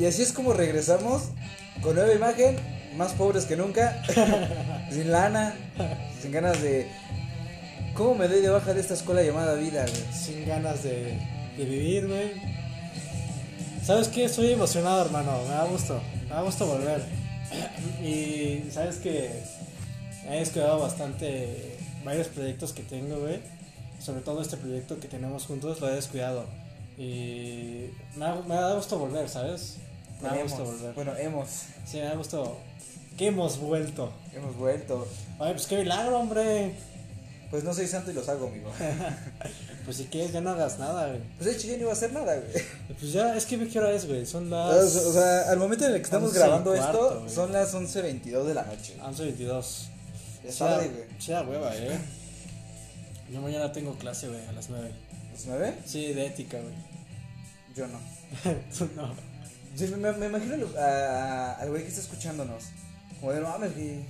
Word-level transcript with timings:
Y 0.00 0.06
así 0.06 0.22
es 0.22 0.32
como 0.32 0.54
regresamos 0.54 1.24
con 1.82 1.94
nueva 1.94 2.14
imagen, 2.14 2.56
más 2.96 3.12
pobres 3.12 3.44
que 3.44 3.54
nunca, 3.54 4.02
sin 4.90 5.12
lana, 5.12 5.54
sin 6.22 6.32
ganas 6.32 6.62
de... 6.62 6.90
¿Cómo 7.92 8.14
me 8.14 8.26
doy 8.26 8.40
de 8.40 8.48
baja 8.48 8.72
de 8.72 8.80
esta 8.80 8.94
escuela 8.94 9.22
llamada 9.22 9.56
vida, 9.56 9.82
güey? 9.82 10.14
Sin 10.14 10.46
ganas 10.46 10.82
de, 10.84 11.18
de 11.54 11.64
vivir, 11.66 12.08
güey. 12.08 12.32
¿Sabes 13.84 14.08
qué? 14.08 14.24
Estoy 14.24 14.52
emocionado, 14.52 15.04
hermano. 15.04 15.42
Me 15.42 15.50
da 15.50 15.64
gusto. 15.64 16.00
Me 16.22 16.30
da 16.30 16.40
gusto 16.40 16.64
volver. 16.64 17.04
Y 18.02 18.70
sabes 18.70 18.96
que 18.96 19.30
he 20.30 20.38
descuidado 20.38 20.80
bastante 20.80 21.76
varios 22.06 22.28
proyectos 22.28 22.72
que 22.72 22.84
tengo, 22.84 23.18
güey. 23.18 23.40
Sobre 23.98 24.22
todo 24.22 24.40
este 24.40 24.56
proyecto 24.56 24.98
que 24.98 25.08
tenemos 25.08 25.44
juntos, 25.44 25.78
lo 25.78 25.90
he 25.90 25.96
descuidado. 25.96 26.46
Y 26.96 27.90
me 28.16 28.24
da, 28.24 28.42
me 28.48 28.54
da 28.54 28.74
gusto 28.74 28.98
volver, 28.98 29.28
¿sabes? 29.28 29.76
Me 30.22 30.28
da 30.28 30.42
gusto 30.42 30.64
volver. 30.64 30.94
Bueno, 30.94 31.16
hemos, 31.16 31.48
Sí, 31.86 31.96
me 31.98 32.04
da 32.04 32.14
gusto 32.14 32.56
que 33.16 33.26
hemos 33.28 33.58
vuelto. 33.58 34.12
hemos 34.34 34.56
vuelto. 34.56 35.06
Ay, 35.38 35.52
pues 35.54 35.66
qué 35.66 35.78
milagro, 35.78 36.18
hombre. 36.18 36.74
Pues 37.50 37.64
no 37.64 37.74
soy 37.74 37.88
santo 37.88 38.10
y 38.12 38.14
los 38.14 38.28
hago, 38.28 38.46
amigo. 38.48 38.70
Pues 39.84 39.96
si 39.96 40.04
quieres, 40.04 40.30
ya 40.32 40.40
no 40.42 40.50
hagas 40.50 40.78
nada, 40.78 41.08
güey. 41.08 41.20
Pues 41.38 41.46
de 41.50 41.56
hecho 41.56 41.66
ya 41.66 41.72
no 41.74 41.80
iba 41.80 41.90
a 41.90 41.94
hacer 41.94 42.12
nada, 42.12 42.36
güey. 42.36 42.64
Pues 43.00 43.12
ya, 43.12 43.34
es 43.34 43.46
que 43.46 43.56
ve 43.56 43.66
qué 43.66 43.78
hora 43.78 43.90
es, 43.90 44.06
güey. 44.06 44.24
Son 44.26 44.52
O 44.52 44.68
las. 44.68 44.92
sea, 44.92 45.50
al 45.50 45.58
momento 45.58 45.84
en 45.86 45.92
el 45.92 45.96
que 45.96 46.04
estamos 46.04 46.32
grabando 46.34 46.72
cuarto, 46.74 47.06
esto, 47.08 47.20
güey. 47.22 47.34
son 47.34 47.50
las 47.52 47.74
11.22 47.74 48.44
de 48.44 48.54
la 48.54 48.62
noche. 48.64 48.94
11.22. 49.02 49.86
Ya 50.44 50.52
Sí, 50.52 50.58
tarde, 50.58 50.88
güey. 50.90 51.04
sí 51.18 51.32
da 51.32 51.42
hueva, 51.42 51.74
eh. 51.76 51.98
Yo 53.32 53.40
mañana 53.40 53.72
tengo 53.72 53.94
clase, 53.94 54.28
güey, 54.28 54.46
a 54.46 54.52
las 54.52 54.68
9. 54.70 54.90
¿Las 55.32 55.46
9? 55.46 55.74
Sí, 55.86 56.12
de 56.12 56.26
ética, 56.26 56.58
güey. 56.60 56.74
Yo 57.74 57.86
no. 57.88 57.98
Tú 58.78 58.88
no. 58.94 59.12
Sí, 59.76 59.86
me, 59.88 60.12
me 60.12 60.26
imagino 60.26 60.54
al- 60.54 60.76
a- 60.78 61.52
al 61.54 61.70
güey 61.70 61.82
que 61.82 61.88
está 61.88 62.00
escuchándonos. 62.00 62.64
Como 63.20 63.32
de, 63.32 63.40
no 63.40 63.48
mames, 63.50 63.74
güey. 63.74 64.00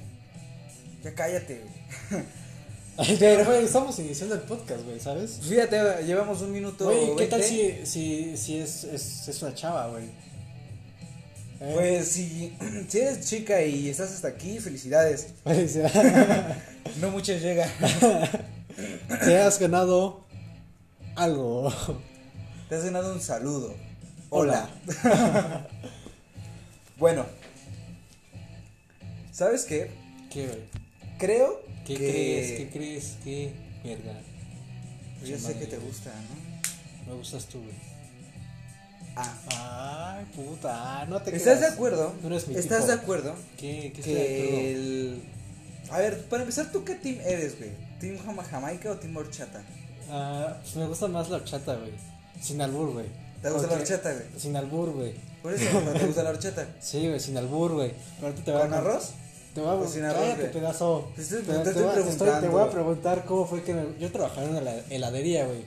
Ya 1.04 1.14
cállate, 1.14 1.62
güey. 2.10 2.24
Pero, 3.18 3.44
güey, 3.46 3.64
estamos 3.64 3.98
iniciando 3.98 4.34
el 4.34 4.42
podcast, 4.42 4.84
güey, 4.84 5.00
¿sabes? 5.00 5.36
Pues 5.38 5.48
Fíjate, 5.48 6.04
llevamos 6.04 6.42
un 6.42 6.52
minuto. 6.52 6.84
Güey, 6.84 7.16
¿qué 7.16 7.26
tal 7.26 7.40
20. 7.40 7.86
si, 7.86 7.86
si, 7.86 8.36
si 8.36 8.58
es, 8.58 8.84
es, 8.84 9.28
es 9.28 9.42
una 9.42 9.54
chava, 9.54 9.88
güey? 9.88 10.04
¿Eh? 11.62 11.72
Pues 11.74 12.08
si, 12.08 12.54
si 12.88 12.98
eres 13.00 13.26
chica 13.28 13.62
y 13.62 13.88
estás 13.88 14.10
hasta 14.12 14.28
aquí, 14.28 14.58
felicidades. 14.58 15.28
Se- 15.44 15.90
No 17.00 17.10
muchas 17.10 17.40
llegan. 17.40 17.70
te 19.24 19.38
has 19.38 19.58
ganado 19.58 20.24
algo. 21.16 21.72
Te 22.68 22.74
has 22.76 22.84
ganado 22.84 23.14
un 23.14 23.20
saludo. 23.20 23.74
Hola. 24.30 24.68
Bueno. 26.98 27.24
¿Sabes 29.32 29.64
qué? 29.64 29.90
¿Qué, 30.30 30.46
güey? 30.48 30.58
Creo 31.18 31.62
¿Qué 31.86 31.94
que... 31.94 32.10
crees? 32.10 32.52
¿Qué 32.58 32.68
crees? 32.70 33.16
¿Qué 33.24 33.52
verga? 33.82 34.20
Yo 35.24 35.38
sé 35.38 35.58
que 35.58 35.64
te 35.66 35.78
gusta, 35.78 36.10
¿no? 36.10 37.10
Me 37.10 37.16
gustas 37.18 37.46
tú, 37.46 37.58
güey. 37.58 37.74
Ah. 39.16 40.18
Ay, 40.18 40.26
puta, 40.36 41.06
no 41.06 41.22
te 41.22 41.34
¿Estás 41.34 41.54
de 41.54 41.60
creas. 41.60 41.72
acuerdo? 41.72 42.14
No 42.20 42.28
eres 42.28 42.48
mi 42.48 42.54
¿Estás 42.54 42.80
tipo. 42.82 42.86
de 42.88 42.92
acuerdo? 43.02 43.34
¿Qué, 43.56 43.92
qué 43.96 44.02
de? 44.02 44.14
Que 44.14 44.72
el... 44.72 45.22
A 45.90 45.98
ver, 46.00 46.22
para 46.26 46.42
empezar, 46.42 46.70
¿tú 46.70 46.84
qué 46.84 46.96
team 46.96 47.16
eres, 47.24 47.56
güey? 47.58 47.70
¿Team 47.98 48.18
Jama- 48.18 48.44
Jamaica 48.44 48.90
o 48.90 48.96
Team 48.98 49.16
Horchata? 49.16 49.62
Ah, 50.10 50.58
pues 50.62 50.76
me 50.76 50.86
gusta 50.86 51.08
más 51.08 51.30
la 51.30 51.36
horchata, 51.36 51.76
güey. 51.76 51.92
Sin 52.42 52.60
albur, 52.60 52.92
güey. 52.92 53.06
¿Te 53.42 53.50
gusta 53.50 53.68
la 53.68 53.74
horchata, 53.74 54.12
güey? 54.12 54.24
Sin 54.38 54.56
albur, 54.56 54.90
güey. 54.92 55.14
Por 55.42 55.54
eso, 55.54 55.80
¿no 55.80 55.92
te 55.92 56.06
gusta 56.06 56.22
la 56.22 56.30
horchata? 56.30 56.66
Sí, 56.80 57.06
güey, 57.08 57.18
sin 57.20 57.36
albur, 57.36 57.72
güey. 57.72 57.92
Ahorita 58.22 58.44
te 58.44 58.52
voy 58.52 58.60
a 58.60 58.64
¿Con 58.64 58.74
arroz? 58.74 59.10
Te 59.54 59.60
voy 59.60 59.74
a 59.74 59.78
Pues 59.78 59.90
sin 59.92 60.04
arroz, 60.04 60.20
Cállate, 60.22 60.40
güey. 60.42 60.52
pedazo. 60.52 61.10
Te 61.16 61.22
estoy- 61.22 61.42
Te- 61.42 61.52
te 61.52 61.58
te 61.58 61.68
estoy 61.70 61.82
voy 61.82 61.90
a- 61.92 61.94
te 61.94 62.00
estoy- 62.00 62.16
Te 62.16 62.24
voy 62.24 62.30
a 62.32 62.40
preguntando. 62.40 62.70
preguntar 62.70 63.24
cómo 63.24 63.46
fue 63.46 63.62
que 63.62 63.74
me- 63.74 63.98
yo 63.98 64.12
trabajaba 64.12 64.42
en 64.44 64.50
una 64.50 64.60
hela- 64.60 64.82
heladería, 64.90 65.46
güey. 65.46 65.64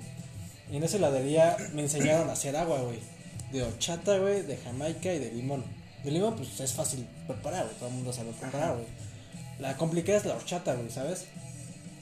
Y 0.72 0.78
en 0.78 0.84
esa 0.84 0.98
heladería 0.98 1.58
me 1.74 1.82
enseñaron 1.82 2.30
a 2.30 2.34
hacer 2.34 2.56
agua, 2.56 2.80
güey. 2.82 3.00
De 3.52 3.64
horchata, 3.64 4.18
güey, 4.20 4.42
de 4.44 4.58
jamaica 4.58 5.14
y 5.14 5.20
de 5.20 5.32
limón. 5.32 5.64
De 6.04 6.12
limón, 6.12 6.36
pues 6.36 6.60
es 6.60 6.74
fácil 6.74 7.08
preparar, 7.28 7.66
güey. 7.66 7.76
Todo 7.78 7.90
el 7.90 7.96
mundo 7.96 8.14
sabe 8.14 8.32
preparar, 8.40 8.74
güey. 8.76 8.86
La 9.60 9.76
complicada 9.78 10.18
es 10.18 10.26
la 10.26 10.36
horchata, 10.36 10.74
güey, 10.76 10.90
¿sabes? 10.90 11.26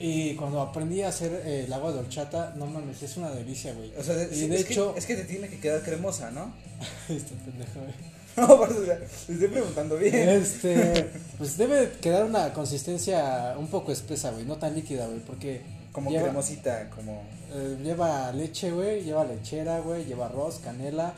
Y 0.01 0.35
cuando 0.35 0.61
aprendí 0.61 1.01
a 1.01 1.09
hacer 1.09 1.43
eh, 1.45 1.65
el 1.65 1.73
agua 1.73 1.91
de 1.91 1.99
horchata, 1.99 2.53
no 2.57 2.65
mames, 2.65 3.01
es 3.03 3.17
una 3.17 3.29
delicia, 3.29 3.73
güey. 3.73 3.93
O 3.97 4.03
sea, 4.03 4.15
de, 4.15 4.35
y 4.35 4.39
sí, 4.39 4.47
de 4.47 4.55
es, 4.55 4.69
hecho, 4.69 4.93
que, 4.93 4.99
es 4.99 5.05
que 5.05 5.15
te 5.15 5.25
tiene 5.25 5.47
que 5.47 5.59
quedar 5.59 5.81
cremosa, 5.83 6.31
¿no? 6.31 6.53
este 7.09 7.35
pendejo, 7.35 7.79
güey. 7.79 7.93
No, 8.37 8.47
por 8.57 8.71
eso, 8.71 8.81
te 8.83 9.33
estoy 9.33 9.49
preguntando 9.49 9.97
bien. 9.97 10.29
Este, 10.29 11.09
pues 11.37 11.57
debe 11.57 11.91
quedar 11.99 12.23
una 12.23 12.53
consistencia 12.53 13.55
un 13.59 13.67
poco 13.67 13.91
espesa, 13.91 14.31
güey, 14.31 14.45
no 14.45 14.55
tan 14.55 14.73
líquida, 14.73 15.05
güey, 15.05 15.19
porque 15.19 15.61
Como 15.91 16.09
lleva, 16.09 16.23
cremosita, 16.29 16.89
como... 16.91 17.23
eh, 17.53 17.77
lleva 17.83 18.31
leche, 18.31 18.71
güey, 18.71 19.03
lleva 19.03 19.25
lechera, 19.25 19.81
güey, 19.81 20.05
lleva 20.05 20.27
arroz, 20.27 20.59
canela 20.63 21.13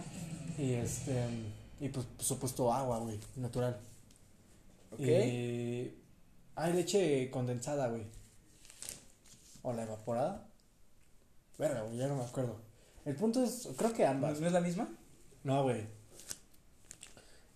y 0.57 0.73
este 0.73 1.13
y 1.79 1.89
pues 1.89 2.05
por 2.05 2.25
supuesto 2.25 2.73
agua, 2.73 2.97
güey, 2.97 3.19
natural. 3.35 3.77
¿Ok? 4.93 4.99
Y 5.01 5.91
hay 6.55 6.73
leche 6.73 7.29
condensada, 7.29 7.89
güey. 7.89 8.03
O 9.63 9.73
la 9.73 9.83
evaporada. 9.83 10.47
Verga, 11.57 11.81
güey, 11.81 11.97
ya 11.97 12.07
no 12.07 12.15
me 12.15 12.23
acuerdo. 12.23 12.57
El 13.05 13.15
punto 13.15 13.43
es, 13.43 13.67
creo 13.77 13.91
que 13.93 14.03
¿No, 14.03 14.09
ambas. 14.11 14.39
no 14.39 14.47
es 14.47 14.53
la 14.53 14.61
misma? 14.61 14.87
No, 15.43 15.63
güey. 15.63 15.85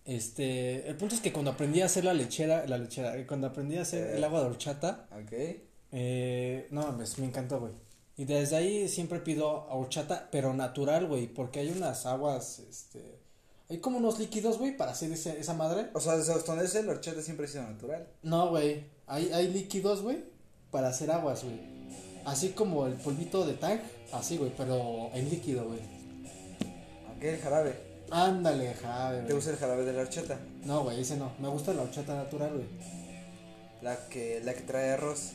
Este, 0.04 0.88
el 0.88 0.96
punto 0.96 1.14
es 1.14 1.20
que 1.20 1.32
cuando 1.32 1.50
aprendí 1.50 1.82
a 1.82 1.86
hacer 1.86 2.04
la 2.04 2.14
lechera, 2.14 2.66
la 2.66 2.78
lechera, 2.78 3.16
eh, 3.16 3.26
cuando 3.26 3.46
aprendí 3.48 3.76
a 3.76 3.82
hacer 3.82 4.16
el 4.16 4.24
agua 4.24 4.40
de 4.40 4.46
horchata, 4.46 5.06
Ok. 5.12 5.32
eh, 5.92 6.66
no 6.70 6.82
mames, 6.82 7.18
me 7.18 7.26
encantó, 7.26 7.60
güey. 7.60 7.72
Y 8.16 8.24
desde 8.24 8.56
ahí 8.56 8.88
siempre 8.88 9.20
pido 9.20 9.66
horchata, 9.68 10.28
pero 10.32 10.54
natural, 10.54 11.06
güey, 11.06 11.26
porque 11.28 11.60
hay 11.60 11.70
unas 11.70 12.06
aguas, 12.06 12.58
este, 12.60 13.18
hay 13.68 13.78
como 13.78 13.98
unos 13.98 14.18
líquidos, 14.18 14.58
güey, 14.58 14.76
para 14.76 14.92
hacer 14.92 15.12
ese, 15.12 15.38
esa 15.38 15.52
madre. 15.54 15.90
O 15.92 16.00
sea, 16.00 16.16
desde 16.16 16.34
donde 16.42 16.64
es 16.64 16.74
el 16.74 16.88
horchata 16.88 17.20
siempre 17.22 17.44
ha 17.46 17.48
sido 17.48 17.64
natural. 17.64 18.08
No, 18.22 18.48
güey, 18.48 18.86
hay, 19.06 19.30
hay 19.32 19.48
líquidos, 19.52 20.00
güey, 20.02 20.24
para 20.70 20.88
hacer 20.88 21.10
aguas, 21.10 21.44
güey. 21.44 21.77
Así 22.28 22.50
como 22.50 22.86
el 22.86 22.92
polvito 22.94 23.46
de 23.46 23.54
tang, 23.54 23.80
así, 24.12 24.36
güey, 24.36 24.52
pero 24.56 25.10
en 25.14 25.28
líquido, 25.30 25.64
güey. 25.64 25.78
Ok, 27.16 27.22
el 27.22 27.38
jarabe. 27.40 27.74
Ándale, 28.10 28.74
jade, 28.74 29.22
¿Te 29.22 29.32
gusta 29.34 29.50
el 29.50 29.56
jarabe 29.56 29.84
de 29.84 29.92
la 29.92 30.02
horchata? 30.02 30.38
No, 30.64 30.82
güey, 30.84 31.00
ese 31.00 31.16
no. 31.16 31.32
Me 31.40 31.48
gusta 31.48 31.72
la 31.74 31.82
horchata 31.82 32.14
natural, 32.14 32.50
güey. 32.54 32.66
La 33.82 33.96
que, 34.08 34.40
la 34.44 34.54
que 34.54 34.62
trae 34.62 34.90
arroz. 34.92 35.32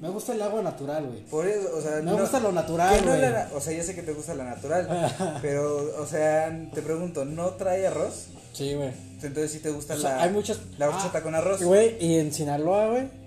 Me 0.00 0.08
gusta 0.08 0.32
el 0.32 0.40
agua 0.40 0.62
natural, 0.62 1.06
güey. 1.06 1.20
Por 1.26 1.46
eso, 1.46 1.76
o 1.76 1.80
sea... 1.82 1.96
Me 1.96 2.02
no- 2.12 2.18
gusta 2.18 2.40
lo 2.40 2.52
natural, 2.52 3.04
no 3.04 3.16
güey. 3.16 3.22
o 3.54 3.60
sea, 3.60 3.72
ya 3.76 3.82
sé 3.82 3.94
que 3.94 4.02
te 4.02 4.12
gusta 4.12 4.34
la 4.34 4.44
natural. 4.44 5.38
pero, 5.42 6.00
o 6.00 6.06
sea, 6.06 6.50
te 6.74 6.80
pregunto, 6.80 7.24
¿no 7.26 7.50
trae 7.50 7.86
arroz? 7.86 8.28
Sí, 8.54 8.74
güey. 8.74 8.92
Entonces 9.22 9.52
sí 9.52 9.58
te 9.58 9.70
gusta 9.70 9.94
O 9.94 9.98
sea, 9.98 10.16
la, 10.16 10.22
hay 10.24 10.30
muchas. 10.30 10.58
la 10.78 10.88
horchata 10.88 11.18
Ah, 11.18 11.22
con 11.22 11.34
arroz. 11.34 11.62
Güey, 11.62 11.96
y 12.02 12.18
en 12.18 12.32
Sinaloa, 12.32 12.86
güey. 12.88 13.19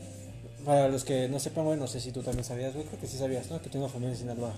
Para 0.66 0.88
los 0.88 1.04
que 1.04 1.28
no 1.28 1.40
sepan, 1.40 1.66
güey, 1.66 1.78
no 1.78 1.88
sé 1.88 2.00
si 2.00 2.12
tú 2.12 2.22
también 2.22 2.46
sabías, 2.46 2.74
güey. 2.74 2.86
Creo 2.86 3.00
que 3.00 3.08
sí 3.08 3.18
sabías, 3.18 3.50
¿no? 3.50 3.62
Que 3.62 3.70
tengo 3.70 3.90
familia 3.90 4.14
en 4.14 4.20
Sinaloa. 4.20 4.54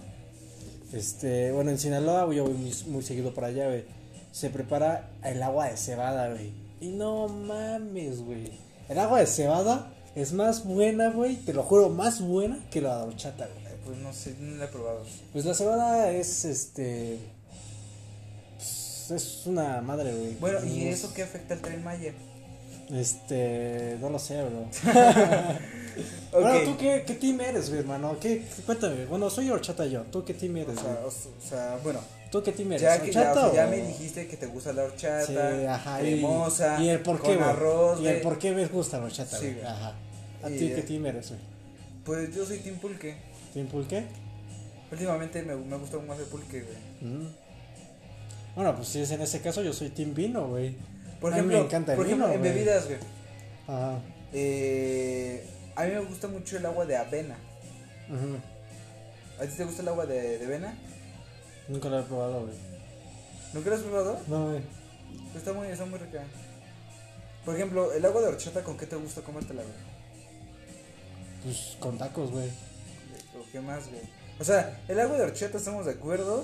Este, 0.93 1.51
bueno, 1.51 1.71
en 1.71 1.79
Sinaloa, 1.79 2.25
güey, 2.25 2.37
yo 2.37 2.43
voy 2.45 2.53
muy, 2.53 2.73
muy 2.87 3.03
seguido 3.03 3.33
para 3.33 3.47
allá, 3.47 3.67
güey. 3.67 3.83
Se 4.31 4.49
prepara 4.49 5.09
el 5.23 5.41
agua 5.41 5.69
de 5.69 5.77
cebada, 5.77 6.29
güey. 6.29 6.51
Y 6.79 6.89
no 6.89 7.27
mames, 7.27 8.21
güey. 8.21 8.51
El 8.87 8.99
agua 8.99 9.19
de 9.19 9.25
cebada 9.25 9.91
es 10.15 10.31
más 10.33 10.63
buena, 10.63 11.09
güey. 11.09 11.37
Te 11.37 11.53
lo 11.53 11.63
juro, 11.63 11.89
más 11.89 12.21
buena 12.21 12.59
que 12.69 12.81
la 12.81 12.97
de 12.97 13.03
horchata, 13.03 13.47
güey. 13.47 13.65
Pues 13.85 13.97
no 13.99 14.13
sé, 14.13 14.35
no 14.39 14.57
la 14.57 14.65
he 14.65 14.67
probado. 14.67 15.03
Pues 15.31 15.45
la 15.45 15.53
cebada 15.53 16.11
es, 16.11 16.45
este. 16.45 17.19
pues, 18.57 19.11
es 19.11 19.45
una 19.45 19.81
madre, 19.81 20.13
güey. 20.13 20.35
Bueno, 20.35 20.63
¿y 20.65 20.87
eso 20.87 21.13
qué 21.13 21.23
afecta 21.23 21.53
al 21.53 21.61
tren 21.61 21.83
Maya? 21.83 22.13
Este, 22.93 23.97
no 24.01 24.09
lo 24.09 24.19
sé, 24.19 24.41
bro. 24.43 24.65
Ok. 26.33 26.41
Bueno, 26.41 26.59
¿tú 26.65 26.77
qué, 26.77 27.05
qué 27.07 27.13
team 27.13 27.39
eres, 27.39 27.69
güey, 27.69 27.79
hermano? 27.79 28.17
¿Qué, 28.19 28.43
cuéntame. 28.65 29.05
Bueno, 29.05 29.29
soy 29.29 29.49
horchata 29.49 29.85
yo. 29.85 30.01
¿Tú 30.11 30.25
qué 30.25 30.33
team 30.33 30.55
O 30.55 30.57
eres, 30.59 30.77
sea, 30.77 30.99
o, 31.05 31.07
o 31.07 31.11
sea, 31.49 31.79
bueno, 31.81 32.01
¿Tú 32.29 32.43
qué 32.43 32.51
team 32.51 32.73
eres? 32.73 32.81
ya 32.81 33.01
que 33.01 33.13
ya, 33.13 33.21
o 33.21 33.23
¿Horchata 33.31 33.51
sea, 33.53 33.63
ya 33.63 33.67
o- 33.67 33.69
me 33.71 33.87
dijiste 33.87 34.27
que 34.27 34.35
te 34.35 34.45
gusta 34.47 34.73
la 34.73 34.83
horchata, 34.83 35.25
Sí, 35.25 35.37
ajá. 35.65 36.03
y- 36.03 36.05
cremosa, 36.19 36.83
¿Y 36.83 36.89
el 36.89 36.99
por 36.99 37.21
qué, 37.21 37.35
con 37.35 37.43
arroz, 37.43 38.01
¿Y 38.01 38.07
el 38.07 38.19
por 38.19 38.37
qué 38.37 38.51
me 38.51 38.65
gusta 38.65 38.97
la 38.99 39.05
horchata, 39.05 39.37
Sí, 39.37 39.53
güey? 39.53 39.63
Ajá. 39.65 39.93
¿A 40.43 40.47
ti 40.49 40.73
qué 40.75 40.81
team 40.85 41.05
eres, 41.05 41.29
güey? 41.29 41.39
Pues 42.03 42.35
yo 42.35 42.45
soy 42.45 42.57
team 42.57 42.75
pulque. 42.75 43.15
¿Team 43.53 43.67
pulque? 43.67 44.03
Últimamente 44.91 45.41
me, 45.43 45.55
me 45.55 45.77
gusta 45.77 45.97
más 45.99 46.19
el 46.19 46.25
pulque, 46.25 46.61
güey. 46.61 47.09
Mm. 47.13 47.27
Bueno, 48.55 48.75
pues 48.75 48.89
si 48.89 48.99
es 48.99 49.11
en 49.11 49.21
ese 49.21 49.39
caso, 49.39 49.61
yo 49.63 49.71
soy 49.71 49.91
team 49.91 50.13
vino, 50.13 50.45
güey. 50.49 50.75
Por 51.25 51.33
A 51.33 51.37
mí 51.37 51.41
me 51.41 51.47
ejemplo, 51.55 51.65
encanta 51.65 51.91
el 51.93 51.97
por 51.97 52.05
ejemplo 52.05 52.27
en 52.31 52.39
güey. 52.39 52.51
bebidas, 52.53 52.85
güey. 52.85 52.99
Ajá. 53.67 53.99
Eh, 54.31 55.49
a 55.75 55.83
mí 55.85 55.91
me 55.93 55.99
gusta 56.01 56.27
mucho 56.27 56.55
el 56.57 56.65
agua 56.67 56.85
de 56.85 56.97
avena. 56.97 57.35
Ujú. 58.09 58.37
¿A 59.43 59.47
ti 59.47 59.57
te 59.57 59.63
gusta 59.65 59.81
el 59.81 59.87
agua 59.87 60.05
de, 60.05 60.37
de 60.37 60.45
avena? 60.45 60.77
Nunca 61.67 61.89
lo 61.89 61.99
he 61.99 62.03
probado, 62.03 62.41
güey. 62.41 62.53
¿Nunca 63.53 63.69
lo 63.71 63.75
has 63.75 63.81
probado? 63.81 64.19
No, 64.27 64.49
güey. 64.51 64.61
Está 65.35 65.51
muy, 65.53 65.67
está 65.67 65.85
muy 65.85 65.97
rica. 65.97 66.21
Por 67.43 67.55
ejemplo, 67.55 67.91
el 67.91 68.05
agua 68.05 68.21
de 68.21 68.27
horchata, 68.27 68.61
¿con 68.63 68.77
qué 68.77 68.85
te 68.85 68.95
gusta 68.95 69.21
comértela, 69.21 69.63
güey? 69.63 69.75
Pues 71.43 71.75
con 71.79 71.97
tacos, 71.97 72.29
güey. 72.29 72.49
¿O 72.49 73.51
qué 73.51 73.61
más, 73.61 73.87
güey? 73.89 74.01
O 74.39 74.43
sea, 74.43 74.79
el 74.87 74.99
agua 74.99 75.17
de 75.17 75.23
horchata 75.23 75.57
estamos 75.57 75.87
de 75.87 75.93
acuerdo 75.93 76.43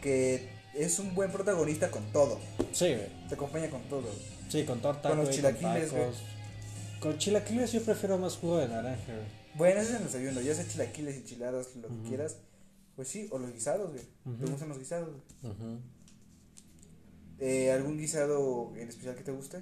que 0.00 0.48
es 0.74 0.98
un 0.98 1.14
buen 1.14 1.30
protagonista 1.30 1.90
con 1.90 2.04
todo. 2.12 2.38
Sí, 2.72 2.86
güey. 2.94 3.08
Te 3.28 3.34
acompaña 3.34 3.70
con 3.70 3.82
todo. 3.84 4.08
Sí, 4.48 4.64
con 4.64 4.80
torta, 4.80 5.08
Con 5.08 5.18
los 5.18 5.26
güey, 5.26 5.36
chilaquiles, 5.36 5.90
güey. 5.90 6.02
tacos. 6.04 6.22
Con 7.00 7.18
chilaquiles 7.18 7.72
yo 7.72 7.82
prefiero 7.82 8.18
más 8.18 8.36
jugo 8.36 8.58
de 8.58 8.68
naranja, 8.68 9.06
güey. 9.12 9.44
Bueno, 9.56 9.80
eso 9.80 9.90
es 9.94 9.96
el 10.00 10.04
desayuno. 10.04 10.40
Ya 10.40 10.54
sea 10.54 10.66
chilaquiles, 10.66 11.16
enchiladas, 11.16 11.76
lo 11.76 11.88
que 11.88 12.08
quieras. 12.08 12.36
Pues 12.96 13.08
sí, 13.08 13.28
o 13.30 13.38
los 13.38 13.52
guisados, 13.52 13.90
güey. 13.92 14.04
¿Te 14.38 14.46
gustan 14.50 14.68
los 14.68 14.78
guisados? 14.78 15.10
Ujú. 15.42 15.78
Eh, 17.40 17.72
¿Algún 17.72 17.98
guisado 17.98 18.72
en 18.76 18.88
especial 18.88 19.14
que 19.16 19.22
te 19.24 19.32
guste? 19.32 19.60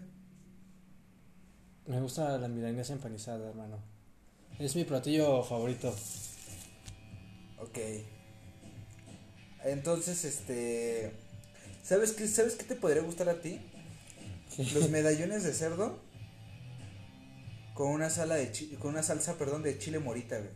Me 1.87 2.01
gusta 2.01 2.39
la 2.39 2.49
milanesa 2.49 2.93
empanizada, 2.93 3.49
hermano. 3.49 3.79
Es 4.59 4.77
mi 4.77 4.85
platillo 4.85 5.43
favorito. 5.43 5.95
Ok. 7.59 7.79
Entonces, 9.65 10.25
este. 10.25 11.13
¿Sabes 11.83 12.13
qué, 12.13 12.27
¿Sabes 12.29 12.55
qué 12.55 12.65
te 12.65 12.75
podría 12.77 13.03
gustar 13.03 13.29
a 13.29 13.41
ti? 13.41 13.61
Los 14.75 14.91
medallones 14.91 15.43
de 15.45 15.53
cerdo 15.53 15.99
con 17.75 17.89
una 17.91 18.11
sala 18.11 18.35
de 18.37 18.53
chi- 18.53 18.77
con 18.79 18.91
una 18.93 19.03
salsa, 19.03 19.37
perdón, 19.39 19.63
de 19.63 19.79
chile 19.79 19.99
morita, 19.99 20.39
güey. 20.39 20.51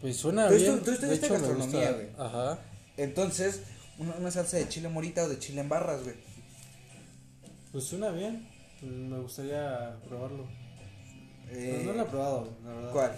Pues 0.00 0.16
suena 0.16 0.48
Tú 0.48 0.54
bien. 0.54 0.78
tú 0.80 0.86
de 0.86 0.92
estudiaste 0.94 1.28
gastronomía, 1.28 1.92
güey. 1.92 2.08
Ajá. 2.18 2.58
Entonces, 2.96 3.60
una, 3.98 4.14
una 4.14 4.30
salsa 4.30 4.56
de 4.56 4.68
chile 4.68 4.88
morita 4.88 5.24
o 5.24 5.28
de 5.28 5.38
chile 5.38 5.60
en 5.60 5.68
barras, 5.68 6.02
güey. 6.04 6.16
Pues 7.72 7.84
suena 7.84 8.10
bien. 8.10 8.48
Me 8.82 9.18
gustaría 9.18 9.96
probarlo. 10.08 10.46
Eh, 11.50 11.78
Pero 11.80 11.84
no 11.84 11.92
lo 11.98 12.02
he 12.02 12.06
probado, 12.10 12.56
la 12.64 12.70
verdad. 12.72 12.92
¿Cuál? 12.92 13.12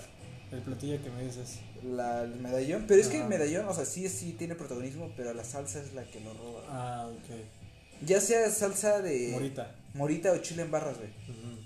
El 0.53 0.61
platillo 0.61 1.03
que 1.03 1.11
me 1.11 1.25
dices. 1.25 1.59
La, 1.85 2.23
el 2.23 2.37
medallón. 2.37 2.85
Pero 2.89 3.01
es 3.01 3.09
que 3.09 3.21
el 3.21 3.29
medallón, 3.29 3.67
o 3.69 3.75
sea, 3.75 3.85
sí, 3.85 4.09
sí 4.09 4.33
tiene 4.33 4.55
protagonismo, 4.55 5.13
pero 5.17 5.35
la 5.35 5.45
salsa 5.45 5.81
es 5.81 5.93
la 5.93 6.05
que 6.05 6.21
lo 6.21 6.33
roba. 6.35 6.63
Ah, 6.69 7.11
ok. 7.13 8.07
Ya 8.07 8.21
sea 8.21 8.51
salsa 8.51 9.03
de 9.03 9.31
Morita. 9.33 9.75
morita 9.95 10.33
o 10.33 10.39
chile 10.39 10.63
en 10.63 10.71
barras, 10.71 10.97
güey. 10.97 11.11
Ujú. 11.11 11.59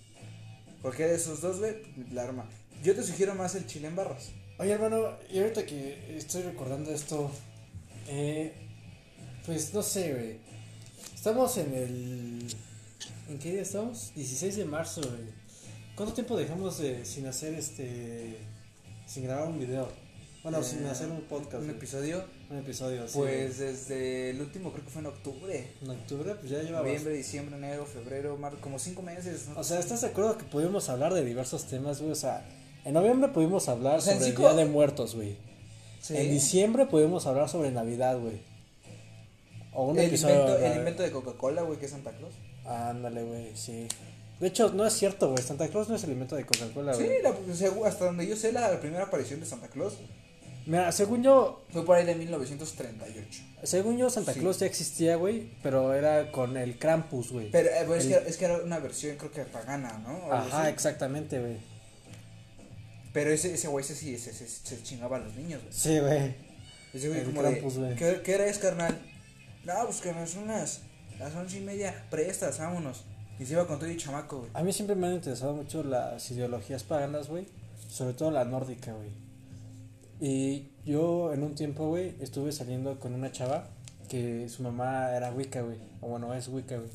Cualquiera 0.83 1.11
de 1.13 1.17
esos 1.17 1.41
dos, 1.41 1.59
güey, 1.59 1.77
la 2.13 2.23
arma. 2.25 2.49
Yo 2.83 2.95
te 2.95 3.03
sugiero 3.03 3.35
más 3.35 3.55
el 3.55 3.67
chile 3.67 3.89
en 3.89 3.97
barras. 3.97 4.31
Oye, 4.59 4.73
hermano, 4.73 5.17
y 5.31 5.39
ahorita 5.39 5.65
que 5.67 6.17
estoy 6.17 6.43
recordando 6.43 6.91
esto, 6.91 7.31
eh, 8.09 8.53
pues 9.47 9.73
no 9.73 9.83
sé, 9.83 10.13
güey. 10.13 10.39
Estamos 11.15 11.57
en 11.59 11.75
el. 11.75 12.47
¿En 13.29 13.39
qué 13.39 13.53
día 13.53 13.63
estamos? 13.63 14.13
16 14.15 14.57
de 14.57 14.65
marzo, 14.65 15.01
güey. 15.01 15.39
¿Cuánto 15.95 16.15
tiempo 16.15 16.37
dejamos 16.37 16.79
de, 16.79 17.05
sin 17.05 17.27
hacer 17.27 17.55
este. 17.55 18.39
sin 19.07 19.25
grabar 19.25 19.49
un 19.49 19.59
video? 19.59 19.89
Bueno, 20.43 20.61
Eh, 20.61 20.65
sin 20.65 20.87
hacer 20.87 21.09
un 21.11 21.21
podcast. 21.23 21.63
Un 21.65 21.71
episodio. 21.71 22.25
Un 22.51 22.59
episodio, 22.59 23.07
sí, 23.09 23.19
Pues 23.19 23.59
desde 23.59 24.31
el 24.31 24.41
último, 24.41 24.73
creo 24.73 24.85
que 24.85 24.91
fue 24.91 25.01
en 25.01 25.07
octubre. 25.09 25.73
En 25.83 25.91
octubre, 25.91 26.35
pues 26.37 26.51
ya 26.51 26.63
lleva 26.63 26.79
Noviembre, 26.81 27.13
diciembre, 27.15 27.57
enero, 27.57 27.85
febrero, 27.87 28.37
marzo, 28.37 28.59
como 28.61 28.79
cinco 28.79 29.03
meses. 29.03 29.49
¿no? 29.49 29.61
O 29.61 29.65
sea, 29.65 29.79
¿estás 29.81 30.01
de 30.03 30.07
acuerdo 30.09 30.39
que 30.39 30.45
pudimos 30.45 30.89
hablar 30.89 31.13
de 31.13 31.25
diversos 31.25 31.67
temas, 31.67 32.01
güey? 32.01 32.13
O 32.13 32.17
sea, 32.17 32.47
en 32.85 32.95
noviembre 32.95 33.31
pudimos 33.33 33.69
hablar 33.69 33.99
O 33.99 34.01
sea, 34.01 34.13
en 34.15 34.21
sobre 34.21 34.31
el 34.31 34.37
Día 34.37 34.55
de 34.55 34.65
Muertos, 34.67 35.15
güey. 35.17 35.37
Sí. 36.01 36.17
En 36.17 36.31
diciembre 36.31 36.87
pudimos 36.87 37.27
hablar 37.27 37.49
sobre 37.49 37.71
Navidad, 37.73 38.19
güey. 38.19 38.41
O 39.75 39.89
un 39.91 39.99
el, 39.99 40.07
episodio. 40.07 40.41
invento, 40.41 40.65
el 40.67 40.79
invento 40.79 41.03
de 41.03 41.11
Coca-Cola, 41.11 41.63
güey, 41.63 41.79
que 41.79 41.87
es 41.87 41.91
Santa 41.91 42.13
Claus. 42.13 42.35
Ándale, 42.65 43.25
güey, 43.25 43.57
sí. 43.57 43.87
De 44.41 44.47
hecho, 44.47 44.73
no 44.73 44.87
es 44.87 44.93
cierto, 44.93 45.31
güey. 45.33 45.43
Santa 45.43 45.67
Claus 45.69 45.89
no 45.89 45.97
es 45.97 46.05
el 46.05 46.13
invento 46.13 46.37
de 46.37 46.47
Coca-Cola, 46.47 46.95
Sí, 46.95 47.03
güey. 47.05 47.23
la- 47.23 47.55
sea, 47.55 47.71
hasta 47.87 48.05
donde 48.05 48.27
yo 48.27 48.37
sé, 48.37 48.53
la 48.53 48.79
primera 48.81 49.05
aparición 49.05 49.41
de 49.41 49.47
Santa 49.47 49.67
Claus 49.69 49.95
Mira, 50.69 50.93
según 50.93 51.23
yo, 51.23 51.65
fue 51.73 51.83
por 51.87 51.97
ahí 51.97 52.05
de 52.05 52.15
1938. 52.15 53.43
según 53.63 53.97
yo, 53.97 54.11
Santa 54.11 54.35
Sí. 54.35 54.41
Claus 54.41 54.59
ya 54.59 54.67
existía, 54.67 55.17
güey. 55.17 55.51
Pero 55.63 55.95
era 55.95 56.31
con 56.31 56.59
el 56.59 56.79
Krampus, 56.79 57.33
güey. 57.33 57.51
Pero 57.51 57.71
eh, 57.71 57.85
pues, 57.87 58.05
es, 58.05 58.19
que, 58.19 58.29
es 58.29 58.37
que 58.37 58.45
era 58.45 58.59
una 58.59 58.79
versión, 58.79 59.17
creo 59.17 59.31
que 59.33 59.45
pagana, 59.45 59.97
¿no? 60.07 60.27
O 60.27 60.33
Ajá, 60.33 60.69
exactamente, 60.69 61.41
güey. 61.41 61.57
Pero 63.15 63.31
ese 63.31 63.55
ese 63.55 63.67
güey 63.69 63.83
ese 63.83 63.95
sí 63.95 64.15
ese, 64.15 64.29
ese- 64.31 64.47
se 64.47 64.83
chingaba 64.83 65.17
a 65.17 65.21
los 65.21 65.35
niños, 65.35 65.63
güey. 65.63 65.73
Sí, 65.73 65.99
güey. 66.01 66.35
Ese 66.93 67.09
güey 67.09 67.21
El 67.21 67.27
como 67.27 67.41
Krampus, 67.41 67.79
güey. 67.79 67.97
¿qué, 67.97 68.21
¿qué 68.23 68.35
hora 68.35 68.47
es, 68.47 68.59
carnal? 68.59 68.99
No, 69.65 69.73
pues 69.87 70.03
que 70.03 70.27
son 70.27 70.49
las, 70.49 70.83
las 71.19 71.35
once 71.35 71.57
y 71.57 71.61
media, 71.61 72.05
prestas, 72.11 72.59
vámonos. 72.59 73.05
Y 73.39 73.47
se 73.47 73.55
iba 73.55 73.67
con 73.67 73.79
todo 73.79 73.91
y 73.91 73.97
chamaco, 73.97 74.41
güey. 74.41 74.51
A 74.53 74.63
mí 74.63 74.71
siempre 74.73 74.95
me 74.97 75.07
han 75.07 75.15
interesado 75.15 75.55
mucho 75.55 75.83
las 75.83 76.31
ideologías 76.31 76.85
paganas, 76.85 77.29
güey. 77.29 77.47
Sobre 77.89 78.13
todo 78.13 78.31
la 78.31 78.45
nórdica, 78.45 78.93
güey. 78.93 79.28
Y 80.21 80.69
yo 80.85 81.33
en 81.33 81.43
un 81.43 81.55
tiempo, 81.55 81.89
güey, 81.89 82.15
estuve 82.21 82.53
saliendo 82.53 82.99
con 82.99 83.15
una 83.15 83.31
chava 83.31 83.69
que 84.09 84.49
su 84.49 84.63
mamá 84.63 85.15
era 85.15 85.33
Wicca, 85.33 85.63
güey. 85.63 85.77
O 86.01 86.09
bueno, 86.09 86.35
es 86.35 86.49
Wicca, 86.49 86.77
güey. 86.79 86.91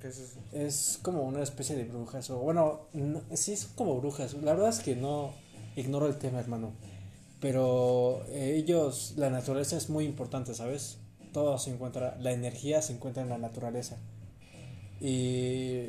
¿Qué 0.00 0.08
es 0.08 0.18
eso? 0.18 0.38
Es 0.52 0.98
como 1.02 1.22
una 1.22 1.42
especie 1.42 1.74
de 1.76 1.84
brujas. 1.84 2.28
O 2.30 2.38
bueno, 2.38 2.88
no- 2.92 3.22
sí, 3.34 3.56
son 3.56 3.70
como 3.74 3.98
brujas. 4.00 4.34
La 4.34 4.52
verdad 4.52 4.68
es 4.70 4.80
que 4.80 4.94
no 4.96 5.32
ignoro 5.76 6.06
el 6.06 6.18
tema, 6.18 6.40
hermano. 6.40 6.72
Pero 7.40 8.24
ellos, 8.32 9.14
la 9.16 9.30
naturaleza 9.30 9.76
es 9.76 9.88
muy 9.88 10.04
importante, 10.04 10.54
¿sabes? 10.54 10.98
Todo 11.32 11.56
se 11.58 11.70
encuentra, 11.72 12.16
la 12.20 12.32
energía 12.32 12.82
se 12.82 12.92
encuentra 12.94 13.22
en 13.22 13.28
la 13.28 13.38
naturaleza. 13.38 13.96
Y 15.00 15.84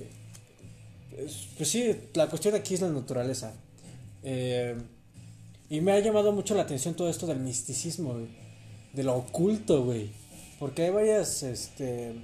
pues, 1.15 1.47
pues 1.57 1.69
sí, 1.69 1.95
la 2.13 2.27
cuestión 2.27 2.55
aquí 2.55 2.75
es 2.75 2.81
la 2.81 2.89
naturaleza. 2.89 3.53
Eh, 4.23 4.77
y 5.69 5.81
me 5.81 5.91
ha 5.91 5.99
llamado 5.99 6.31
mucho 6.31 6.55
la 6.55 6.63
atención 6.63 6.95
todo 6.95 7.09
esto 7.09 7.27
del 7.27 7.39
misticismo, 7.39 8.13
güey. 8.13 8.27
De 8.93 9.03
lo 9.03 9.15
oculto, 9.15 9.83
güey. 9.83 10.11
Porque 10.57 10.83
hay 10.83 10.89
varias, 10.89 11.43
este, 11.43 12.15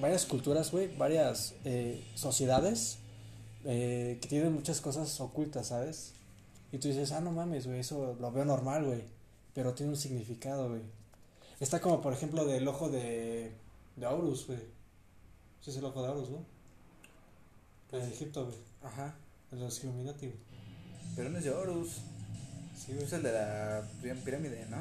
varias 0.00 0.24
culturas, 0.24 0.70
güey, 0.70 0.96
varias 0.96 1.54
eh, 1.64 2.02
sociedades 2.14 2.98
eh, 3.64 4.18
que 4.20 4.28
tienen 4.28 4.54
muchas 4.54 4.80
cosas 4.80 5.20
ocultas, 5.20 5.66
¿sabes? 5.68 6.14
Y 6.72 6.78
tú 6.78 6.88
dices, 6.88 7.12
ah, 7.12 7.20
no 7.20 7.32
mames, 7.32 7.66
güey, 7.66 7.80
eso 7.80 8.16
lo 8.20 8.32
veo 8.32 8.44
normal, 8.44 8.84
güey. 8.84 9.02
Pero 9.52 9.74
tiene 9.74 9.90
un 9.90 9.98
significado, 9.98 10.68
güey. 10.68 10.82
Está 11.58 11.80
como, 11.80 12.00
por 12.00 12.12
ejemplo, 12.12 12.46
del 12.46 12.66
ojo 12.68 12.88
de, 12.88 13.52
de 13.96 14.06
Horus, 14.06 14.46
güey. 14.46 14.60
Ese 15.60 15.72
es 15.72 15.76
el 15.76 15.84
ojo 15.84 16.02
de 16.02 16.08
Horus, 16.08 16.30
¿no? 16.30 16.38
En 17.92 18.08
Egipto, 18.08 18.46
güey. 18.46 18.56
Ajá. 18.82 19.16
De 19.50 19.58
los 19.58 19.82
Illuminati, 19.82 20.26
güey. 20.26 20.38
Pero 21.16 21.28
no 21.30 21.38
es 21.38 21.44
de 21.44 21.50
Horus. 21.50 22.00
Sí, 22.98 23.04
Es 23.04 23.12
el 23.12 23.22
de 23.22 23.32
la 23.32 23.82
pirá- 24.02 24.14
pirámide, 24.24 24.64
¿no? 24.70 24.78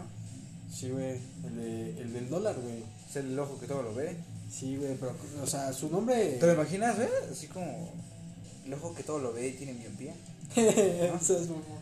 Sí, 0.74 0.90
güey. 0.90 1.18
El, 1.46 1.56
de, 1.56 2.02
el 2.02 2.14
del 2.14 2.30
dólar, 2.30 2.56
güey. 2.56 2.84
Es 3.10 3.16
el 3.18 3.38
ojo 3.40 3.60
que 3.60 3.68
todo 3.68 3.84
lo 3.84 3.94
ve. 3.96 4.16
Sí, 4.52 4.78
güey, 4.78 4.96
pero, 4.96 5.16
o 5.44 5.48
sea, 5.48 5.72
su 5.74 5.90
nombre. 5.90 6.38
¿Te 6.40 6.46
lo 6.48 6.54
imaginas, 6.54 6.96
güey? 6.96 7.08
Así 7.32 7.48
como 7.48 7.92
el 8.66 8.74
ojo 8.74 8.94
que 8.96 9.04
todo 9.04 9.20
lo 9.20 9.34
ve 9.34 9.50
y 9.50 9.54
tiene 9.54 9.74
miopía. 9.74 10.14
Eso 10.56 11.38
es 11.40 11.48
mamón. 11.50 11.80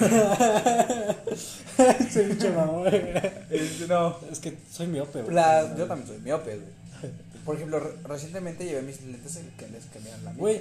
Ese 2.00 2.22
pinche 2.24 2.50
mamón, 2.50 2.88
güey. 2.88 3.02
Este, 3.50 3.86
no. 3.88 4.16
Es 4.30 4.38
que 4.38 4.56
soy 4.70 4.86
miope, 4.86 5.22
güey. 5.22 5.34
La, 5.34 5.76
yo 5.76 5.86
también 5.86 6.08
soy 6.08 6.18
miope, 6.18 6.56
güey. 6.56 7.12
Por 7.44 7.56
ejemplo, 7.56 7.80
re- 7.80 7.96
recientemente 8.04 8.64
llevé 8.64 8.82
mis 8.82 9.00
lentes 9.02 9.40
que 9.58 9.66
les 9.68 9.84
cambiaron 9.86 10.24
la 10.24 10.32
Güey, 10.34 10.60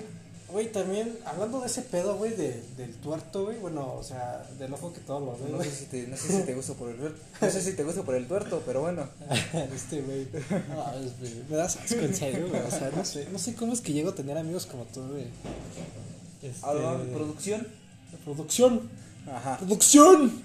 güey, 0.52 0.72
también, 0.72 1.18
hablando 1.26 1.60
de 1.62 1.68
ese 1.68 1.82
pedo, 1.82 2.16
güey, 2.18 2.32
de, 2.36 2.64
del 2.78 2.94
tuerto, 2.96 3.46
güey, 3.46 3.58
bueno, 3.60 3.94
o 3.94 4.04
sea, 4.04 4.46
del 4.58 4.74
ojo 4.74 4.94
que 4.94 5.00
todo 5.02 5.20
lo 5.20 5.32
ve, 5.34 5.52
No 5.52 5.64
sé 5.64 5.72
si 5.72 5.86
te, 5.86 6.08
no 6.08 6.18
sé 6.18 6.28
si 6.28 6.44
te 6.44 6.54
gusta 6.56 6.74
por 6.74 6.90
el. 6.90 6.98
No 7.00 7.50
sé 7.50 7.62
si 7.62 7.74
te 7.74 7.84
gusta 7.84 8.04
por 8.04 8.16
el 8.16 8.28
tuerto, 8.28 8.62
pero 8.66 8.82
bueno. 8.82 9.08
este, 9.74 10.02
güey. 10.02 10.28
No, 10.70 10.94
es, 11.00 11.50
me 11.50 11.56
das 11.56 11.78
asco, 11.78 12.00
en 12.00 12.16
serio, 12.16 12.48
güey. 12.50 12.62
O 12.62 12.72
sea, 12.72 12.92
no 12.96 13.06
sé, 13.06 13.28
no 13.32 13.40
sé 13.40 13.56
cómo 13.56 13.74
es 13.74 13.82
que 13.82 13.94
llego 13.94 14.10
a 14.10 14.16
tener 14.16 14.38
amigos 14.38 14.66
como 14.66 14.86
tú, 14.86 15.02
güey. 15.08 15.28
Este, 16.42 16.66
Ahora, 16.66 16.98
producción. 17.14 17.68
producción, 18.24 18.90
Ajá. 19.28 19.58
producción. 19.58 20.44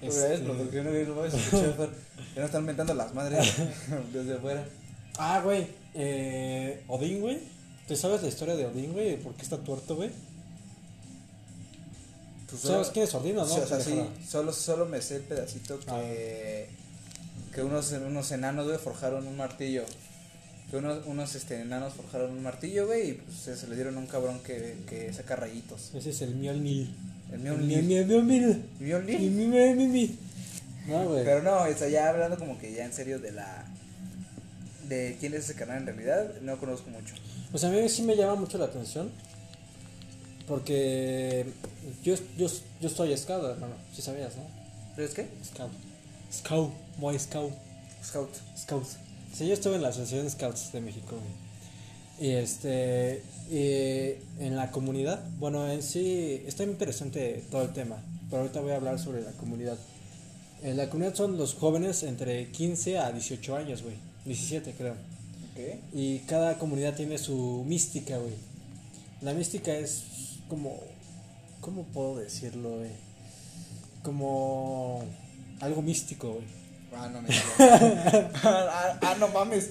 Este... 0.00 0.34
Este, 0.34 0.44
producción, 0.44 0.86
güey, 0.88 1.06
no 1.06 1.14
Fer. 1.30 1.90
Ya 2.34 2.40
no 2.40 2.46
están 2.46 2.64
mentando 2.64 2.94
las 2.94 3.14
madres 3.14 3.54
desde 4.12 4.34
afuera. 4.34 4.64
Ah, 5.18 5.40
güey, 5.44 5.66
eh, 5.94 6.82
Odín, 6.88 7.20
güey. 7.20 7.59
¿Te 7.90 7.96
sabes 7.96 8.22
la 8.22 8.28
historia 8.28 8.54
de 8.54 8.66
Odín, 8.66 8.92
güey? 8.92 9.16
¿Por 9.16 9.34
qué 9.34 9.42
está 9.42 9.56
tuerto, 9.58 9.96
güey? 9.96 10.10
Pues 12.48 12.62
¿Sabes 12.62 12.86
solo- 12.86 12.92
quién 12.92 13.04
es 13.04 13.14
Odín 13.16 13.36
o 13.36 13.40
no? 13.40 13.46
Sí, 13.52 13.58
o 13.60 13.66
sea, 13.66 13.80
sí, 13.80 14.00
solo, 14.28 14.52
solo 14.52 14.86
me 14.86 15.02
sé 15.02 15.16
el 15.16 15.22
pedacito 15.22 15.80
que, 15.80 16.68
que 17.52 17.62
unos, 17.64 17.90
unos 17.90 18.30
enanos, 18.30 18.66
güey, 18.66 18.78
forjaron 18.78 19.26
un 19.26 19.36
martillo. 19.36 19.84
Que 20.70 20.76
unos, 20.76 21.04
unos 21.06 21.34
este, 21.34 21.62
enanos 21.62 21.94
forjaron 21.94 22.30
un 22.30 22.44
martillo, 22.44 22.86
güey, 22.86 23.10
y 23.10 23.12
pues 23.14 23.36
se, 23.36 23.56
se 23.56 23.66
le 23.66 23.74
dieron 23.74 23.96
a 23.96 23.98
un 23.98 24.06
cabrón 24.06 24.38
que, 24.38 24.76
que 24.88 25.12
saca 25.12 25.34
rayitos. 25.34 25.90
Ese 25.92 26.10
es 26.10 26.22
el 26.22 26.36
Mjolnir. 26.36 26.90
El 27.32 27.44
El 27.44 27.56
Mjolnir. 27.56 28.06
Mjolnir. 28.06 28.64
Mjolnir. 28.78 29.88
Mi. 29.88 30.16
No, 30.86 31.08
güey. 31.08 31.24
Pero 31.24 31.42
no, 31.42 31.62
o 31.64 31.74
sea, 31.76 31.88
ya 31.88 32.08
hablando 32.10 32.38
como 32.38 32.56
que 32.56 32.72
ya 32.72 32.84
en 32.84 32.92
serio 32.92 33.18
de 33.18 33.32
la 33.32 33.64
de 34.86 35.16
quién 35.18 35.34
es 35.34 35.40
ese 35.46 35.54
canal 35.56 35.78
en 35.78 35.86
realidad, 35.86 36.40
no 36.42 36.56
conozco 36.60 36.88
mucho. 36.90 37.16
Pues 37.50 37.64
a 37.64 37.70
mí 37.70 37.88
sí 37.88 38.02
me 38.02 38.16
llama 38.16 38.36
mucho 38.36 38.58
la 38.58 38.66
atención. 38.66 39.10
Porque 40.46 41.46
yo, 42.02 42.14
yo, 42.36 42.48
yo 42.80 42.88
estoy 42.88 43.16
scout, 43.16 43.44
hermano. 43.44 43.74
Si 43.94 44.02
sabías, 44.02 44.36
¿no? 44.36 44.42
¿Pero 44.96 45.06
es 45.06 45.14
qué? 45.14 45.28
Scout. 45.44 45.70
Scout. 46.32 46.72
Boy 46.98 47.18
Scout. 47.18 47.52
Scout. 48.04 48.30
Scout. 48.58 48.84
Sí, 49.32 49.46
yo 49.46 49.54
estuve 49.54 49.76
en 49.76 49.82
la 49.82 49.88
Asociación 49.88 50.24
de 50.24 50.30
Scouts 50.30 50.72
de 50.72 50.80
México. 50.80 51.16
güey. 51.16 52.30
Y 52.30 52.34
este. 52.34 53.22
y 53.48 54.44
en 54.44 54.56
la 54.56 54.72
comunidad. 54.72 55.22
Bueno, 55.38 55.70
en 55.70 55.82
sí. 55.82 56.42
Está 56.46 56.64
muy 56.64 56.72
interesante 56.72 57.44
todo 57.50 57.62
el 57.62 57.72
tema. 57.72 58.02
Pero 58.28 58.42
ahorita 58.42 58.60
voy 58.60 58.72
a 58.72 58.76
hablar 58.76 58.98
sobre 58.98 59.22
la 59.22 59.30
comunidad. 59.32 59.78
En 60.62 60.76
la 60.76 60.90
comunidad 60.90 61.14
son 61.14 61.38
los 61.38 61.54
jóvenes 61.54 62.02
entre 62.02 62.50
15 62.50 62.98
a 62.98 63.12
18 63.12 63.56
años, 63.56 63.82
güey. 63.82 63.94
17, 64.24 64.74
creo. 64.76 64.94
Y 65.92 66.20
cada 66.20 66.58
comunidad 66.58 66.94
tiene 66.94 67.18
su 67.18 67.64
mística, 67.66 68.18
güey. 68.18 68.34
La 69.20 69.32
mística 69.34 69.72
es 69.72 70.04
como. 70.48 70.78
¿Cómo 71.60 71.84
puedo 71.84 72.16
decirlo, 72.16 72.78
güey? 72.78 72.90
Como. 74.02 75.04
Algo 75.60 75.82
místico, 75.82 76.32
güey. 76.32 76.60
Ah, 76.92 77.08
no 77.08 77.22
me 77.22 77.28
ah, 78.42 78.98
ah, 79.00 79.16
no 79.20 79.28
mames. 79.28 79.70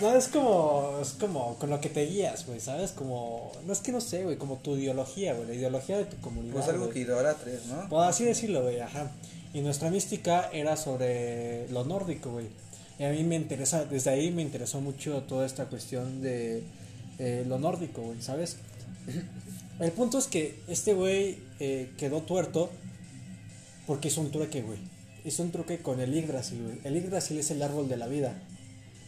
No, 0.00 0.16
es 0.16 0.28
como. 0.28 0.98
Es 1.02 1.10
como 1.10 1.56
con 1.56 1.70
lo 1.70 1.80
que 1.80 1.88
te 1.88 2.06
guías, 2.06 2.46
güey, 2.46 2.60
¿sabes? 2.60 2.92
Como. 2.92 3.52
No 3.66 3.72
es 3.72 3.80
que 3.80 3.92
no 3.92 4.00
sé, 4.00 4.24
güey, 4.24 4.36
como 4.36 4.56
tu 4.56 4.76
ideología, 4.76 5.34
güey. 5.34 5.48
La 5.48 5.54
ideología 5.54 5.98
de 5.98 6.04
tu 6.06 6.16
comunidad. 6.20 6.54
Pues 6.54 6.68
algo 6.68 6.84
güey. 6.84 6.94
que 6.94 7.00
idolatres, 7.00 7.66
¿no? 7.66 7.88
Pues 7.88 8.08
así 8.08 8.24
decirlo, 8.24 8.62
güey, 8.62 8.80
ajá. 8.80 9.10
Y 9.52 9.60
nuestra 9.60 9.90
mística 9.90 10.50
era 10.52 10.76
sobre 10.76 11.68
lo 11.68 11.84
nórdico, 11.84 12.32
güey. 12.32 12.46
Y 12.98 13.04
a 13.04 13.10
mí 13.10 13.24
me 13.24 13.36
interesa, 13.36 13.84
desde 13.84 14.10
ahí 14.10 14.30
me 14.30 14.42
interesó 14.42 14.80
mucho 14.80 15.22
toda 15.22 15.46
esta 15.46 15.66
cuestión 15.66 16.22
de 16.22 16.62
eh, 17.18 17.44
lo 17.46 17.58
nórdico, 17.58 18.02
güey, 18.02 18.22
¿sabes? 18.22 18.58
El 19.80 19.90
punto 19.90 20.18
es 20.18 20.26
que 20.26 20.60
este 20.68 20.94
güey 20.94 21.38
eh, 21.58 21.90
quedó 21.98 22.22
tuerto 22.22 22.70
porque 23.86 24.08
hizo 24.08 24.20
un 24.20 24.30
truque, 24.30 24.62
güey. 24.62 24.78
Hizo 25.24 25.42
un 25.42 25.50
truque 25.50 25.78
con 25.78 26.00
el 26.00 26.12
Yggdrasil, 26.12 26.62
güey. 26.62 26.78
El 26.84 27.02
Yggdrasil 27.02 27.38
es 27.38 27.50
el 27.50 27.62
árbol 27.62 27.88
de 27.88 27.96
la 27.96 28.06
vida. 28.06 28.34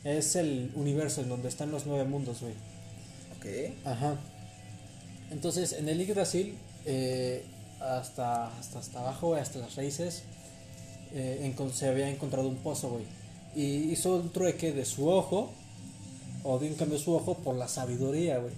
Es 0.02 0.34
el 0.34 0.70
universo 0.74 1.20
en 1.20 1.28
donde 1.28 1.48
están 1.48 1.70
los 1.70 1.86
nueve 1.86 2.04
mundos, 2.04 2.40
güey. 2.40 2.54
Ok. 3.36 3.74
Ajá. 3.84 4.16
Entonces, 5.30 5.72
en 5.72 5.88
el 5.88 5.98
Yggdrasil, 6.04 6.56
eh, 6.84 7.44
hasta, 7.80 8.48
hasta, 8.58 8.78
hasta 8.78 9.00
abajo, 9.00 9.34
hasta 9.34 9.58
las 9.58 9.76
raíces, 9.76 10.22
eh, 11.12 11.54
se 11.72 11.88
había 11.88 12.08
encontrado 12.08 12.48
un 12.48 12.56
pozo, 12.56 12.90
güey. 12.90 13.04
Y 13.56 13.90
hizo 13.90 14.16
un 14.16 14.30
trueque 14.30 14.72
de 14.72 14.84
su 14.84 15.08
ojo, 15.08 15.50
o 16.44 16.58
de 16.58 16.68
un 16.68 16.74
cambio 16.74 16.98
su 16.98 17.14
ojo, 17.14 17.38
por 17.38 17.56
la 17.56 17.66
sabiduría, 17.66 18.38
güey. 18.38 18.52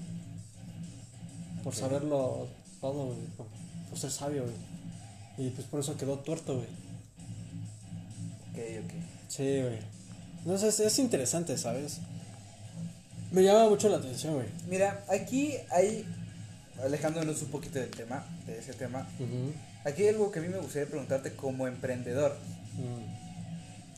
Por 1.65 1.75
saberlo 1.75 2.49
todo, 2.81 3.07
güey. 3.07 3.19
Por, 3.37 3.47
por 3.89 3.99
ser 3.99 4.11
sabio, 4.11 4.43
güey. 4.43 5.49
Y 5.49 5.51
pues 5.51 5.67
por 5.69 5.81
eso 5.81 5.97
quedó 5.97 6.19
tuerto, 6.19 6.57
güey. 6.57 6.67
Ok, 8.51 8.85
ok. 8.85 8.93
Sí, 9.29 9.63
güey. 9.63 9.79
Entonces, 10.39 10.81
es 10.81 10.99
interesante, 10.99 11.57
¿sabes? 11.57 12.01
Me 13.31 13.43
llama 13.43 13.69
mucho 13.69 13.89
la 13.89 13.99
atención, 13.99 14.35
güey. 14.35 14.49
Mira, 14.69 15.05
aquí 15.09 15.55
hay, 15.71 16.05
alejándonos 16.83 17.43
un 17.43 17.49
poquito 17.49 17.79
del 17.79 17.91
tema, 17.91 18.27
de 18.47 18.59
ese 18.59 18.73
tema, 18.73 19.07
aquí 19.85 20.03
hay 20.03 20.09
algo 20.09 20.33
que 20.33 20.39
a 20.39 20.43
mí 20.43 20.49
me 20.49 20.59
gustaría 20.59 20.89
preguntarte 20.89 21.35
como 21.35 21.69
emprendedor. 21.69 22.37
Mm, 22.75 23.18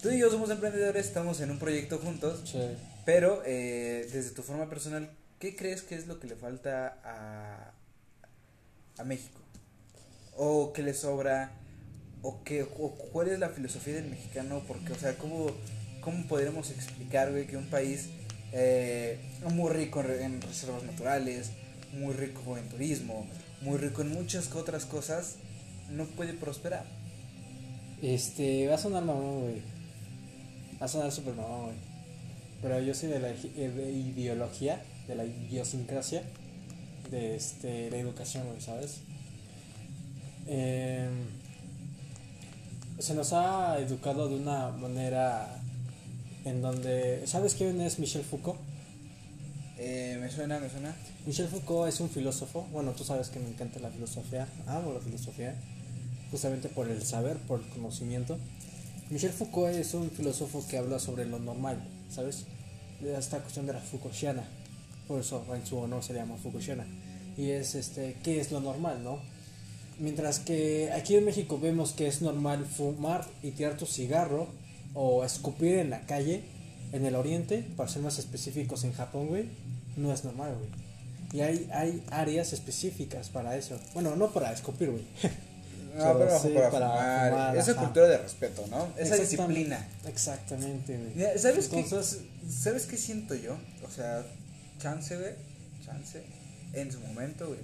Tú 0.03 0.11
y 0.11 0.19
yo 0.19 0.31
somos 0.31 0.49
emprendedores, 0.49 1.07
estamos 1.07 1.41
en 1.41 1.51
un 1.51 1.59
proyecto 1.59 1.99
juntos, 1.99 2.41
sí. 2.51 2.59
pero 3.05 3.43
eh, 3.45 4.09
desde 4.11 4.31
tu 4.31 4.43
forma 4.43 4.69
personal, 4.71 5.11
¿qué 5.39 5.55
crees 5.55 5.83
que 5.83 5.95
es 5.95 6.07
lo 6.07 6.19
que 6.19 6.27
le 6.27 6.37
falta 6.37 6.99
a, 7.05 7.73
a 8.97 9.05
México? 9.05 9.41
¿O 10.37 10.73
qué 10.73 10.83
le 10.83 10.95
sobra? 10.95 11.53
¿O, 12.23 12.43
qué, 12.45 12.63
o 12.63 12.95
cuál 13.13 13.29
es 13.29 13.39
la 13.39 13.51
filosofía 13.51 13.95
del 13.95 14.09
mexicano? 14.09 14.63
Porque, 14.67 14.93
o 14.95 14.99
sea, 14.99 15.19
¿cómo, 15.19 15.51
cómo 16.01 16.27
podremos 16.27 16.71
explicar, 16.71 17.31
güey, 17.31 17.47
que 17.47 17.59
un 17.59 17.69
país 17.69 18.09
eh, 18.53 19.19
muy 19.53 19.71
rico 19.71 20.01
en 20.01 20.41
reservas 20.41 20.83
naturales, 20.83 21.51
muy 21.93 22.15
rico 22.15 22.57
en 22.57 22.67
turismo, 22.71 23.27
muy 23.61 23.77
rico 23.77 24.01
en 24.01 24.09
muchas 24.09 24.51
otras 24.53 24.87
cosas, 24.87 25.37
no 25.91 26.07
puede 26.07 26.33
prosperar? 26.33 26.87
Este, 28.01 28.67
va 28.67 28.77
a 28.77 28.79
sonar 28.79 29.05
mamón, 29.05 29.43
güey. 29.43 29.63
Va 30.81 30.87
a 30.87 30.89
sonar 30.89 31.13
súper 31.13 31.35
mamón, 31.35 31.65
güey. 31.65 31.77
Pero 32.63 32.81
yo 32.81 32.95
soy 32.95 33.09
de 33.09 33.21
la 33.21 33.31
eh, 33.31 33.73
de 33.75 33.93
ideología, 33.93 34.83
de 35.09 35.15
la 35.15 35.25
idiosincrasia, 35.25 36.23
de 37.11 37.37
este, 37.37 37.91
la 37.91 37.97
educación, 37.97 38.47
güey, 38.47 38.61
¿sabes? 38.61 39.01
Em, 40.47 41.27
se 42.99 43.15
nos 43.15 43.33
ha 43.33 43.79
educado 43.79 44.29
de 44.29 44.37
una 44.37 44.71
manera 44.71 45.61
en 46.45 46.61
donde. 46.63 47.27
¿Sabes 47.27 47.55
quién 47.55 47.81
es 47.81 47.99
Michel 47.99 48.23
Foucault? 48.23 48.59
Eh, 49.79 50.19
me 50.21 50.31
suena, 50.31 50.59
me 50.59 50.69
suena. 50.69 50.95
Michel 51.27 51.49
Foucault 51.49 51.89
es 51.89 52.01
un 52.01 52.11
filósofo. 52.11 52.67
Bueno, 52.73 52.93
tú 52.93 53.05
sabes 53.05 53.29
que 53.29 53.39
me 53.39 53.49
encanta 53.49 53.81
la 53.81 53.91
filosofía. 53.91 54.47
Amo 54.67 54.93
la 54.93 55.01
filosofía. 55.01 55.55
Justamente 56.31 56.69
por 56.69 56.89
el 56.89 57.03
saber, 57.03 57.39
por 57.39 57.61
el 57.61 57.69
conocimiento. 57.69 58.39
Michel 59.11 59.33
Foucault 59.33 59.75
es 59.75 59.93
un 59.95 60.09
filósofo 60.09 60.65
que 60.69 60.79
habla 60.79 61.01
sobre 61.01 61.27
lo 61.27 61.41
normal, 61.41 61.83
¿sabes? 62.09 62.45
De 63.01 63.19
esta 63.19 63.41
cuestión 63.41 63.67
de 63.67 63.73
la 63.73 63.81
Foucaultiana. 63.81 64.45
Por 65.09 65.21
eso 65.21 65.45
en 65.53 65.67
su 65.67 65.79
honor 65.79 66.05
se 66.05 66.15
llama 66.15 66.37
Foucaultiana. 66.37 66.87
Y 67.37 67.51
es 67.51 67.75
este, 67.75 68.17
¿qué 68.23 68.41
es 68.41 68.53
lo 68.53 68.61
normal, 68.61 69.03
no? 69.03 69.19
Mientras 69.99 70.39
que 70.39 70.93
aquí 70.93 71.17
en 71.17 71.25
México 71.25 71.59
vemos 71.59 71.91
que 71.91 72.07
es 72.07 72.23
normal 72.23 72.65
fumar 72.65 73.27
y 73.43 73.51
tirar 73.51 73.77
tu 73.77 73.85
cigarro 73.85 74.47
o 74.95 75.25
escupir 75.25 75.79
en 75.79 75.91
la 75.91 76.07
calle, 76.07 76.45
en 76.93 77.05
el 77.05 77.17
oriente, 77.17 77.67
para 77.77 77.89
ser 77.89 78.03
más 78.03 78.21
específicos 78.21 78.85
en 78.85 78.93
Japón, 78.93 79.27
güey, 79.27 79.47
no 79.97 80.13
es 80.13 80.23
normal, 80.23 80.55
güey. 80.57 80.71
Y 81.33 81.41
hay, 81.41 81.69
hay 81.73 82.03
áreas 82.13 82.53
específicas 82.53 83.29
para 83.29 83.57
eso. 83.57 83.77
Bueno, 83.93 84.15
no 84.15 84.31
para 84.31 84.53
escupir, 84.53 84.91
güey. 84.91 85.05
No, 85.97 86.05
Pero 86.05 86.19
pero 86.21 86.39
sí, 86.41 86.49
para, 86.51 86.71
para 86.71 86.89
fumar. 86.91 87.31
fumar, 87.31 87.57
Esa 87.57 87.71
ajá. 87.73 87.81
cultura 87.81 88.09
de 88.09 88.19
respeto, 88.19 88.65
¿no? 88.71 88.89
Esa 88.97 89.17
Exactam- 89.17 89.21
disciplina. 89.21 89.89
Exactamente, 90.07 90.97
güey. 91.15 91.39
¿sabes 91.39 91.71
Entonces, 91.73 92.19
qué? 92.43 92.51
¿Sabes 92.53 92.87
qué 92.87 92.97
siento 92.97 93.35
yo? 93.35 93.57
O 93.87 93.91
sea, 93.91 94.25
chance, 94.79 95.17
güey. 95.17 95.33
Chance. 95.85 96.23
En 96.75 96.93
su 96.93 97.01
momento, 97.01 97.49
güey. 97.49 97.59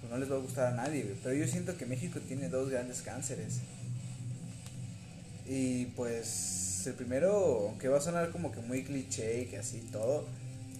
Pues 0.00 0.10
no 0.12 0.18
les 0.18 0.30
va 0.30 0.36
a 0.36 0.38
gustar 0.38 0.72
a 0.72 0.76
nadie, 0.76 1.02
güey. 1.02 1.16
Pero 1.22 1.34
yo 1.34 1.46
siento 1.48 1.76
que 1.76 1.86
México 1.86 2.20
tiene 2.20 2.48
dos 2.48 2.70
grandes 2.70 3.02
cánceres. 3.02 3.54
Y 5.46 5.86
pues 5.86 6.82
el 6.86 6.94
primero, 6.94 7.66
aunque 7.68 7.88
va 7.88 7.98
a 7.98 8.00
sonar 8.00 8.30
como 8.30 8.52
que 8.52 8.60
muy 8.60 8.84
cliché 8.84 9.42
y 9.42 9.46
que 9.46 9.58
así 9.58 9.78
todo, 9.92 10.24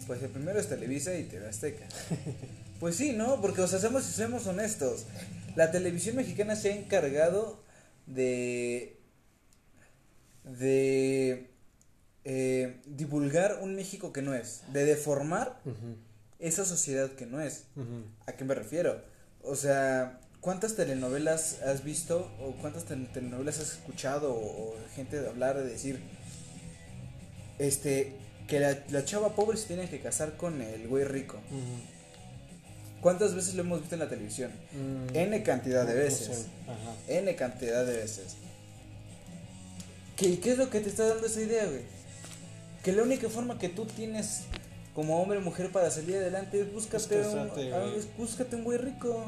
pues 0.07 0.23
el 0.23 0.29
primero 0.31 0.59
es 0.61 0.69
Televisa 0.69 1.15
y 1.17 1.25
TV 1.25 1.49
Azteca. 1.49 1.87
Pues 2.79 2.95
sí, 2.97 3.13
¿no? 3.13 3.41
Porque, 3.41 3.63
o 3.63 3.67
sea, 3.67 3.79
seamos 3.79 4.47
honestos. 4.47 5.07
La 5.57 5.71
televisión 5.73 6.17
mexicana 6.17 6.55
se 6.57 6.73
ha 6.73 6.77
encargado 6.77 7.63
de. 8.07 8.97
de. 10.45 11.51
eh, 12.25 12.81
divulgar 12.87 13.59
un 13.63 13.75
México 13.75 14.13
que 14.13 14.23
no 14.23 14.35
es. 14.35 14.63
De 14.73 14.85
deformar 14.85 15.61
esa 16.39 16.65
sociedad 16.65 17.11
que 17.13 17.27
no 17.27 17.41
es. 17.41 17.65
¿A 18.27 18.33
qué 18.33 18.45
me 18.45 18.55
refiero? 18.55 19.03
O 19.43 19.55
sea, 19.57 20.21
¿cuántas 20.41 20.75
telenovelas 20.77 21.63
has 21.63 21.83
visto 21.85 22.31
o 22.41 22.53
cuántas 22.61 22.85
tel- 22.85 23.11
telenovelas 23.13 23.59
has 23.61 23.73
escuchado 23.73 24.35
o, 24.35 24.71
o 24.71 24.77
gente 24.95 25.21
de 25.21 25.29
hablar 25.29 25.57
de 25.57 25.65
decir 25.69 26.01
este 27.59 28.13
que 28.49 28.61
la, 28.61 28.79
la 28.91 29.05
chava 29.05 29.35
pobre 29.35 29.57
se 29.57 29.67
tiene 29.67 29.89
que 29.89 30.01
casar 30.01 30.37
con 30.37 30.61
el 30.61 30.87
güey 30.89 31.05
rico? 31.05 31.39
¿Cuántas 33.01 33.35
veces 33.35 33.55
lo 33.55 33.63
hemos 33.63 33.81
visto 33.81 33.95
en 33.95 34.01
la 34.01 34.09
televisión? 34.09 34.51
Mm, 34.73 35.15
N 35.17 35.43
cantidad 35.43 35.87
de 35.87 35.95
veces. 35.95 36.47
Ajá. 36.67 36.95
N 37.09 37.35
cantidad 37.37 37.85
de 37.87 37.97
veces. 37.97 38.37
¿Qué, 40.17 40.39
¿Qué 40.41 40.53
es 40.53 40.59
lo 40.59 40.71
que 40.71 40.81
te 40.81 40.89
está 40.89 41.07
dando 41.07 41.27
esa 41.27 41.41
idea, 41.41 41.67
güey? 41.67 41.83
Que 42.83 42.93
la 42.93 43.03
única 43.03 43.29
forma 43.29 43.59
que 43.59 43.69
tú 43.69 43.85
tienes 43.85 44.43
como 44.95 45.21
hombre 45.21 45.39
o 45.39 45.41
mujer 45.43 45.71
para 45.71 45.91
salir 45.91 46.17
adelante 46.17 46.61
es 46.61 46.73
búscate, 46.73 47.17
un, 47.19 47.23
casarte, 47.25 47.75
ah, 47.75 47.87
búscate 48.17 48.57
un 48.57 48.65
güey 48.65 48.79
rico. 48.79 49.27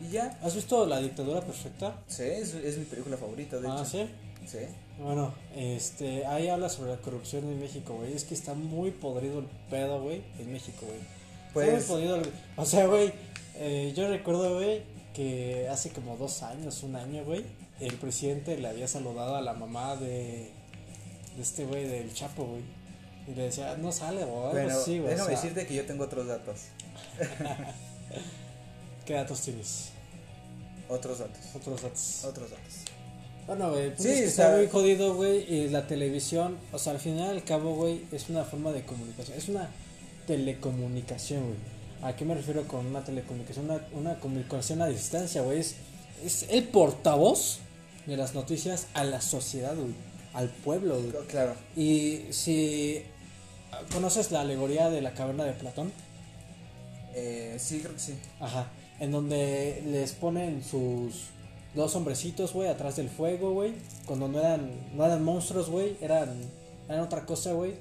Y 0.00 0.12
ya. 0.12 0.38
¿Has 0.42 0.54
visto 0.54 0.86
La 0.86 1.00
dictadura 1.00 1.40
perfecta? 1.40 1.96
Sí, 2.06 2.22
es, 2.22 2.54
es 2.54 2.78
mi 2.78 2.84
película 2.84 3.16
favorita, 3.16 3.58
de 3.58 3.68
Ah, 3.68 3.74
hecho. 3.80 3.84
sí. 3.90 4.06
Sí. 4.46 4.58
Bueno, 4.98 5.34
este, 5.54 6.24
ahí 6.26 6.48
habla 6.48 6.68
sobre 6.70 6.92
la 6.92 6.96
corrupción 6.98 7.44
en 7.44 7.60
México, 7.60 7.94
güey. 7.96 8.14
Es 8.14 8.24
que 8.24 8.34
está 8.34 8.54
muy 8.54 8.90
podrido 8.90 9.40
el 9.40 9.46
pedo, 9.68 10.00
güey, 10.00 10.22
en 10.38 10.50
México, 10.52 10.86
güey. 10.86 10.98
Pues, 11.52 11.90
O 12.56 12.64
sea, 12.64 12.86
güey, 12.86 13.12
eh, 13.56 13.92
yo 13.96 14.08
recuerdo, 14.08 14.54
güey, 14.54 14.82
que 15.14 15.68
hace 15.68 15.90
como 15.90 16.16
dos 16.16 16.42
años, 16.42 16.82
un 16.82 16.96
año, 16.96 17.24
güey, 17.24 17.44
el 17.80 17.94
presidente 17.94 18.56
le 18.56 18.68
había 18.68 18.86
saludado 18.88 19.36
a 19.36 19.40
la 19.40 19.52
mamá 19.54 19.96
de, 19.96 20.50
de 21.36 21.42
este 21.42 21.64
güey 21.64 21.86
del 21.88 22.12
Chapo, 22.14 22.44
güey. 22.44 22.62
Y 23.28 23.34
le 23.34 23.44
decía, 23.44 23.76
no 23.76 23.92
sale, 23.92 24.24
güey. 24.24 24.52
Bueno, 24.52 24.78
así, 24.78 24.98
güey, 24.98 25.08
o 25.08 25.10
déjame 25.16 25.30
sea, 25.30 25.40
decirte 25.42 25.66
que 25.66 25.74
yo 25.74 25.84
tengo 25.86 26.04
otros 26.04 26.26
datos. 26.26 26.60
¿Qué 29.06 29.14
datos 29.14 29.40
tienes? 29.40 29.88
Otros 30.88 31.18
datos. 31.18 31.40
Otros 31.54 31.82
datos. 31.82 32.24
Otros 32.24 32.50
datos. 32.50 32.74
Bueno, 33.46 33.70
güey, 33.70 33.88
pues 33.90 34.02
Sí, 34.02 34.08
es 34.10 34.18
que 34.20 34.24
está- 34.26 34.56
muy 34.56 34.68
jodido, 34.68 35.14
güey, 35.14 35.38
y 35.52 35.68
la 35.68 35.86
televisión, 35.86 36.56
o 36.72 36.78
sea, 36.78 36.92
al 36.92 37.00
final 37.00 37.34
y 37.34 37.38
al 37.38 37.44
cabo, 37.44 37.74
güey, 37.74 38.02
es 38.12 38.28
una 38.28 38.44
forma 38.44 38.70
de 38.72 38.82
comunicación, 38.84 39.36
es 39.36 39.48
una 39.48 39.68
telecomunicación, 40.30 41.42
güey. 41.42 41.58
¿A 42.02 42.16
qué 42.16 42.24
me 42.24 42.34
refiero 42.34 42.66
con 42.68 42.86
una 42.86 43.02
telecomunicación? 43.04 43.64
Una, 43.66 43.80
una 43.92 44.20
comunicación 44.20 44.80
a 44.80 44.86
distancia, 44.86 45.42
güey, 45.42 45.58
es, 45.58 45.74
es 46.24 46.46
el 46.50 46.64
portavoz 46.64 47.58
de 48.06 48.16
las 48.16 48.34
noticias 48.34 48.86
a 48.94 49.02
la 49.04 49.20
sociedad, 49.20 49.74
güey, 49.74 49.94
al 50.32 50.48
pueblo, 50.48 51.00
güey. 51.00 51.26
Claro. 51.26 51.54
Y 51.76 52.20
si 52.30 53.02
conoces 53.92 54.30
la 54.30 54.40
alegoría 54.42 54.88
de 54.88 55.00
la 55.02 55.12
caverna 55.14 55.44
de 55.44 55.52
Platón, 55.52 55.92
Eh, 57.12 57.56
sí, 57.58 57.80
creo 57.80 57.94
que 57.94 58.00
sí. 58.00 58.14
Ajá. 58.38 58.68
En 59.00 59.10
donde 59.10 59.82
les 59.86 60.12
ponen 60.12 60.62
sus 60.62 61.30
dos 61.74 61.96
hombrecitos, 61.96 62.52
güey, 62.52 62.68
atrás 62.68 62.94
del 62.96 63.08
fuego, 63.08 63.52
güey. 63.52 63.72
Cuando 64.06 64.28
no 64.28 64.38
eran, 64.38 64.70
no 64.94 65.04
eran 65.04 65.24
monstruos, 65.24 65.68
güey, 65.68 65.96
eran, 66.00 66.28
eran 66.88 67.00
otra 67.00 67.26
cosa, 67.26 67.52
güey. 67.52 67.72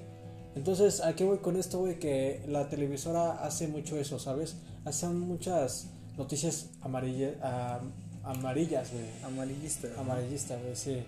Entonces, 0.59 0.99
¿a 0.99 1.15
qué 1.15 1.23
voy 1.23 1.37
con 1.37 1.55
esto, 1.55 1.79
güey? 1.79 1.99
Que 1.99 2.41
la 2.49 2.67
televisora 2.67 3.31
hace 3.45 3.69
mucho 3.69 3.97
eso, 3.97 4.19
¿sabes? 4.19 4.57
Hacen 4.83 5.17
muchas 5.17 5.87
noticias 6.17 6.67
amarilla, 6.81 7.31
a- 7.41 7.79
amarillas, 8.25 8.91
güey. 8.91 9.05
Amarillista. 9.23 9.87
Amarillista, 9.97 10.57
güey, 10.57 10.75
sí. 10.75 11.01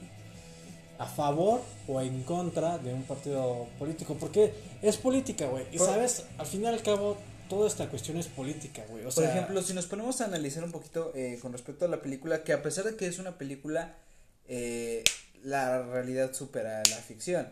A 0.97 1.05
favor 1.05 1.59
o 1.89 1.99
en 1.99 2.23
contra 2.23 2.77
de 2.77 2.93
un 2.93 3.03
partido 3.03 3.67
político. 3.77 4.15
Porque 4.17 4.53
es 4.81 4.95
política, 4.95 5.47
güey. 5.47 5.65
Y 5.73 5.77
Por- 5.79 5.87
sabes, 5.87 6.23
al 6.37 6.45
fin 6.45 6.63
y 6.63 6.67
al 6.67 6.81
cabo, 6.81 7.17
toda 7.49 7.67
esta 7.67 7.89
cuestión 7.89 8.15
es 8.15 8.27
política, 8.27 8.85
güey. 8.89 9.01
O 9.01 9.09
Por 9.09 9.13
sea, 9.21 9.31
ejemplo, 9.35 9.61
si 9.61 9.73
nos 9.73 9.85
ponemos 9.85 10.21
a 10.21 10.25
analizar 10.27 10.63
un 10.63 10.71
poquito 10.71 11.11
eh, 11.13 11.37
con 11.41 11.51
respecto 11.51 11.83
a 11.83 11.89
la 11.89 12.01
película, 12.01 12.45
que 12.45 12.53
a 12.53 12.63
pesar 12.63 12.85
de 12.85 12.95
que 12.95 13.05
es 13.05 13.19
una 13.19 13.37
película, 13.37 13.95
eh, 14.47 15.03
la 15.43 15.81
realidad 15.83 16.33
supera 16.33 16.83
la 16.89 16.97
ficción. 16.97 17.47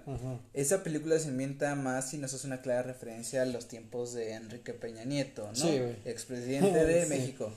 Esa 0.53 0.83
película 0.83 1.17
se 1.19 1.29
inventa 1.29 1.73
más 1.75 2.13
y 2.13 2.17
nos 2.17 2.33
hace 2.33 2.45
una 2.47 2.61
clara 2.61 2.83
referencia 2.83 3.41
a 3.41 3.45
los 3.45 3.67
tiempos 3.67 4.13
de 4.13 4.33
Enrique 4.33 4.73
Peña 4.73 5.03
Nieto, 5.05 5.47
¿no? 5.47 5.55
Sí. 5.55 5.79
Expresidente 6.05 6.85
de 6.85 7.03
Sí. 7.03 7.09
México. 7.09 7.51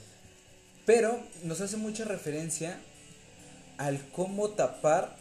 Pero 0.87 1.21
nos 1.45 1.61
hace 1.61 1.77
mucha 1.77 2.05
referencia 2.05 2.79
al 3.79 4.01
cómo 4.11 4.51
tapar 4.51 5.17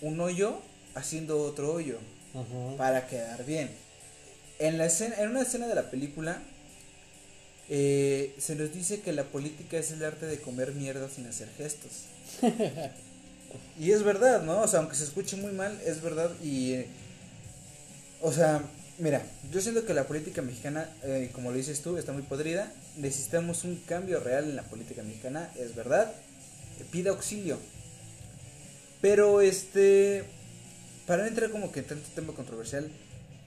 un 0.00 0.20
hoyo 0.20 0.60
haciendo 0.94 1.40
otro 1.42 1.72
hoyo 1.72 1.98
para 2.76 3.06
quedar 3.06 3.44
bien. 3.44 3.70
En, 4.58 4.78
la 4.78 4.86
escena, 4.86 5.16
en 5.18 5.30
una 5.30 5.42
escena 5.42 5.66
de 5.66 5.74
la 5.74 5.90
película 5.90 6.42
eh, 7.68 8.34
se 8.38 8.54
nos 8.54 8.72
dice 8.72 9.00
que 9.00 9.12
la 9.12 9.24
política 9.24 9.78
es 9.78 9.90
el 9.90 10.04
arte 10.04 10.26
de 10.26 10.40
comer 10.40 10.72
mierda 10.72 11.08
sin 11.08 11.26
hacer 11.26 11.48
gestos. 11.56 12.04
y 13.78 13.92
es 13.92 14.02
verdad, 14.02 14.42
¿no? 14.42 14.62
O 14.62 14.68
sea, 14.68 14.80
aunque 14.80 14.96
se 14.96 15.04
escuche 15.04 15.36
muy 15.36 15.52
mal, 15.52 15.78
es 15.84 16.02
verdad. 16.02 16.30
Y, 16.42 16.84
o 18.22 18.32
sea, 18.32 18.62
mira, 18.98 19.22
yo 19.52 19.60
siento 19.60 19.84
que 19.84 19.92
la 19.92 20.06
política 20.06 20.40
mexicana, 20.40 20.88
eh, 21.02 21.30
como 21.32 21.50
lo 21.50 21.56
dices 21.56 21.82
tú, 21.82 21.98
está 21.98 22.12
muy 22.12 22.22
podrida. 22.22 22.72
Necesitamos 22.96 23.64
un 23.64 23.76
cambio 23.86 24.20
real 24.20 24.44
en 24.44 24.56
la 24.56 24.62
política 24.62 25.02
mexicana, 25.02 25.50
es 25.56 25.74
verdad. 25.74 26.10
Pide 26.90 27.10
auxilio. 27.10 27.58
Pero 29.02 29.42
este, 29.42 30.24
para 31.06 31.22
no 31.22 31.28
entrar 31.28 31.50
como 31.50 31.70
que 31.70 31.80
en 31.80 31.86
tanto 31.86 32.08
tema 32.14 32.32
controversial, 32.32 32.90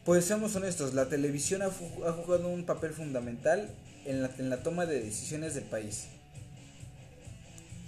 pues 0.06 0.26
seamos 0.26 0.56
honestos, 0.56 0.94
la 0.94 1.10
televisión 1.10 1.62
ha, 1.64 1.66
ha 1.66 2.14
jugado 2.14 2.48
un 2.50 2.66
papel 2.66 2.94
fundamental 2.94 3.70
en 4.06 4.22
la, 4.22 4.32
en 4.38 4.50
la 4.50 4.64
toma 4.64 4.86
de 4.86 5.02
decisiones 5.02 5.56
del 5.56 5.66
país. 5.66 6.06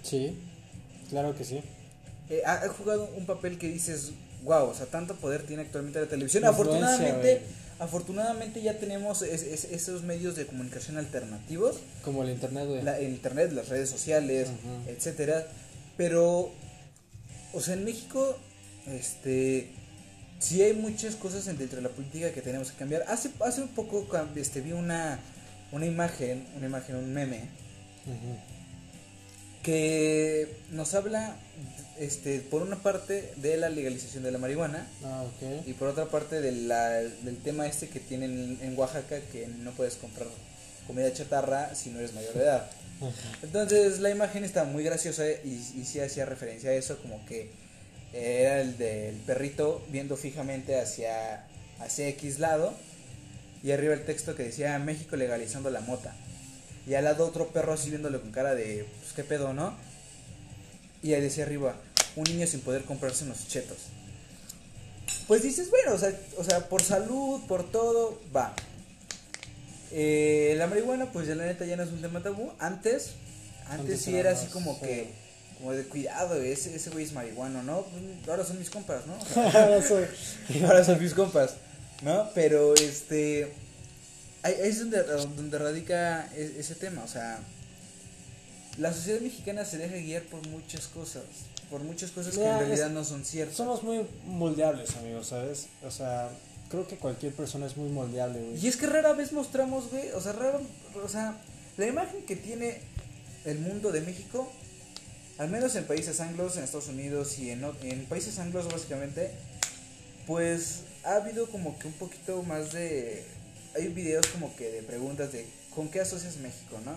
Sí, 0.02 0.38
claro 1.08 1.36
que 1.36 1.44
sí. 1.44 1.62
Eh, 2.32 2.40
ha, 2.46 2.54
ha 2.64 2.68
jugado 2.68 3.10
un 3.14 3.26
papel 3.26 3.58
que 3.58 3.68
dices, 3.68 4.12
wow, 4.42 4.70
o 4.70 4.74
sea, 4.74 4.86
tanto 4.86 5.14
poder 5.16 5.42
tiene 5.42 5.62
actualmente 5.64 6.00
la 6.00 6.06
televisión. 6.06 6.46
Afortunadamente, 6.46 7.42
afortunadamente 7.78 8.62
ya 8.62 8.78
tenemos 8.78 9.20
es- 9.20 9.42
es- 9.42 9.64
esos 9.66 10.02
medios 10.02 10.34
de 10.36 10.46
comunicación 10.46 10.96
alternativos, 10.96 11.76
Como 12.02 12.22
el 12.22 12.30
internet, 12.30 12.66
güey. 12.68 12.82
la- 12.82 12.98
el 12.98 13.10
internet, 13.10 13.52
las 13.52 13.68
redes 13.68 13.90
sociales, 13.90 14.48
Ujú. 14.48 14.90
etcétera. 14.90 15.46
Pero, 15.98 16.50
o 17.52 17.60
sea, 17.60 17.74
en 17.74 17.84
México, 17.84 18.38
este, 18.86 19.70
sí 20.38 20.62
hay 20.62 20.72
muchas 20.72 21.16
cosas 21.16 21.46
en- 21.48 21.58
dentro 21.58 21.76
de 21.76 21.82
la 21.82 21.90
política 21.90 22.32
que 22.32 22.40
tenemos 22.40 22.70
que 22.72 22.78
cambiar. 22.78 23.04
Hace, 23.08 23.30
hace 23.40 23.60
un 23.60 23.68
poco, 23.68 24.06
este, 24.36 24.62
vi 24.62 24.72
una, 24.72 25.18
una 25.70 25.84
imagen, 25.84 26.46
una 26.56 26.64
imagen, 26.66 26.96
un 26.96 27.12
meme, 27.12 27.40
Ujú. 28.06 28.38
Que 29.62 30.48
nos 30.70 30.94
habla, 30.94 31.36
este, 31.98 32.40
por 32.40 32.62
una 32.62 32.82
parte 32.82 33.32
de 33.36 33.56
la 33.56 33.68
legalización 33.68 34.24
de 34.24 34.32
la 34.32 34.38
marihuana 34.38 34.86
Ah, 35.04 35.24
y 35.66 35.72
por 35.74 35.88
otra 35.88 36.06
parte 36.06 36.40
de 36.40 36.52
la- 36.52 36.90
del 36.98 37.36
tema 37.42 37.66
este 37.66 37.88
que 37.88 38.00
tienen 38.00 38.58
en 38.62 38.76
Oaxaca 38.78 39.20
que 39.30 39.46
no 39.46 39.70
puedes 39.72 39.94
comprar 39.94 40.28
comida 40.86 41.12
chatarra 41.12 41.74
si 41.74 41.90
no 41.90 41.98
eres 42.00 42.12
mayor 42.12 42.34
de 42.34 42.42
edad. 42.42 42.70
Entonces 43.42 44.00
la 44.00 44.10
imagen 44.10 44.44
está 44.44 44.64
muy 44.64 44.82
graciosa 44.84 45.24
y, 45.28 45.72
y 45.76 45.84
sí 45.84 46.00
hacía 46.00 46.24
referencia 46.24 46.70
a 46.70 46.74
eso 46.74 46.98
como 46.98 47.24
que 47.26 47.50
era 48.12 48.60
el 48.60 48.76
del 48.78 49.16
perrito 49.16 49.84
viendo 49.90 50.16
fijamente 50.16 50.78
hacia, 50.78 51.44
hacia 51.80 52.08
X 52.08 52.38
lado 52.38 52.74
y 53.62 53.70
arriba 53.72 53.94
el 53.94 54.04
texto 54.04 54.34
que 54.34 54.42
decía 54.44 54.78
México 54.80 55.16
legalizando 55.16 55.70
la 55.70 55.80
mota. 55.80 56.14
Y 56.86 56.94
al 56.94 57.04
lado 57.04 57.26
otro 57.26 57.48
perro 57.48 57.72
así 57.72 57.90
viéndole 57.90 58.18
con 58.20 58.32
cara 58.32 58.54
de, 58.54 58.86
pues 59.00 59.12
qué 59.14 59.22
pedo, 59.24 59.52
¿no? 59.52 59.74
Y 61.02 61.14
ahí 61.14 61.20
decía 61.20 61.44
arriba, 61.44 61.74
un 62.16 62.24
niño 62.24 62.46
sin 62.46 62.60
poder 62.60 62.82
comprarse 62.84 63.24
unos 63.24 63.46
chetos. 63.48 63.78
Pues 65.28 65.42
dices, 65.42 65.70
bueno, 65.70 65.94
o 65.94 65.98
sea, 65.98 66.12
o 66.36 66.44
sea 66.44 66.68
por 66.68 66.82
salud, 66.82 67.40
por 67.46 67.70
todo, 67.70 68.20
va. 68.34 68.54
Eh, 69.92 70.54
la 70.56 70.66
marihuana, 70.66 71.12
pues 71.12 71.26
ya 71.28 71.34
la 71.34 71.44
neta 71.44 71.64
ya 71.66 71.76
no 71.76 71.82
es 71.82 71.90
un 71.90 72.00
tema 72.00 72.22
tabú. 72.22 72.52
Antes, 72.58 73.10
antes, 73.68 73.80
Antes 73.80 74.00
sí 74.02 74.16
era 74.16 74.32
así 74.32 74.46
como 74.46 74.74
sí. 74.74 74.80
que, 74.80 75.10
como 75.58 75.72
de 75.72 75.84
cuidado, 75.84 76.36
ese, 76.40 76.74
ese 76.74 76.90
güey 76.90 77.04
es 77.04 77.12
marihuano, 77.12 77.62
¿no? 77.62 77.82
Pues, 77.82 78.02
ahora 78.28 78.44
son 78.44 78.58
mis 78.58 78.70
compas, 78.70 79.06
¿no? 79.06 79.14
O 79.18 79.24
sea, 79.32 79.44
Ahora 79.64 79.82
soy- 79.86 80.06
ahora 80.64 80.84
son 80.84 81.00
mis 81.00 81.14
compas, 81.14 81.54
¿no? 82.02 82.30
Pero 82.34 82.74
este, 82.74 83.52
ahí 84.42 84.54
es 84.60 84.78
donde, 84.80 85.02
donde 85.02 85.58
radica 85.58 86.28
e- 86.34 86.56
ese 86.58 86.74
tema, 86.74 87.02
o 87.04 87.08
sea, 87.08 87.38
la 88.78 88.92
sociedad 88.92 89.20
mexicana 89.20 89.64
se 89.64 89.78
deja 89.78 89.96
guiar 89.96 90.22
por 90.24 90.46
muchas 90.48 90.86
cosas, 90.88 91.22
por 91.70 91.82
muchas 91.82 92.10
cosas 92.10 92.34
que 92.34 92.40
en 92.44 92.58
realidad 92.60 92.86
es- 92.88 92.92
no 92.92 93.04
son 93.04 93.24
ciertas. 93.24 93.56
Somos 93.56 93.82
muy 93.82 94.06
moldeables, 94.26 94.96
amigos, 94.96 95.28
¿sabes? 95.28 95.66
O 95.84 95.90
sea, 95.90 96.30
creo 96.70 96.88
que 96.88 96.96
cualquier 96.96 97.34
persona 97.34 97.66
es 97.66 97.76
muy 97.76 97.90
moldeable, 97.90 98.40
güey. 98.40 98.64
Y 98.64 98.68
es 98.68 98.76
que 98.76 98.86
rara 98.86 99.12
vez 99.12 99.32
mostramos, 99.32 99.90
güey, 99.90 100.10
o 100.12 100.20
sea, 100.20 100.32
raro, 100.32 100.60
o 101.02 101.08
sea, 101.08 101.36
la 101.76 101.86
imagen 101.86 102.22
que 102.26 102.36
tiene 102.36 102.80
el 103.44 103.58
mundo 103.58 103.92
de 103.92 104.00
México, 104.00 104.50
al 105.38 105.50
menos 105.50 105.74
en 105.76 105.84
países 105.84 106.20
anglos, 106.20 106.56
en 106.56 106.64
Estados 106.64 106.88
Unidos 106.88 107.38
y 107.38 107.50
en, 107.50 107.64
en 107.82 108.04
países 108.06 108.38
anglos 108.38 108.72
básicamente, 108.72 109.30
pues 110.26 110.80
ha 111.04 111.16
habido 111.16 111.46
como 111.50 111.78
que 111.78 111.88
un 111.88 111.94
poquito 111.94 112.42
más 112.42 112.72
de... 112.72 113.24
Hay 113.74 113.88
videos 113.88 114.26
como 114.28 114.54
que 114.56 114.70
de 114.70 114.82
preguntas 114.82 115.32
de 115.32 115.46
¿con 115.74 115.88
qué 115.88 116.00
asocias 116.00 116.36
México, 116.38 116.78
no? 116.84 116.92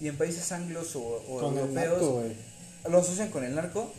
Y 0.00 0.08
en 0.08 0.16
países 0.16 0.50
anglos 0.52 0.94
o, 0.96 1.00
o 1.02 1.40
Con 1.40 1.54
el 1.58 1.60
europeos 1.60 2.00
narco, 2.02 2.22
lo 2.90 2.98
asocian 2.98 3.30
con 3.30 3.44
el 3.44 3.54
narco, 3.54 3.90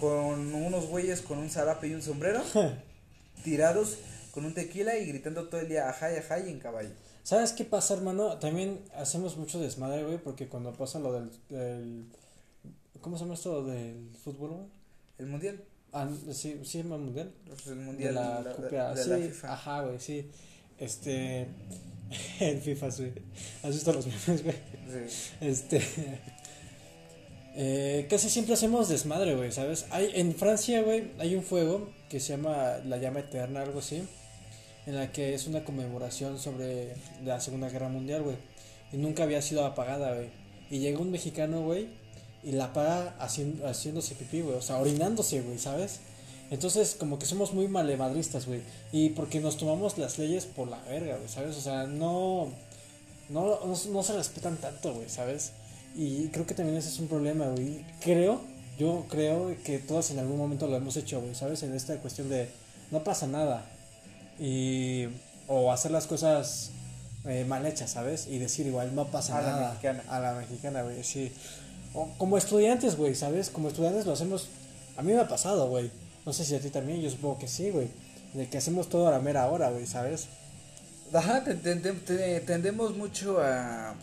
con 0.00 0.54
unos 0.54 0.86
güeyes 0.86 1.20
con 1.20 1.38
un 1.38 1.50
zarape 1.50 1.88
y 1.88 1.94
un 1.94 2.02
sombrero, 2.02 2.42
tirados 3.44 3.98
con 4.32 4.44
un 4.44 4.54
tequila 4.54 4.96
y 4.98 5.06
gritando 5.06 5.48
todo 5.48 5.60
el 5.60 5.68
día 5.68 5.88
ajay, 5.88 6.16
ajay 6.16 6.48
en 6.50 6.58
caballo. 6.58 6.90
¿Sabes 7.22 7.52
qué 7.52 7.64
pasa, 7.64 7.94
hermano? 7.94 8.36
También 8.38 8.80
hacemos 8.96 9.36
mucho 9.36 9.60
desmadre, 9.60 10.04
güey, 10.04 10.18
porque 10.18 10.48
cuando 10.48 10.72
pasa 10.72 10.98
lo 10.98 11.12
del, 11.12 11.30
del- 11.48 12.04
¿Cómo 13.00 13.16
se 13.16 13.24
llama 13.24 13.34
esto 13.34 13.62
del 13.64 14.10
fútbol, 14.22 14.50
güey? 14.50 14.66
El 15.18 15.26
mundial. 15.26 15.62
Ah, 15.92 16.08
sí, 16.32 16.60
sí, 16.64 16.78
llama 16.82 16.96
mundial. 16.98 17.30
Pues 17.46 17.66
el 17.68 17.78
De 17.78 17.84
mundial 17.84 18.14
la, 18.14 18.40
la- 18.40 18.52
Copa, 18.52 18.94
de 18.94 19.02
sí, 19.04 19.10
la 19.10 19.16
FIFA. 19.18 19.52
Ajá, 19.52 19.82
güey, 19.82 20.00
sí. 20.00 20.30
Este. 20.84 21.46
El 22.40 22.60
FIFA, 22.60 22.90
sí. 22.90 23.12
¿Has 23.62 23.74
visto 23.74 23.92
los 23.92 24.06
memes, 24.06 24.44
güey? 24.44 24.56
Sí. 24.86 25.34
Este. 25.40 25.82
eh, 27.56 28.06
casi 28.10 28.28
siempre 28.28 28.54
hacemos 28.54 28.88
desmadre, 28.88 29.34
güey, 29.34 29.50
¿sabes? 29.50 29.86
Hay, 29.90 30.10
en 30.14 30.34
Francia, 30.34 30.82
güey, 30.82 31.12
hay 31.18 31.34
un 31.34 31.42
fuego 31.42 31.90
que 32.08 32.20
se 32.20 32.36
llama 32.36 32.78
La 32.84 32.98
Llama 32.98 33.20
Eterna, 33.20 33.62
algo 33.62 33.78
así. 33.78 34.06
En 34.86 34.96
la 34.96 35.10
que 35.10 35.34
es 35.34 35.46
una 35.46 35.64
conmemoración 35.64 36.38
sobre 36.38 36.94
la 37.24 37.40
Segunda 37.40 37.70
Guerra 37.70 37.88
Mundial, 37.88 38.22
güey. 38.22 38.36
Y 38.92 38.98
nunca 38.98 39.22
había 39.22 39.40
sido 39.40 39.64
apagada, 39.64 40.14
güey. 40.14 40.28
Y 40.70 40.78
llega 40.78 40.98
un 40.98 41.10
mexicano, 41.10 41.62
güey, 41.62 41.88
y 42.42 42.52
la 42.52 42.66
apaga 42.66 43.16
haciendo, 43.18 43.66
haciéndose 43.66 44.14
pipí, 44.14 44.42
güey. 44.42 44.56
O 44.56 44.62
sea, 44.62 44.76
orinándose, 44.78 45.40
güey, 45.40 45.58
¿sabes? 45.58 46.00
Entonces, 46.50 46.94
como 46.98 47.18
que 47.18 47.26
somos 47.26 47.52
muy 47.52 47.68
malemadristas, 47.68 48.46
güey. 48.46 48.60
Y 48.92 49.10
porque 49.10 49.40
nos 49.40 49.56
tomamos 49.56 49.98
las 49.98 50.18
leyes 50.18 50.44
por 50.46 50.68
la 50.68 50.78
verga, 50.82 51.16
güey, 51.16 51.28
¿sabes? 51.28 51.56
O 51.56 51.60
sea, 51.60 51.84
no, 51.84 52.48
no, 53.28 53.58
no, 53.66 53.74
no 53.90 54.02
se 54.02 54.12
respetan 54.12 54.56
tanto, 54.58 54.94
güey, 54.94 55.08
¿sabes? 55.08 55.52
Y 55.96 56.28
creo 56.28 56.46
que 56.46 56.54
también 56.54 56.76
ese 56.76 56.88
es 56.88 56.98
un 56.98 57.08
problema, 57.08 57.46
güey. 57.46 57.84
Creo, 58.00 58.40
yo 58.78 59.06
creo 59.08 59.54
que 59.64 59.78
todos 59.78 60.10
en 60.10 60.18
algún 60.18 60.36
momento 60.38 60.66
lo 60.66 60.76
hemos 60.76 60.96
hecho, 60.96 61.20
güey, 61.20 61.34
¿sabes? 61.34 61.62
En 61.62 61.74
esta 61.74 61.96
cuestión 61.98 62.28
de 62.28 62.48
no 62.90 63.02
pasa 63.02 63.26
nada. 63.26 63.64
Y, 64.38 65.06
o 65.48 65.72
hacer 65.72 65.90
las 65.90 66.06
cosas 66.06 66.70
eh, 67.24 67.44
mal 67.46 67.64
hechas, 67.66 67.90
¿sabes? 67.92 68.26
Y 68.26 68.38
decir 68.38 68.66
igual 68.66 68.94
no 68.94 69.06
pasa 69.06 69.38
A 69.38 69.42
la 69.42 69.50
nada. 69.50 69.68
mexicana. 69.70 70.04
A 70.08 70.20
la 70.20 70.34
mexicana, 70.34 70.82
güey, 70.82 71.02
sí. 71.04 71.32
O 71.94 72.08
como 72.18 72.36
estudiantes, 72.36 72.96
güey, 72.96 73.14
¿sabes? 73.14 73.50
Como 73.50 73.68
estudiantes 73.68 74.04
lo 74.06 74.12
hacemos. 74.12 74.48
A 74.96 75.02
mí 75.02 75.12
me 75.12 75.20
ha 75.20 75.28
pasado, 75.28 75.68
güey. 75.68 75.90
No 76.26 76.32
sé 76.32 76.44
si 76.44 76.54
a 76.54 76.60
ti 76.60 76.70
también, 76.70 77.00
yo 77.02 77.10
supongo 77.10 77.38
que 77.38 77.48
sí, 77.48 77.70
güey. 77.70 77.88
De 78.32 78.48
que 78.48 78.58
hacemos 78.58 78.88
todo 78.88 79.08
a 79.08 79.10
la 79.10 79.20
mera 79.20 79.46
hora, 79.48 79.70
güey, 79.70 79.86
¿sabes? 79.86 80.26
Ajá, 81.12 81.44
te- 81.44 81.54
te- 81.54 81.76
te- 81.76 81.92
te- 81.92 82.40
tendemos 82.40 82.96
mucho 82.96 83.40
a, 83.40 83.94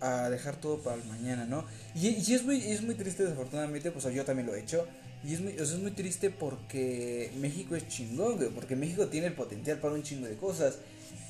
a 0.00 0.28
dejar 0.30 0.56
todo 0.56 0.78
para 0.78 0.96
el 0.96 1.04
mañana, 1.04 1.46
¿no? 1.46 1.64
Y, 1.94 2.08
y 2.08 2.34
es, 2.34 2.44
muy, 2.44 2.60
es 2.62 2.82
muy 2.82 2.94
triste, 2.94 3.22
desafortunadamente, 3.22 3.90
pues 3.90 4.04
yo 4.12 4.24
también 4.24 4.46
lo 4.46 4.54
he 4.54 4.60
hecho. 4.60 4.86
Y 5.24 5.34
es 5.34 5.40
muy, 5.40 5.52
es 5.52 5.74
muy 5.78 5.90
triste 5.92 6.30
porque 6.30 7.30
México 7.38 7.76
es 7.76 7.86
chingón, 7.88 8.36
güey. 8.36 8.48
Porque 8.50 8.74
México 8.76 9.06
tiene 9.08 9.28
el 9.28 9.34
potencial 9.34 9.78
para 9.78 9.94
un 9.94 10.02
chingo 10.02 10.26
de 10.26 10.36
cosas. 10.36 10.78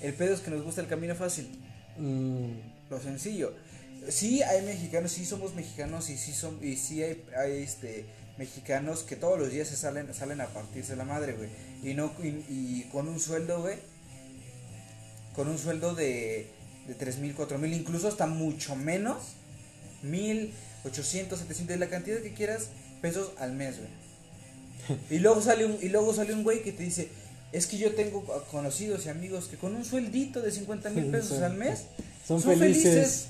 El 0.01 0.15
pedo 0.15 0.33
es 0.35 0.41
que 0.41 0.51
nos 0.51 0.63
gusta 0.65 0.81
el 0.81 0.87
camino 0.89 1.15
fácil, 1.15 1.49
Mm, 1.99 2.53
lo 2.89 3.01
sencillo. 3.01 3.53
Sí 4.09 4.43
hay 4.43 4.65
mexicanos, 4.65 5.13
sí 5.13 5.27
somos 5.27 5.55
mexicanos 5.55 6.09
y 6.09 6.17
sí, 6.17 6.33
son, 6.33 6.59
y 6.65 6.77
sí 6.77 7.03
hay, 7.03 7.23
hay 7.37 7.63
este, 7.63 8.07
mexicanos 8.41 9.03
que 9.03 9.17
todos 9.17 9.39
los 9.39 9.51
días 9.51 9.69
se 9.69 9.77
salen, 9.77 10.13
salen 10.15 10.41
a 10.41 10.47
partirse 10.47 10.97
la 10.97 11.05
madre, 11.05 11.35
güey. 11.35 11.51
Y, 11.83 11.95
no, 11.95 12.11
y, 12.23 12.29
y 12.49 12.89
con 12.91 13.07
un 13.07 13.21
sueldo, 13.21 13.61
güey. 13.61 13.77
Con 15.37 15.47
un 15.47 15.59
sueldo 15.59 15.95
de, 15.95 16.49
de 16.89 16.95
3 16.95 17.19
mil, 17.19 17.35
4 17.35 17.59
mil, 17.59 17.75
incluso 17.75 18.09
hasta 18.09 18.27
mucho 18.27 18.77
menos. 18.77 19.19
Mil, 20.03 20.55
800, 20.87 21.39
700, 21.39 21.79
la 21.79 21.91
cantidad 21.91 22.19
que 22.23 22.33
quieras, 22.33 22.69
pesos 23.03 23.33
al 23.39 23.53
mes, 23.53 23.77
güey. 23.77 24.99
Y 25.11 25.19
luego 25.19 25.43
sale 25.43 25.67
un, 25.67 25.77
y 25.83 25.91
luego 25.91 26.15
sale 26.15 26.33
un 26.33 26.43
güey 26.43 26.63
que 26.63 26.73
te 26.73 26.83
dice, 26.83 27.11
es 27.53 27.67
que 27.67 27.77
yo 27.77 27.95
tengo 27.95 28.25
conocidos 28.51 29.05
y 29.05 29.11
amigos 29.11 29.49
que 29.49 29.59
con 29.59 29.77
un 29.77 29.85
sueldito 29.85 30.41
de 30.41 30.51
50 30.51 30.89
mil 30.91 31.05
pesos 31.11 31.43
al 31.43 31.55
mes 31.59 31.85
son, 32.27 32.41
Son 32.41 32.59
felices. 32.59 33.27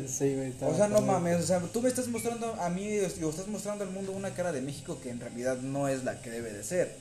sí, 0.08 0.34
güey. 0.34 0.52
o 0.60 0.76
sea, 0.76 0.88
no 0.88 1.00
mames, 1.00 1.42
o 1.42 1.46
sea, 1.46 1.60
tú 1.60 1.80
me 1.80 1.88
estás 1.88 2.08
mostrando 2.08 2.54
a 2.54 2.68
mí, 2.70 2.98
o 2.98 3.30
estás 3.30 3.46
mostrando 3.48 3.84
al 3.84 3.90
mundo 3.90 4.12
una 4.12 4.30
cara 4.34 4.52
de 4.52 4.60
México 4.60 4.98
que 5.02 5.10
en 5.10 5.20
realidad 5.20 5.58
no 5.58 5.88
es 5.88 6.04
la 6.04 6.20
que 6.20 6.30
debe 6.30 6.52
de 6.52 6.62
ser. 6.62 6.96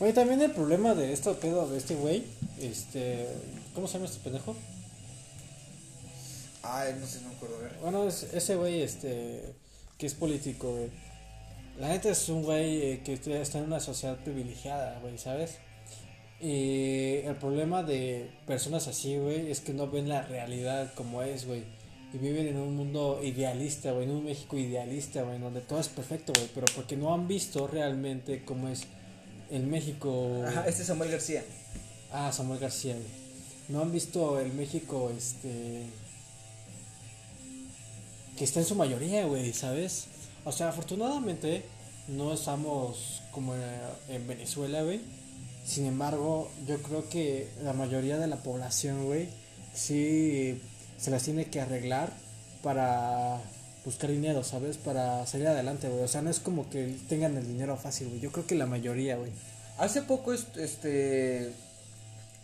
Oye, 0.00 0.12
también 0.12 0.40
el 0.40 0.52
problema 0.52 0.94
de 0.94 1.12
este 1.12 1.32
pedo, 1.34 1.68
de 1.68 1.78
este 1.78 1.94
güey, 1.96 2.24
este, 2.60 3.26
¿cómo 3.74 3.88
se 3.88 3.94
llama 3.94 4.06
este 4.06 4.20
pendejo? 4.20 4.54
Ay, 6.62 6.96
no 7.00 7.06
sé, 7.06 7.20
no 7.22 7.30
me 7.30 7.34
acuerdo, 7.34 7.56
a 7.56 7.60
ver. 7.60 7.72
Bueno, 7.80 8.06
es, 8.06 8.22
ese 8.32 8.56
güey, 8.56 8.82
este, 8.82 9.42
que 9.96 10.06
es 10.06 10.14
político, 10.14 10.70
güey. 10.72 10.90
La 11.78 11.88
neta 11.88 12.10
es 12.10 12.28
un 12.28 12.42
güey 12.42 12.82
eh, 12.82 13.02
que 13.04 13.14
está 13.14 13.58
en 13.58 13.64
una 13.64 13.80
sociedad 13.80 14.16
privilegiada, 14.16 14.98
güey, 15.00 15.16
¿sabes? 15.18 15.58
Y 16.40 17.16
el 17.24 17.34
problema 17.36 17.82
de 17.82 18.30
personas 18.46 18.86
así, 18.86 19.16
güey, 19.16 19.50
es 19.50 19.60
que 19.60 19.72
no 19.72 19.88
ven 19.88 20.08
la 20.08 20.22
realidad 20.22 20.92
como 20.94 21.22
es, 21.22 21.46
güey. 21.46 21.64
Y 22.12 22.18
viven 22.18 22.46
en 22.46 22.56
un 22.56 22.74
mundo 22.74 23.20
idealista, 23.22 23.92
güey, 23.92 24.04
en 24.04 24.12
un 24.12 24.24
México 24.24 24.56
idealista, 24.56 25.22
güey, 25.22 25.38
donde 25.38 25.60
todo 25.60 25.78
es 25.78 25.88
perfecto, 25.88 26.32
güey. 26.34 26.48
Pero 26.54 26.66
porque 26.74 26.96
no 26.96 27.12
han 27.12 27.28
visto 27.28 27.66
realmente 27.66 28.44
cómo 28.44 28.68
es 28.68 28.84
el 29.50 29.66
México. 29.66 30.42
Ajá, 30.46 30.64
este 30.66 30.82
es 30.82 30.88
Samuel 30.88 31.10
García. 31.10 31.44
Ah, 32.10 32.32
Samuel 32.32 32.60
García, 32.60 32.94
güey. 32.94 33.28
No 33.68 33.82
han 33.82 33.92
visto 33.92 34.40
el 34.40 34.54
México, 34.54 35.12
este. 35.14 35.84
que 38.38 38.44
está 38.44 38.60
en 38.60 38.66
su 38.66 38.74
mayoría, 38.74 39.26
güey, 39.26 39.52
¿sabes? 39.52 40.06
O 40.44 40.52
sea, 40.52 40.70
afortunadamente 40.70 41.62
no 42.08 42.32
estamos 42.32 43.22
como 43.32 43.54
en, 43.54 43.62
en 44.08 44.26
Venezuela, 44.26 44.82
güey. 44.82 45.00
Sin 45.66 45.84
embargo, 45.84 46.50
yo 46.66 46.80
creo 46.80 47.06
que 47.10 47.48
la 47.62 47.74
mayoría 47.74 48.16
de 48.16 48.28
la 48.28 48.36
población, 48.36 49.04
güey, 49.04 49.28
sí 49.74 50.58
se 50.98 51.10
las 51.10 51.22
tiene 51.22 51.46
que 51.46 51.60
arreglar 51.60 52.12
para 52.62 53.40
buscar 53.84 54.10
dinero, 54.10 54.42
¿sabes? 54.44 54.76
Para 54.76 55.26
salir 55.26 55.46
adelante, 55.48 55.88
güey. 55.88 56.02
O 56.02 56.08
sea, 56.08 56.22
no 56.22 56.30
es 56.30 56.40
como 56.40 56.68
que 56.70 56.96
tengan 57.08 57.36
el 57.36 57.46
dinero 57.46 57.76
fácil, 57.76 58.08
güey. 58.08 58.20
Yo 58.20 58.32
creo 58.32 58.46
que 58.46 58.54
la 58.54 58.66
mayoría, 58.66 59.16
güey. 59.16 59.30
Hace 59.78 60.02
poco, 60.02 60.32
est- 60.34 60.56
este, 60.56 61.52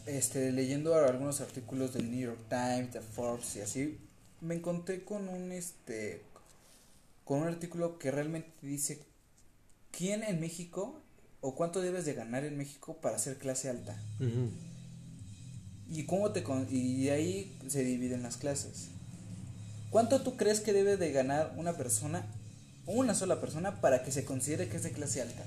este, 0.07 0.53
leyendo 0.53 0.95
algunos 0.95 1.41
artículos 1.41 1.93
del 1.95 2.11
New 2.11 2.21
York 2.21 2.39
Times, 2.49 2.93
de 2.93 3.01
Forbes 3.01 3.57
y 3.57 3.61
así, 3.61 3.99
me 4.41 4.55
encontré 4.55 5.05
con 5.05 5.29
un, 5.29 5.51
este, 5.53 6.23
con 7.25 7.41
un 7.41 7.49
artículo 7.49 7.99
que 7.99 8.11
realmente 8.11 8.51
dice 8.63 9.01
quién 9.91 10.23
en 10.23 10.41
México 10.41 11.01
o 11.41 11.55
cuánto 11.55 11.81
debes 11.81 12.05
de 12.05 12.15
ganar 12.15 12.45
en 12.45 12.57
México 12.57 12.97
para 13.03 13.19
ser 13.19 13.37
clase 13.39 13.69
alta. 13.69 13.97
Y 15.91 16.05
cómo 16.05 16.31
te 16.33 16.43
con- 16.43 16.67
y 16.71 17.09
ahí 17.11 17.57
se 17.69 17.85
dividen 17.85 18.23
las 18.23 18.37
clases. 18.37 18.89
¿Cuánto 19.91 20.23
tú 20.23 20.37
crees 20.37 20.61
que 20.61 20.73
debe 20.73 20.97
de 20.97 21.13
ganar 21.13 21.55
una 21.57 21.75
persona, 21.77 22.25
una 22.87 23.15
sola 23.15 23.41
persona, 23.41 23.81
para 23.81 24.03
que 24.03 24.11
se 24.11 24.25
considere 24.25 24.69
que 24.69 24.77
es 24.77 24.83
de 24.83 24.91
clase 24.93 25.23
alta? 25.23 25.43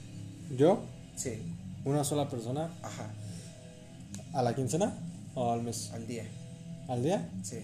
¿Yo? 0.56 0.84
Sí, 1.15 1.41
¿Una 1.86 2.04
sola 2.04 2.30
persona? 2.30 2.69
ajá, 2.84 3.10
¿A 4.34 4.41
la 4.41 4.54
quincena? 4.56 4.93
¿O 5.36 5.52
al 5.52 5.63
mes? 5.63 5.89
al 5.93 6.06
día, 6.08 6.26
¿Al 6.88 7.04
día? 7.04 7.30
sí. 7.43 7.58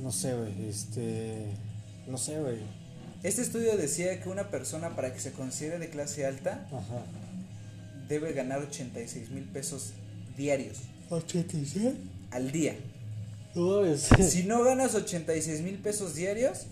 No 0.00 0.10
sé, 0.10 0.34
güey. 0.34 0.68
Este. 0.68 1.46
No 2.08 2.18
sé, 2.18 2.40
güey. 2.40 2.58
Este 3.22 3.40
estudio 3.42 3.76
decía 3.76 4.20
que 4.20 4.28
una 4.28 4.48
persona 4.50 4.96
para 4.96 5.12
que 5.12 5.20
se 5.20 5.32
considere 5.32 5.78
de 5.78 5.90
clase 5.90 6.26
alta 6.26 6.66
Ajá. 6.72 7.02
debe 8.08 8.32
ganar 8.32 8.58
86 8.60 9.30
mil 9.30 9.44
pesos 9.44 9.92
diarios, 10.42 10.78
86. 11.10 11.94
al 12.32 12.50
día. 12.50 12.76
Si 14.28 14.42
no 14.44 14.64
ganas 14.64 14.94
86 14.94 15.60
mil 15.60 15.78
pesos 15.78 16.14
diarios, 16.16 16.66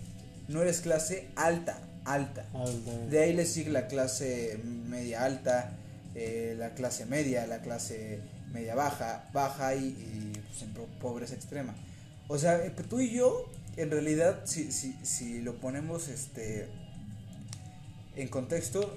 no 0.49 0.61
eres 0.61 0.81
clase 0.81 1.29
alta, 1.35 1.79
alta. 2.03 2.45
De 3.09 3.19
ahí 3.19 3.33
le 3.33 3.45
sigue 3.45 3.71
la 3.71 3.87
clase 3.87 4.59
media 4.89 5.23
alta, 5.23 5.77
eh, 6.15 6.55
la 6.57 6.73
clase 6.73 7.05
media, 7.05 7.47
la 7.47 7.61
clase 7.61 8.19
media 8.51 8.75
baja, 8.75 9.29
baja 9.31 9.73
y, 9.75 9.85
y, 9.85 10.33
pues, 10.49 10.63
en 10.63 10.73
pobreza 10.99 11.33
extrema. 11.33 11.73
O 12.27 12.37
sea, 12.37 12.65
eh, 12.65 12.73
tú 12.89 12.99
y 12.99 13.11
yo, 13.11 13.49
en 13.77 13.89
realidad, 13.89 14.41
si, 14.43 14.71
si, 14.73 14.97
si 15.03 15.41
lo 15.41 15.55
ponemos 15.55 16.09
este 16.09 16.67
en 18.17 18.27
contexto, 18.27 18.93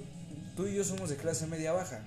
tú 0.57 0.67
y 0.67 0.75
yo 0.75 0.83
somos 0.83 1.09
de 1.09 1.15
clase 1.15 1.47
media 1.47 1.71
baja. 1.71 2.01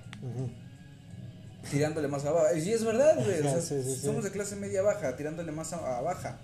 Tirándole 1.71 2.07
más 2.07 2.25
a 2.25 2.31
baja. 2.31 2.53
Y 2.53 2.71
es 2.71 2.83
verdad, 2.83 3.15
güey. 3.23 3.39
o 3.39 3.43
sea, 3.43 3.61
Sí, 3.61 3.81
sí, 3.83 3.95
sí. 3.95 4.01
somos 4.05 4.23
de 4.23 4.31
clase 4.31 4.55
media 4.55 4.81
baja, 4.81 5.15
tirándole 5.15 5.51
más 5.51 5.73
a, 5.73 5.97
a 5.97 6.01
baja. 6.01 6.37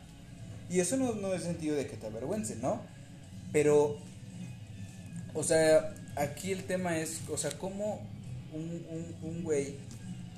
Y 0.69 0.79
eso 0.79 0.97
no, 0.97 1.13
no 1.15 1.33
es 1.33 1.43
sentido 1.43 1.75
de 1.75 1.87
que 1.87 1.95
te 1.97 2.07
avergüence, 2.07 2.55
¿no? 2.57 2.81
Pero, 3.51 3.97
o 5.33 5.43
sea, 5.43 5.93
aquí 6.15 6.51
el 6.51 6.63
tema 6.63 6.97
es, 6.97 7.19
o 7.29 7.37
sea, 7.37 7.51
cómo 7.51 8.01
un, 8.53 8.85
un, 8.89 9.29
un 9.29 9.43
güey 9.43 9.75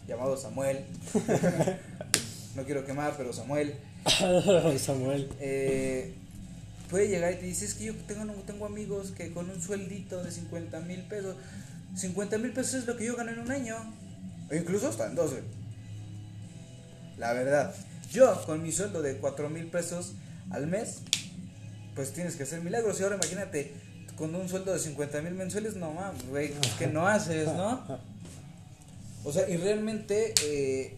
llamado 0.07 0.37
Samuel, 0.37 0.85
no 2.55 2.63
quiero 2.63 2.85
quemar, 2.85 3.15
pero 3.17 3.33
Samuel, 3.33 3.75
Samuel. 4.79 5.29
eh, 5.39 6.13
puede 6.89 7.07
llegar 7.07 7.33
y 7.33 7.37
te 7.37 7.45
dice, 7.45 7.65
es 7.65 7.73
que 7.73 7.85
yo 7.85 7.95
tengo, 8.07 8.31
tengo 8.45 8.65
amigos 8.65 9.11
que 9.11 9.31
con 9.33 9.49
un 9.49 9.61
sueldito 9.61 10.23
de 10.23 10.31
50 10.31 10.79
mil 10.81 11.01
pesos, 11.03 11.35
50 11.95 12.37
mil 12.37 12.51
pesos 12.53 12.75
es 12.75 12.85
lo 12.87 12.95
que 12.97 13.05
yo 13.05 13.15
gano 13.15 13.31
en 13.31 13.39
un 13.39 13.51
año, 13.51 13.75
o 14.51 14.55
incluso 14.55 14.87
hasta 14.89 15.05
en 15.07 15.15
12. 15.15 15.41
La 17.17 17.33
verdad, 17.33 17.73
yo 18.11 18.41
con 18.45 18.61
mi 18.63 18.71
sueldo 18.71 19.01
de 19.01 19.17
4 19.17 19.49
mil 19.49 19.67
pesos 19.67 20.13
al 20.51 20.67
mes, 20.67 20.99
pues 21.95 22.13
tienes 22.13 22.35
que 22.35 22.43
hacer 22.43 22.61
milagros. 22.61 22.99
Y 22.99 23.03
ahora 23.03 23.15
imagínate, 23.15 23.73
con 24.15 24.33
un 24.35 24.47
sueldo 24.47 24.73
de 24.73 24.79
50 24.79 25.21
mil 25.21 25.33
mensuales, 25.33 25.75
no 25.75 25.91
mames, 25.93 26.27
güey, 26.29 26.51
pues, 26.53 26.73
que 26.73 26.87
no 26.87 27.07
haces, 27.07 27.47
¿no? 27.47 27.83
O 29.23 29.31
sea, 29.33 29.49
y 29.49 29.57
realmente 29.57 30.33
eh, 30.45 30.95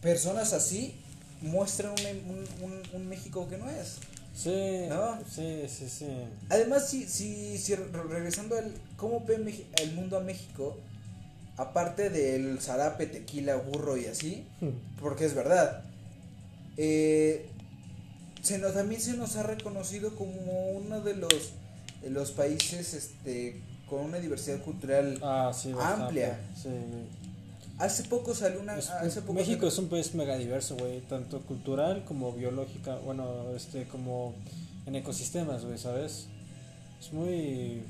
personas 0.00 0.52
así 0.52 0.94
muestran 1.40 1.92
un, 1.92 2.30
un, 2.64 2.70
un- 2.70 2.82
un 2.92 3.08
México 3.08 3.48
que 3.48 3.56
no 3.56 3.68
es. 3.70 3.96
Sí. 4.36 4.86
¿No? 4.88 5.18
Sí, 5.30 5.62
sí, 5.68 5.88
sí. 5.88 6.06
Además, 6.48 6.88
si, 6.88 7.06
si, 7.08 7.58
si 7.58 7.74
re- 7.74 7.86
regresando 8.08 8.56
al 8.56 8.72
cómo 8.96 9.24
ve 9.26 9.64
el 9.82 9.92
mundo 9.94 10.16
a 10.16 10.20
México, 10.20 10.78
aparte 11.62 12.10
del 12.10 12.60
zarape, 12.60 13.06
tequila, 13.06 13.56
burro 13.56 13.96
y 13.96 14.06
así, 14.06 14.44
porque 15.00 15.24
es 15.24 15.34
verdad, 15.34 15.82
eh, 16.76 17.46
se 18.42 18.58
nos, 18.58 18.74
también 18.74 19.00
se 19.00 19.16
nos 19.16 19.36
ha 19.36 19.42
reconocido 19.42 20.14
como 20.16 20.70
uno 20.70 21.00
de 21.00 21.14
los, 21.16 21.52
de 22.02 22.10
los 22.10 22.32
países 22.32 22.94
este, 22.94 23.60
con 23.88 24.00
una 24.00 24.18
diversidad 24.18 24.60
cultural 24.62 25.18
Ah, 25.22 25.52
sí, 25.54 25.72
amplia. 25.80 26.38
Sí. 26.60 26.68
Hace 27.78 28.04
poco 28.04 28.34
salió 28.34 28.60
una. 28.60 28.78
Es- 28.78 28.90
hace 28.90 29.20
poco 29.22 29.34
México 29.34 29.54
salió- 29.60 29.68
es 29.68 29.78
un 29.78 29.88
país 29.88 30.14
mega 30.14 30.36
diverso, 30.36 30.76
güey, 30.76 31.00
tanto 31.02 31.40
cultural 31.42 32.04
como 32.04 32.32
biológica, 32.32 32.96
bueno, 32.96 33.50
este, 33.56 33.84
como 33.84 34.34
en 34.86 34.94
ecosistemas, 34.96 35.64
güey, 35.64 35.78
¿sabes? 35.78 36.26
Es 37.00 37.12
muy 37.12 37.82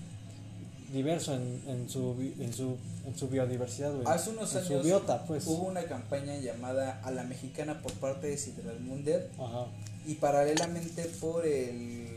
diverso 0.93 1.35
en, 1.35 1.63
en, 1.67 1.89
su, 1.89 2.15
en, 2.39 2.53
su, 2.53 2.77
en 3.07 3.17
su 3.17 3.29
biodiversidad, 3.29 3.93
güey. 3.93 4.05
Hace 4.07 4.31
unos 4.31 4.53
en 4.53 4.59
años 4.59 4.83
su 4.83 4.87
biota, 4.87 5.25
pues. 5.27 5.47
hubo 5.47 5.65
una 5.67 5.85
campaña 5.85 6.37
llamada 6.39 7.01
A 7.03 7.11
la 7.11 7.25
Mexicana 7.25 7.81
por 7.83 7.93
parte 7.95 8.27
de 8.29 8.37
Ciudad 8.37 8.79
Mundial 8.81 9.29
Ajá. 9.39 9.67
y 10.07 10.15
paralelamente 10.15 11.05
por 11.21 11.47
el 11.47 12.09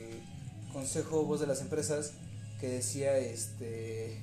Consejo 0.74 1.24
Voz 1.24 1.40
de 1.40 1.48
las 1.48 1.62
Empresas 1.62 2.12
que 2.60 2.68
decía 2.70 3.18
este 3.18 4.22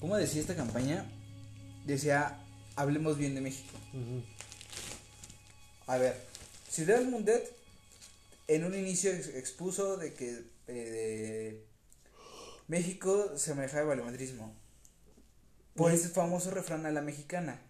¿Cómo 0.00 0.16
decía 0.16 0.40
esta 0.40 0.54
campaña? 0.56 1.04
Decía 1.86 2.38
hablemos 2.76 3.16
bien 3.18 3.34
de 3.34 3.40
México. 3.40 3.76
A 5.86 5.98
ver, 5.98 6.16
Ciudad 6.70 7.02
Mundet 7.02 7.52
en 8.48 8.64
un 8.64 8.74
inicio 8.74 9.10
ex- 9.12 9.28
expuso 9.34 9.96
de 9.96 10.14
que 10.14 10.42
eh, 10.68 11.64
México 12.68 13.36
se 13.36 13.54
manejaba 13.54 13.82
el 13.82 13.88
valemadrismo 13.88 14.54
por 15.74 15.92
ese 15.92 16.08
famoso 16.08 16.50
refrán 16.50 16.86
a 16.86 16.90
la 16.90 17.00
mexicana. 17.00 17.60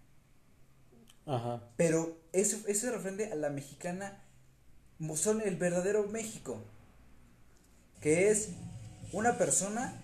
Ajá. 1.26 1.62
Pero 1.76 2.18
ese, 2.32 2.62
ese 2.66 2.90
refrán 2.90 3.16
de 3.16 3.32
a 3.32 3.36
la 3.36 3.50
mexicana 3.50 4.22
son 5.14 5.40
el 5.40 5.56
verdadero 5.56 6.08
México. 6.08 6.62
Que 8.00 8.30
es 8.30 8.48
una 9.12 9.38
persona 9.38 10.00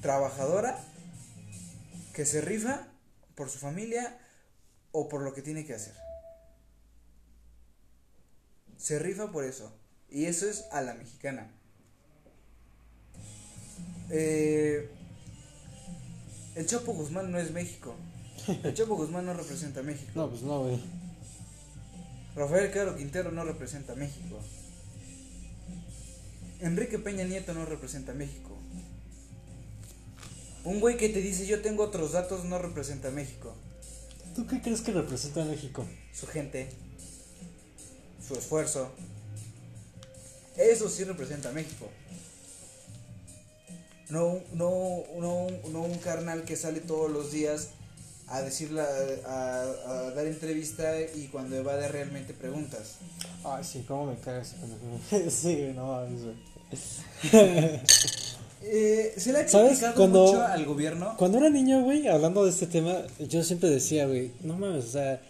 trabajadora 0.00 0.78
que 2.14 2.24
se 2.24 2.40
rifa 2.40 2.86
por 3.34 3.48
su 3.50 3.58
familia 3.58 4.18
o 4.92 5.08
por 5.08 5.22
lo 5.22 5.34
que 5.34 5.42
tiene 5.42 5.64
que 5.64 5.74
hacer. 5.74 5.94
Se 8.76 8.98
rifa 8.98 9.32
por 9.32 9.44
eso. 9.44 9.76
Y 10.08 10.26
eso 10.26 10.48
es 10.48 10.66
a 10.70 10.82
la 10.82 10.94
mexicana. 10.94 11.50
Eh, 14.14 14.90
el 16.54 16.66
Chapo 16.66 16.92
Guzmán 16.92 17.32
no 17.32 17.38
es 17.38 17.50
México. 17.50 17.94
El 18.62 18.74
Chapo 18.74 18.94
Guzmán 18.94 19.24
no 19.24 19.32
representa 19.32 19.80
a 19.80 19.82
México. 19.82 20.10
No, 20.14 20.28
pues 20.28 20.42
no, 20.42 20.64
güey. 20.64 20.78
Rafael 22.36 22.70
Caro 22.70 22.96
Quintero 22.96 23.32
no 23.32 23.44
representa 23.44 23.94
a 23.94 23.96
México. 23.96 24.38
Enrique 26.60 26.98
Peña 26.98 27.24
Nieto 27.24 27.54
no 27.54 27.64
representa 27.64 28.12
a 28.12 28.14
México. 28.14 28.56
Un 30.64 30.80
güey 30.80 30.96
que 30.96 31.08
te 31.08 31.20
dice 31.20 31.46
yo 31.46 31.60
tengo 31.60 31.82
otros 31.82 32.12
datos 32.12 32.44
no 32.44 32.58
representa 32.58 33.08
a 33.08 33.10
México. 33.10 33.54
¿Tú 34.36 34.46
qué 34.46 34.60
crees 34.60 34.82
que 34.82 34.92
representa 34.92 35.42
a 35.42 35.44
México? 35.46 35.86
Su 36.12 36.26
gente, 36.26 36.68
su 38.26 38.34
esfuerzo. 38.34 38.92
Eso 40.56 40.88
sí 40.88 41.04
representa 41.04 41.48
a 41.48 41.52
México. 41.52 41.88
No, 44.12 44.40
no, 44.52 44.70
no, 45.18 45.46
no 45.72 45.82
un 45.82 45.98
carnal 45.98 46.42
que 46.44 46.54
sale 46.56 46.80
todos 46.80 47.10
los 47.10 47.32
días 47.32 47.70
a 48.28 48.42
decirla, 48.42 48.86
a, 49.26 49.62
a 49.86 50.10
dar 50.10 50.26
entrevista 50.26 50.84
y 51.14 51.28
cuando 51.32 51.56
evade 51.56 51.88
realmente 51.88 52.34
preguntas. 52.34 52.96
Ay, 53.44 53.64
sí, 53.64 53.84
cómo 53.88 54.06
me 54.06 54.16
cagas. 54.16 54.54
sí, 55.30 55.72
no 55.74 56.06
güey. 56.06 56.36
Eh, 58.64 59.14
se 59.16 59.32
le 59.32 59.40
ha 59.40 59.48
¿Sabes? 59.48 59.70
criticado 59.70 59.94
Cuando- 59.96 60.24
mucho 60.26 60.42
al 60.42 60.64
gobierno. 60.64 61.14
Cuando 61.18 61.38
era 61.38 61.50
niño, 61.50 61.82
güey, 61.82 62.06
hablando 62.06 62.44
de 62.44 62.50
este 62.50 62.68
tema, 62.68 62.96
yo 63.18 63.42
siempre 63.42 63.68
decía, 63.68 64.06
güey, 64.06 64.30
no 64.42 64.56
mames, 64.56 64.84
o 64.84 64.88
sea, 64.88 65.20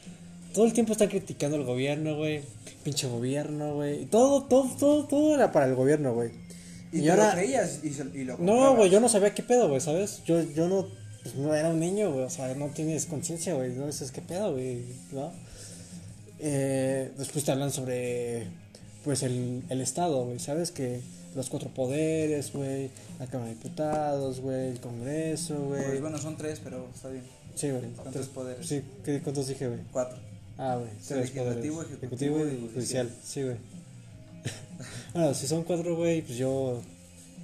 todo 0.52 0.66
el 0.66 0.74
tiempo 0.74 0.92
están 0.92 1.08
criticando 1.08 1.56
al 1.56 1.64
gobierno, 1.64 2.14
güey, 2.16 2.42
pinche 2.84 3.08
gobierno, 3.08 3.74
güey, 3.76 4.04
todo, 4.04 4.42
todo, 4.44 4.68
todo, 4.78 5.04
todo 5.06 5.34
era 5.34 5.50
para 5.50 5.64
el 5.64 5.74
gobierno, 5.74 6.12
güey. 6.12 6.30
Y, 6.92 7.00
Y 7.00 7.08
ahora- 7.08 7.28
lo 7.28 7.32
creías 7.40 7.80
y, 7.82 7.90
se- 7.90 8.10
y 8.14 8.24
lo 8.24 8.36
No, 8.38 8.76
güey, 8.76 8.90
yo 8.90 9.00
no 9.00 9.08
sabía 9.08 9.34
qué 9.34 9.42
pedo, 9.42 9.68
güey, 9.68 9.80
¿sabes? 9.80 10.22
Yo, 10.26 10.42
yo 10.42 10.68
no, 10.68 10.86
pues, 11.22 11.34
no 11.36 11.54
era 11.54 11.70
un 11.70 11.80
niño, 11.80 12.12
güey, 12.12 12.24
o 12.26 12.30
sea, 12.30 12.54
no 12.54 12.66
tienes 12.68 13.06
conciencia, 13.06 13.54
güey, 13.54 13.72
no 13.72 13.86
dices 13.86 14.10
qué 14.12 14.20
pedo, 14.20 14.52
güey, 14.52 14.84
¿no? 15.12 15.32
Eh, 16.38 17.12
después 17.16 17.44
te 17.44 17.52
hablan 17.52 17.70
sobre, 17.70 18.46
pues, 19.04 19.22
el, 19.22 19.62
el 19.68 19.80
Estado, 19.80 20.24
güey, 20.24 20.38
¿sabes? 20.38 20.70
Que 20.70 21.00
los 21.34 21.48
cuatro 21.48 21.70
poderes, 21.70 22.52
güey, 22.52 22.90
la 23.18 23.26
Cámara 23.26 23.48
de 23.50 23.54
Diputados, 23.56 24.40
güey, 24.40 24.68
el 24.72 24.80
Congreso, 24.80 25.58
güey. 25.68 25.84
Pues 25.84 26.00
bueno, 26.00 26.18
son 26.18 26.36
tres, 26.36 26.60
pero 26.62 26.88
está 26.94 27.08
bien. 27.08 27.24
Sí, 27.54 27.70
güey. 27.70 27.82
¿Cuántos 27.94 28.12
Tres- 28.14 28.26
poderes? 28.28 28.66
Sí, 28.66 28.82
¿qué- 29.04 29.20
¿cuántos 29.22 29.46
dije, 29.46 29.68
güey? 29.68 29.80
Cuatro. 29.92 30.18
Ah, 30.58 30.76
güey. 30.76 30.90
Tres 31.06 31.32
legislativo, 31.34 31.76
poderes. 31.76 31.96
ejecutivo 31.98 32.38
y 32.38 32.42
judicial. 32.42 32.70
judicial. 32.74 33.10
Sí, 33.24 33.42
güey. 33.42 33.56
bueno, 35.14 35.34
si 35.34 35.46
son 35.46 35.64
cuatro, 35.64 35.96
güey, 35.96 36.22
pues 36.22 36.38
yo. 36.38 36.80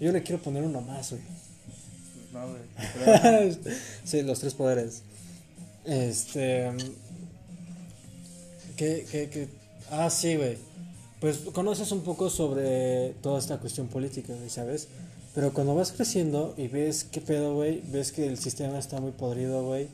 Yo 0.01 0.13
le 0.13 0.23
quiero 0.23 0.41
poner 0.41 0.63
uno 0.63 0.81
más, 0.81 1.11
güey. 1.11 1.23
No, 2.33 2.49
güey. 2.49 3.59
Sí, 4.05 4.23
los 4.23 4.41
tres 4.41 4.55
poderes. 4.55 5.03
Este. 5.85 6.71
¿Qué, 8.77 9.07
qué, 9.11 9.29
qué? 9.29 9.49
Ah, 9.91 10.09
sí, 10.11 10.37
güey. 10.37 10.57
Pues 11.21 11.39
conoces 11.53 11.91
un 11.91 12.03
poco 12.03 12.31
sobre 12.31 13.15
toda 13.23 13.41
esta 13.41 13.59
cuestión 13.59 13.89
política, 13.89 14.35
güey, 14.35 14.51
¿sabes? 14.51 14.87
Pero 15.35 15.53
cuando 15.53 15.75
vas 15.75 15.91
creciendo 15.93 16.55
y 16.57 16.69
ves 16.69 17.05
qué 17.05 17.21
pedo, 17.21 17.55
güey, 17.55 17.83
ves 17.89 18.13
que 18.13 18.27
el 18.27 18.39
sistema 18.39 18.79
está 18.79 19.01
muy 19.01 19.11
podrido, 19.13 19.65
güey, 19.65 19.89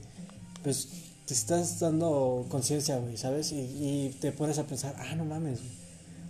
pues 0.62 0.88
te 1.26 1.32
estás 1.32 1.80
dando 1.80 2.46
conciencia, 2.50 2.98
güey, 2.98 3.16
¿sabes? 3.16 3.52
Y, 3.52 3.56
y 3.60 4.16
te 4.20 4.32
pones 4.32 4.58
a 4.58 4.64
pensar, 4.64 4.94
ah, 4.98 5.14
no 5.14 5.24
mames, 5.24 5.60
güey. 5.60 5.83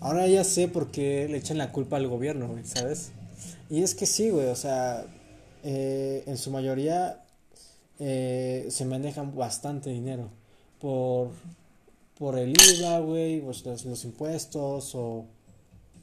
Ahora 0.05 0.29
ya 0.29 0.45
sé 0.45 0.69
por 0.69 0.91
qué 0.91 1.27
le 1.31 1.39
echan 1.39 1.57
la 1.57 1.73
culpa 1.73 1.97
al 1.97 2.07
gobierno, 2.07 2.47
güey, 2.49 2.63
¿sabes? 2.67 3.13
Y 3.71 3.83
es 3.83 3.95
que 3.95 4.05
sí, 4.05 4.29
güey, 4.29 4.49
o 4.49 4.55
sea, 4.55 5.07
eh, 5.63 6.23
en 6.27 6.37
su 6.37 6.51
mayoría 6.51 7.25
eh, 7.99 8.67
se 8.69 8.85
manejan 8.85 9.35
bastante 9.35 9.89
dinero 9.89 10.29
por, 10.79 11.31
por 12.19 12.39
el 12.39 12.51
IVA, 12.51 12.99
güey, 12.99 13.41
pues, 13.41 13.65
los, 13.65 13.87
los 13.87 14.05
impuestos 14.05 14.95
o... 14.95 15.25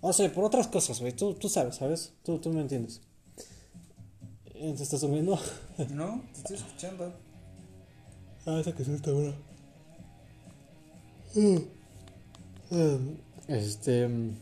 O 0.02 0.14
sea, 0.14 0.34
por 0.34 0.46
otras 0.46 0.68
cosas, 0.68 1.00
güey, 1.00 1.14
tú, 1.14 1.36
tú 1.36 1.48
sabes, 1.48 1.76
¿sabes? 1.76 2.12
Tú, 2.24 2.40
tú 2.40 2.50
me 2.50 2.62
entiendes. 2.62 3.02
Eh, 4.56 4.74
¿Te 4.76 4.82
estás 4.82 5.02
durmiendo? 5.02 5.38
no, 5.92 6.24
te 6.34 6.40
estoy 6.40 6.58
escuchando. 6.58 7.14
Ah, 8.48 8.60
esa 8.60 8.74
que 8.74 8.82
está 8.82 9.12
buena. 9.12 9.36
Este. 13.48 14.08
mm. 14.08 14.36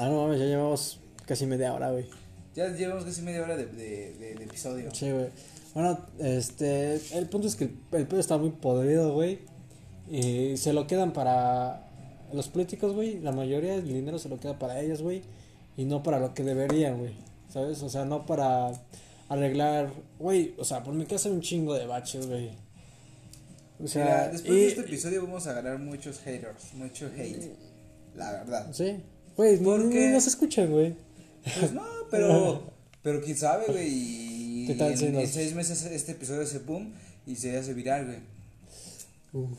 Ah, 0.00 0.08
no 0.08 0.22
mames, 0.22 0.38
ya 0.38 0.46
llevamos 0.46 1.00
casi 1.26 1.46
media 1.46 1.74
hora, 1.74 1.90
güey. 1.90 2.06
Ya 2.54 2.68
llevamos 2.68 3.04
casi 3.04 3.22
media 3.22 3.42
hora 3.42 3.56
de, 3.56 3.66
de, 3.66 4.14
de- 4.14 4.34
de 4.34 4.44
episodio. 4.44 4.90
Sí, 4.94 5.10
güey. 5.10 5.28
Bueno, 5.74 5.98
este. 6.18 7.00
El 7.16 7.28
punto 7.28 7.46
es 7.48 7.56
que 7.56 7.64
el, 7.64 7.76
el 7.92 8.06
pedo 8.06 8.20
está 8.20 8.38
muy 8.38 8.50
podrido, 8.50 9.12
güey. 9.12 9.40
Y 10.10 10.56
se 10.56 10.72
lo 10.72 10.86
quedan 10.86 11.12
para 11.12 11.84
los 12.32 12.48
políticos, 12.48 12.94
güey. 12.94 13.20
La 13.20 13.32
mayoría 13.32 13.72
del 13.76 13.86
dinero 13.88 14.18
se 14.18 14.28
lo 14.28 14.38
queda 14.38 14.58
para 14.58 14.80
ellos, 14.80 15.02
güey. 15.02 15.22
Y 15.76 15.84
no 15.84 16.02
para 16.02 16.18
lo 16.18 16.32
que 16.34 16.42
deberían, 16.44 16.98
güey. 16.98 17.12
¿Sabes? 17.52 17.82
O 17.82 17.88
sea, 17.88 18.04
no 18.04 18.24
para 18.26 18.72
arreglar. 19.28 19.90
Güey, 20.18 20.54
o 20.58 20.64
sea, 20.64 20.82
por 20.82 20.94
mi 20.94 21.04
casa 21.06 21.28
hay 21.28 21.34
un 21.34 21.40
chingo 21.40 21.74
de 21.74 21.86
baches, 21.86 22.26
güey. 22.26 22.50
O 23.80 23.86
sea, 23.86 24.04
Mira, 24.04 24.28
después 24.30 24.52
y- 24.52 24.60
de 24.60 24.66
este 24.68 24.80
episodio 24.82 25.22
vamos 25.22 25.46
a 25.46 25.52
ganar 25.52 25.78
muchos 25.78 26.18
haters, 26.20 26.74
mucho 26.74 27.10
hate. 27.16 27.52
La 28.16 28.32
verdad. 28.32 28.68
Sí. 28.72 29.00
Güey, 29.36 29.60
no, 29.60 29.64
¿Por 29.70 29.90
qué? 29.90 30.08
no 30.10 30.20
se 30.20 30.30
escuchan, 30.30 30.70
güey. 30.70 30.96
Pues 31.60 31.72
no, 31.72 31.84
pero. 32.10 32.76
Pero 33.00 33.22
quién 33.22 33.36
sabe, 33.36 33.64
güey. 33.68 33.88
Y 33.88 34.66
¿Qué 34.66 34.74
tal 34.74 34.90
en, 34.90 34.98
si 34.98 35.06
en 35.06 35.12
nos- 35.14 35.30
seis 35.30 35.54
meses 35.54 35.84
este 35.84 36.12
episodio 36.12 36.44
se 36.44 36.58
boom 36.58 36.92
y 37.26 37.36
se 37.36 37.56
hace 37.56 37.72
viral, 37.72 38.04
güey. 38.06 38.18
Uf. 39.32 39.56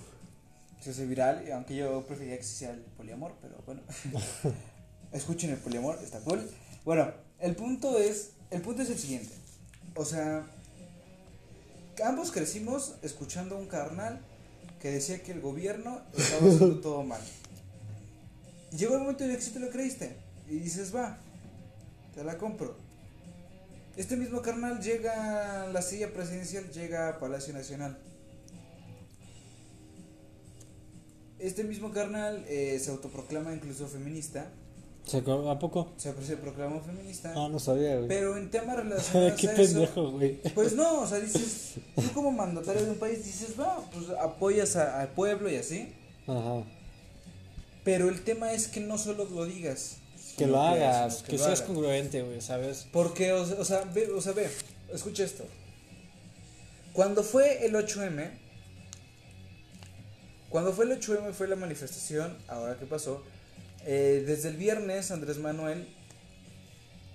Se 0.82 0.90
hace 0.92 1.06
viral, 1.06 1.46
y 1.48 1.52
aunque 1.52 1.76
yo 1.78 2.06
preferiría 2.06 2.38
que 2.38 2.44
sea 2.44 2.72
el 2.72 2.82
poliamor, 2.98 3.34
pero 3.42 3.56
bueno. 3.66 3.82
Escuchen 5.14 5.50
el 5.52 5.58
poliamor, 5.58 5.98
está 6.04 6.20
cool. 6.20 6.42
Bueno, 6.86 7.12
el 7.40 7.56
punto 7.56 7.98
es. 7.98 8.32
El 8.52 8.62
punto 8.62 8.82
es 8.82 8.90
el 8.90 8.98
siguiente. 9.00 9.34
O 9.96 10.04
sea. 10.06 10.46
Ambos 12.04 12.32
crecimos 12.32 12.96
escuchando 13.02 13.56
a 13.56 13.60
un 13.60 13.68
carnal 13.68 14.20
que 14.82 14.92
decía 14.92 15.22
que 15.22 15.32
el 15.32 15.42
gobierno 15.42 16.02
estaba 16.16 16.48
haciendo 16.48 16.80
todo 16.82 17.04
mal. 17.04 17.22
Llegó 18.72 18.96
el 18.96 19.02
momento 19.02 19.24
en 19.24 19.32
el 19.32 19.38
que 19.38 19.42
sí 19.42 19.52
te 19.52 19.60
lo 19.60 19.70
creíste. 19.70 20.16
Y 20.50 20.60
dices, 20.60 20.96
va, 20.96 21.18
te 22.16 22.24
la 22.24 22.38
compro. 22.38 22.76
Este 23.98 24.16
mismo 24.16 24.42
carnal 24.42 24.82
llega 24.82 25.64
a 25.64 25.68
la 25.68 25.82
silla 25.82 26.14
presidencial, 26.14 26.72
llega 26.72 27.10
a 27.10 27.20
Palacio 27.20 27.54
Nacional. 27.54 27.98
Este 31.38 31.64
mismo 31.64 31.92
carnal 31.92 32.46
eh, 32.48 32.80
se 32.80 32.92
autoproclama 32.92 33.54
incluso 33.54 33.88
feminista. 33.88 34.52
¿Se 35.10 35.18
¿A 35.18 35.60
poco? 35.60 35.90
Se, 35.98 36.14
se 36.24 36.38
proclamó 36.38 36.82
feminista. 36.82 37.34
Ah, 37.36 37.48
no 37.52 37.58
sabía, 37.60 37.96
güey. 37.96 38.08
Pero 38.08 38.38
en 38.38 38.52
temas 38.52 38.76
relacionados 38.76 39.34
Qué 39.40 39.48
a 39.48 39.54
eso, 39.54 39.74
pendejo, 39.74 40.12
güey. 40.12 40.42
pues 40.54 40.74
no, 40.74 41.02
o 41.02 41.08
sea, 41.08 41.20
dices, 41.20 41.76
tú 41.96 42.12
como 42.14 42.32
mandatario 42.32 42.84
de 42.84 42.92
un 42.92 42.98
país 43.00 43.24
dices, 43.26 43.60
va, 43.60 43.80
pues 43.92 44.06
apoyas 44.22 44.76
a- 44.76 45.02
al 45.02 45.08
pueblo 45.10 45.50
y 45.50 45.56
así. 45.56 45.92
Ajá. 46.28 46.64
Pero 47.84 48.10
el 48.10 48.22
tema 48.24 48.52
es 48.54 48.68
que 48.68 48.82
no 48.82 48.98
solo 48.98 49.26
lo 49.26 49.46
digas. 49.46 49.98
Que 50.38 50.46
lo 50.48 50.62
hagas, 50.62 51.24
que, 51.24 51.34
lo 51.34 51.38
seas 51.40 51.48
hagas. 51.60 51.62
congruente, 51.64 52.22
güey, 52.22 52.40
¿sabes? 52.42 52.88
Porque, 52.94 53.34
o, 53.34 53.46
sea- 53.46 53.58
o 53.60 53.66
sea, 53.66 53.82
ve, 53.94 54.10
o 54.12 54.22
sea, 54.22 54.34
ve, 54.34 54.48
escucha 54.94 55.24
esto. 55.24 55.44
Cuando 56.94 57.24
fue 57.24 57.66
el 57.66 57.74
8M, 57.76 58.30
cuando 60.50 60.72
fue 60.74 60.86
el 60.86 61.00
8M 61.00 61.34
fue 61.34 61.48
la 61.48 61.56
manifestación, 61.56 62.38
ahora 62.48 62.78
qué 62.80 62.86
pasó, 62.86 63.24
eh, 63.86 64.24
desde 64.26 64.50
el 64.50 64.58
viernes 64.58 65.12
Andrés 65.12 65.38
Manuel 65.38 65.88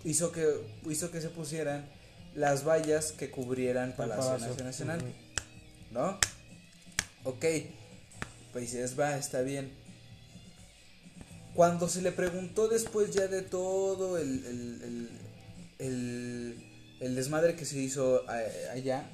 hizo 0.05 0.33
que, 0.33 0.47
hizo 0.89 1.11
que 1.11 1.21
se 1.21 1.29
pusieran 1.29 1.87
las 2.35 2.67
vallas 2.67 3.13
que 3.13 3.31
cubrieran 3.31 3.95
Palacio, 3.97 4.33
Palacio. 4.33 4.65
Nacional. 4.65 5.01
¿no? 5.93 6.19
Ok, 7.25 7.45
pues 8.53 8.73
dices, 8.73 8.99
va, 8.99 9.17
está 9.17 9.41
bien. 9.43 9.73
Cuando 11.55 11.89
se 11.89 12.03
le 12.03 12.11
preguntó 12.13 12.69
después 12.69 13.13
ya 13.13 13.29
de 13.29 13.43
todo 13.43 14.19
el, 14.19 15.09
el, 15.79 16.59
el, 17.01 17.15
desmadre 17.15 17.55
que 17.55 17.65
se 17.65 17.79
hizo 17.79 18.29
a- 18.29 18.73
allá, 18.73 19.07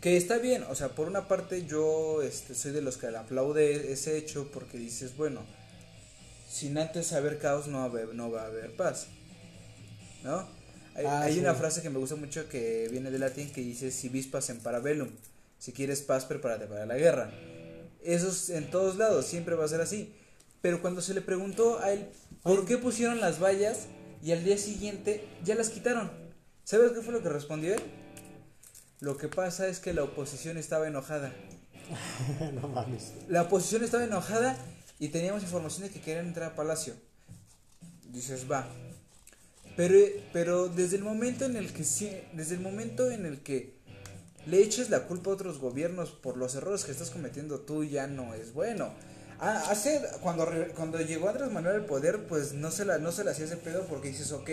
que 0.00 0.16
está 0.16 0.38
bien, 0.38 0.62
o 0.70 0.74
sea, 0.74 0.90
por 0.90 1.08
una 1.08 1.26
parte 1.28 1.66
yo 1.66 2.22
este, 2.22 2.54
soy 2.54 2.72
de 2.72 2.82
los 2.82 2.96
que 2.96 3.10
le 3.10 3.18
aplaude 3.18 3.92
ese 3.92 4.16
hecho 4.16 4.48
porque 4.52 4.78
dices, 4.78 5.16
bueno, 5.16 5.40
sin 6.48 6.78
antes 6.78 7.12
haber 7.12 7.38
caos 7.38 7.66
no 7.66 7.78
va 7.78 7.84
a 7.84 7.86
haber, 7.86 8.14
no 8.14 8.30
va 8.30 8.42
a 8.42 8.46
haber 8.46 8.76
paz, 8.76 9.08
¿no? 10.22 10.46
Hay, 10.94 11.04
Ah, 11.06 11.22
hay 11.22 11.34
sí. 11.34 11.40
una 11.40 11.54
frase 11.54 11.82
que 11.82 11.90
me 11.90 11.98
gusta 11.98 12.16
mucho 12.16 12.48
que 12.48 12.88
viene 12.90 13.10
del 13.10 13.20
latín 13.20 13.50
que 13.52 13.60
dice, 13.60 13.90
si 13.90 14.08
vis 14.08 14.26
pacem 14.26 14.58
para 14.60 14.78
bellum, 14.80 15.08
si 15.58 15.72
quieres 15.72 16.02
paz, 16.02 16.24
prepárate 16.24 16.66
para 16.66 16.86
la 16.86 16.96
guerra. 16.96 17.30
Eso 18.02 18.28
es 18.28 18.50
en 18.50 18.70
todos 18.70 18.96
lados, 18.96 19.26
siempre 19.26 19.54
va 19.56 19.64
a 19.64 19.68
ser 19.68 19.80
así. 19.80 20.14
Pero 20.60 20.80
cuando 20.80 21.00
se 21.00 21.14
le 21.14 21.20
preguntó 21.20 21.78
a 21.80 21.92
él 21.92 22.08
por 22.42 22.64
qué 22.64 22.78
pusieron 22.78 23.20
las 23.20 23.40
vallas 23.40 23.86
y 24.22 24.32
al 24.32 24.42
día 24.44 24.58
siguiente 24.58 25.24
ya 25.44 25.54
las 25.54 25.70
quitaron, 25.70 26.10
¿sabes 26.64 26.92
qué 26.92 27.00
fue 27.02 27.12
lo 27.12 27.22
que 27.22 27.28
respondió 27.28 27.74
él? 27.74 27.82
Lo 29.00 29.16
que 29.16 29.28
pasa 29.28 29.68
es 29.68 29.78
que 29.78 29.92
la 29.92 30.02
oposición 30.04 30.56
estaba 30.56 30.88
enojada. 30.88 31.32
no 32.54 32.68
mames. 32.68 33.12
La 33.28 33.42
oposición 33.42 33.84
estaba 33.84 34.04
enojada 34.04 34.56
y 34.98 35.08
teníamos 35.08 35.42
información 35.42 35.84
de 35.86 35.90
que 35.92 36.00
querían 36.00 36.26
entrar 36.26 36.52
a 36.52 36.54
Palacio. 36.56 36.94
Dices, 38.10 38.50
va. 38.50 38.66
Pero, 39.76 39.96
pero 40.32 40.68
desde 40.68 40.96
el 40.96 41.04
momento 41.04 41.44
en 41.44 41.56
el 41.56 41.72
que 41.72 41.84
sí- 41.84 42.20
desde 42.32 42.54
el 42.56 42.60
momento 42.60 43.10
en 43.10 43.26
el 43.26 43.40
que 43.42 43.78
le 44.46 44.60
eches 44.60 44.90
la 44.90 45.04
culpa 45.06 45.30
a 45.30 45.34
otros 45.34 45.58
gobiernos 45.58 46.10
por 46.10 46.36
los 46.36 46.54
errores 46.56 46.84
que 46.84 46.90
estás 46.90 47.10
cometiendo 47.10 47.60
tú 47.60 47.84
ya 47.84 48.06
no 48.08 48.34
es 48.34 48.52
bueno. 48.52 48.92
Ah, 49.38 49.62
hace 49.70 50.02
cuando 50.20 50.48
cuando 50.74 51.00
llegó 51.00 51.28
Andrés 51.28 51.52
Manuel 51.52 51.76
al 51.76 51.86
poder, 51.86 52.26
pues 52.26 52.54
no 52.54 52.72
se 52.72 52.84
la 52.84 52.98
no 52.98 53.12
se 53.12 53.22
la 53.22 53.30
hacía 53.30 53.44
ese 53.44 53.56
pedo 53.56 53.84
porque 53.86 54.08
dices, 54.08 54.32
ok, 54.32 54.50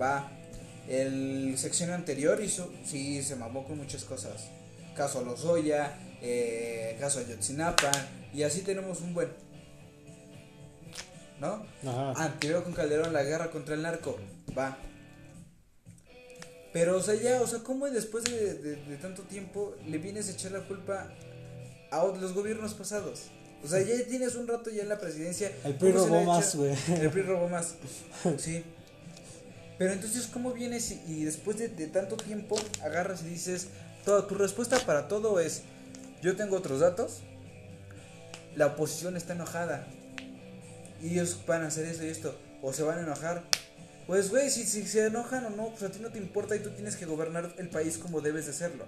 va. 0.00 0.32
El 0.88 1.56
sección 1.58 1.90
anterior 1.90 2.40
hizo, 2.42 2.72
sí, 2.84 3.22
se 3.22 3.34
mamó 3.36 3.64
con 3.66 3.76
muchas 3.78 4.04
cosas. 4.04 4.44
Caso 4.96 5.22
Lozoya, 5.22 5.98
eh, 6.22 6.96
caso 7.00 7.18
Ayotzinapa, 7.18 7.90
y 8.32 8.42
así 8.44 8.60
tenemos 8.62 9.00
un 9.00 9.12
buen. 9.14 9.28
¿No? 11.40 11.66
Ajá. 11.86 12.12
Anterior 12.24 12.64
con 12.64 12.72
Calderón, 12.72 13.12
la 13.12 13.22
guerra 13.22 13.50
contra 13.50 13.74
el 13.74 13.82
narco, 13.82 14.18
va. 14.56 14.78
Pero, 16.72 16.96
o 16.96 17.02
sea, 17.02 17.14
ya, 17.14 17.40
o 17.42 17.46
sea, 17.46 17.60
¿cómo 17.60 17.86
después 17.90 18.24
de, 18.24 18.54
de- 18.54 18.76
de 18.76 18.96
tanto 18.96 19.22
tiempo 19.22 19.74
le 19.86 19.98
vienes 19.98 20.28
a 20.28 20.32
echar 20.32 20.52
la 20.52 20.60
culpa 20.66 21.10
a 21.90 22.04
los 22.04 22.32
gobiernos 22.32 22.74
pasados? 22.74 23.24
O 23.64 23.68
sea, 23.68 23.80
ya 23.82 24.02
tienes 24.06 24.34
un 24.34 24.46
rato 24.46 24.70
ya 24.70 24.82
en 24.82 24.88
la 24.88 24.98
presidencia. 24.98 25.50
El 25.64 25.74
PRI 25.74 25.92
¿cómo 25.92 26.04
se 26.04 26.10
robó 26.10 26.24
más, 26.24 26.54
güey. 26.56 26.74
El 27.00 27.10
PRI 27.10 27.22
robó 27.22 27.48
más, 27.48 27.74
sí. 28.38 28.62
Pero 29.78 29.92
entonces, 29.92 30.26
¿cómo 30.26 30.52
vienes 30.52 30.90
y, 30.90 31.02
y 31.06 31.24
después 31.24 31.58
de, 31.58 31.68
de 31.68 31.86
tanto 31.86 32.16
tiempo 32.16 32.56
agarras 32.82 33.22
y 33.22 33.28
dices, 33.28 33.68
toda 34.04 34.26
tu 34.26 34.34
respuesta 34.34 34.78
para 34.80 35.08
todo 35.08 35.40
es, 35.40 35.62
yo 36.22 36.36
tengo 36.36 36.56
otros 36.56 36.80
datos, 36.80 37.20
la 38.54 38.66
oposición 38.66 39.16
está 39.16 39.34
enojada, 39.34 39.86
y 41.02 41.10
ellos 41.12 41.38
van 41.46 41.62
a 41.62 41.66
hacer 41.66 41.84
esto 41.86 42.04
y 42.04 42.08
esto, 42.08 42.38
o 42.62 42.72
se 42.72 42.82
van 42.82 42.98
a 42.98 43.02
enojar. 43.02 43.44
Pues, 44.06 44.30
güey, 44.30 44.50
si, 44.50 44.64
si 44.64 44.86
se 44.86 45.06
enojan 45.06 45.44
o 45.46 45.50
no, 45.50 45.70
pues 45.70 45.82
a 45.82 45.90
ti 45.90 45.98
no 46.00 46.10
te 46.10 46.18
importa 46.18 46.54
y 46.56 46.60
tú 46.60 46.70
tienes 46.70 46.96
que 46.96 47.06
gobernar 47.06 47.54
el 47.58 47.68
país 47.68 47.98
como 47.98 48.20
debes 48.20 48.46
de 48.46 48.52
hacerlo. 48.52 48.86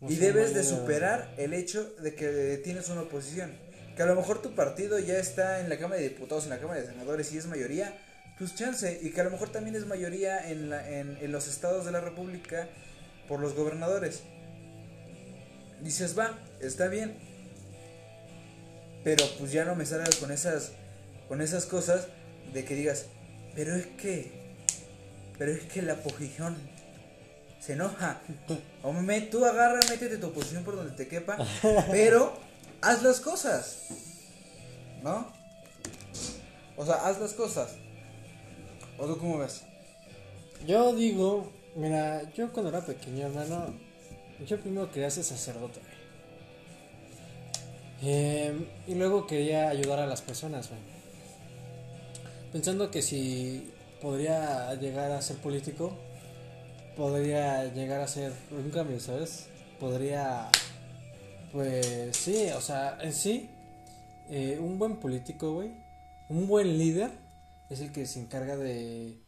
No 0.00 0.10
Y 0.10 0.16
debes 0.16 0.54
de 0.54 0.64
superar 0.64 1.32
el 1.38 1.54
hecho 1.54 1.94
de 2.00 2.14
que 2.14 2.60
tienes 2.62 2.88
una 2.88 3.02
oposición. 3.02 3.52
Que 3.96 4.02
a 4.02 4.06
lo 4.06 4.16
mejor 4.16 4.42
tu 4.42 4.54
partido 4.56 4.98
ya 4.98 5.18
está 5.18 5.60
en 5.60 5.68
la 5.68 5.78
Cámara 5.78 6.00
de 6.00 6.08
Diputados, 6.08 6.44
en 6.44 6.50
la 6.50 6.58
Cámara 6.58 6.80
de 6.80 6.86
Senadores 6.88 7.32
y 7.32 7.38
es 7.38 7.46
mayoría, 7.46 7.96
pues 8.38 8.54
chance. 8.54 9.00
Y 9.02 9.10
que 9.10 9.20
a 9.20 9.24
lo 9.24 9.30
mejor 9.30 9.50
también 9.50 9.76
es 9.76 9.86
mayoría 9.86 10.50
en, 10.50 10.70
la, 10.70 10.88
en, 10.88 11.16
en 11.20 11.32
los 11.32 11.48
estados 11.48 11.84
de 11.84 11.92
la 11.92 12.00
República 12.00 12.68
por 13.28 13.40
los 13.40 13.54
gobernadores. 13.54 14.22
Dices, 15.80 16.18
va, 16.18 16.38
está 16.60 16.88
bien. 16.88 17.16
Pero 19.02 19.24
pues 19.38 19.52
ya 19.52 19.64
no 19.64 19.76
me 19.76 19.84
salgas 19.84 20.16
con 20.16 20.32
esas, 20.32 20.72
con 21.28 21.42
esas 21.42 21.66
cosas 21.66 22.08
de 22.52 22.64
que 22.64 22.74
digas, 22.74 23.06
pero 23.54 23.74
es 23.74 23.86
que, 23.86 24.32
pero 25.38 25.52
es 25.52 25.62
que 25.64 25.82
la 25.82 25.94
oposición 25.94 26.56
se 27.60 27.74
enoja. 27.74 28.20
Hombre, 28.82 29.20
tú 29.22 29.44
agarra, 29.44 29.80
métete 29.90 30.16
tu 30.16 30.32
posición 30.32 30.64
por 30.64 30.76
donde 30.76 30.92
te 30.92 31.06
quepa, 31.06 31.36
pero 31.90 32.34
haz 32.80 33.02
las 33.02 33.20
cosas. 33.20 33.88
¿No? 35.02 35.30
O 36.76 36.86
sea, 36.86 37.06
haz 37.06 37.20
las 37.20 37.34
cosas. 37.34 37.76
¿O 38.98 39.06
tú 39.06 39.18
cómo 39.18 39.38
ves? 39.38 39.62
Yo 40.66 40.94
digo, 40.94 41.50
mira, 41.74 42.30
yo 42.32 42.52
cuando 42.52 42.70
era 42.70 42.84
pequeño, 42.84 43.26
hermano, 43.26 43.74
yo 44.46 44.58
primero 44.60 44.90
quería 44.90 45.10
ser 45.10 45.24
sacerdote. 45.24 45.80
Eh, 48.02 48.52
y 48.86 48.94
luego 48.94 49.26
quería 49.26 49.68
ayudar 49.68 49.98
a 49.98 50.06
las 50.06 50.22
personas, 50.22 50.68
güey. 50.68 50.80
Pensando 52.52 52.90
que 52.90 53.02
si 53.02 53.72
podría 54.00 54.74
llegar 54.74 55.10
a 55.10 55.22
ser 55.22 55.36
político, 55.38 55.96
podría 56.96 57.64
llegar 57.72 58.00
a 58.00 58.08
ser 58.08 58.32
un 58.50 58.70
cambio, 58.70 59.00
¿sabes? 59.00 59.46
Podría, 59.80 60.50
pues 61.52 62.16
sí, 62.16 62.48
o 62.56 62.60
sea, 62.60 62.98
en 63.00 63.12
sí, 63.12 63.50
eh, 64.30 64.58
un 64.60 64.78
buen 64.78 64.96
político, 64.96 65.54
güey, 65.54 65.72
un 66.28 66.46
buen 66.46 66.78
líder 66.78 67.23
es 67.74 67.80
el 67.80 67.92
que 67.92 68.06
se 68.06 68.20
encarga 68.20 68.56
de 68.56 69.18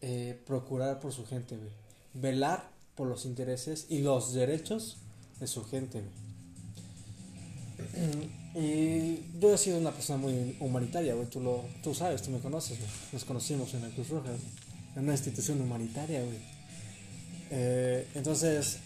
eh, 0.00 0.38
procurar 0.46 1.00
por 1.00 1.12
su 1.12 1.24
gente, 1.26 1.56
güey. 1.56 1.70
Velar 2.12 2.68
por 2.94 3.08
los 3.08 3.24
intereses 3.24 3.86
y 3.88 4.02
los 4.02 4.34
derechos 4.34 4.98
de 5.40 5.46
su 5.46 5.64
gente, 5.64 6.02
güey. 6.02 6.12
Y 8.56 9.18
yo 9.40 9.52
he 9.52 9.58
sido 9.58 9.78
una 9.78 9.90
persona 9.90 10.16
muy 10.16 10.56
humanitaria, 10.60 11.14
güey. 11.14 11.28
Tú, 11.28 11.40
lo, 11.40 11.64
tú 11.82 11.92
sabes, 11.92 12.22
tú 12.22 12.30
me 12.30 12.38
conoces, 12.38 12.78
güey. 12.78 12.88
Nos 13.12 13.24
conocimos 13.24 13.74
en 13.74 13.82
la 13.82 13.88
Cruz 13.88 14.10
Roja. 14.10 14.30
En 14.94 15.02
una 15.02 15.12
institución 15.12 15.60
humanitaria, 15.60 16.22
güey. 16.22 16.38
Eh, 17.50 18.06
entonces, 18.14 18.78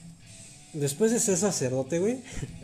después 0.73 1.13
de 1.13 1.21
ser 1.21 1.37
sacerdote, 1.37 1.99
güey, 1.99 2.23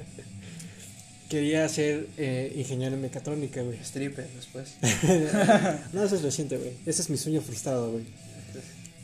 quería 1.34 1.68
ser 1.68 2.06
eh, 2.16 2.52
ingeniero 2.54 2.94
en 2.94 3.02
mecatrónica, 3.02 3.60
güey. 3.60 3.76
Stripper 3.80 4.28
después. 4.36 4.76
no, 5.92 6.04
eso 6.04 6.14
es 6.14 6.22
reciente, 6.22 6.56
güey. 6.56 6.74
Ese 6.86 7.02
es 7.02 7.10
mi 7.10 7.16
sueño 7.16 7.40
frustrado, 7.40 7.90
güey. 7.90 8.04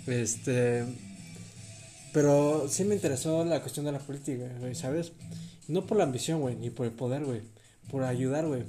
Este. 0.07 0.85
Pero 2.13 2.69
sí 2.69 2.85
me 2.85 2.95
interesó 2.95 3.45
la 3.45 3.61
cuestión 3.61 3.85
de 3.87 3.91
la 3.91 3.99
política, 3.99 4.45
güey, 4.61 4.77
¿sabes? 4.77 5.11
No 5.67 5.87
por 5.87 5.99
la 5.99 6.05
ambición, 6.05 6.41
güey, 6.41 6.55
ni 6.55 6.71
por 6.71 6.87
el 6.87 6.93
poder, 6.93 7.25
güey. 7.25 7.41
Por 7.91 8.05
ayudar, 8.05 8.47
güey. 8.47 8.63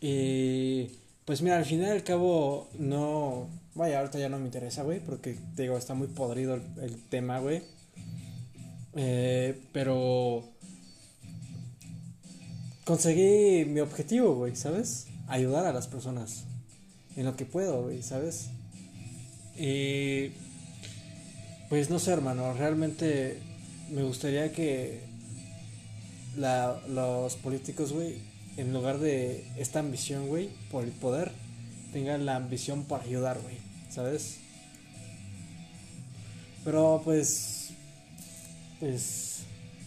Y. 0.00 0.92
Pues 1.24 1.42
mira, 1.42 1.58
al 1.58 1.64
final 1.64 1.88
y 1.88 1.90
al 1.90 2.04
cabo, 2.04 2.68
no. 2.78 3.48
Vaya, 3.74 3.98
ahorita 3.98 4.20
ya 4.20 4.28
no 4.28 4.38
me 4.38 4.46
interesa, 4.46 4.84
güey, 4.84 5.00
porque 5.00 5.36
te 5.56 5.62
digo, 5.62 5.76
está 5.76 5.94
muy 5.94 6.06
podrido 6.06 6.54
el, 6.54 6.62
el 6.82 7.02
tema, 7.08 7.40
güey. 7.40 7.62
Eh, 8.94 9.60
pero. 9.72 10.44
Conseguí 12.90 13.66
mi 13.66 13.78
objetivo, 13.78 14.34
güey, 14.34 14.56
¿sabes? 14.56 15.06
Ayudar 15.28 15.64
a 15.64 15.72
las 15.72 15.86
personas 15.86 16.42
en 17.14 17.24
lo 17.24 17.36
que 17.36 17.44
puedo, 17.44 17.84
güey, 17.84 18.02
¿sabes? 18.02 18.48
Y 19.56 20.32
pues 21.68 21.88
no 21.88 22.00
sé, 22.00 22.10
hermano, 22.10 22.52
realmente 22.54 23.38
me 23.92 24.02
gustaría 24.02 24.50
que 24.50 25.02
la, 26.36 26.80
los 26.88 27.36
políticos, 27.36 27.92
güey, 27.92 28.16
en 28.56 28.72
lugar 28.72 28.98
de 28.98 29.44
esta 29.56 29.78
ambición, 29.78 30.26
güey, 30.26 30.48
por 30.72 30.82
el 30.82 30.90
poder, 30.90 31.30
tenga 31.92 32.18
la 32.18 32.34
ambición 32.34 32.82
por 32.86 33.02
ayudar, 33.02 33.40
güey, 33.40 33.58
¿sabes? 33.88 34.38
Pero 36.64 37.02
pues, 37.04 37.68
pues, 38.80 39.29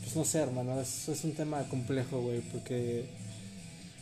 pues 0.04 0.16
no 0.16 0.26
sé, 0.26 0.40
hermano, 0.40 0.80
es, 0.82 1.08
es 1.10 1.24
un 1.24 1.34
tema 1.34 1.64
complejo, 1.70 2.22
güey, 2.22 2.42
porque 2.42 3.06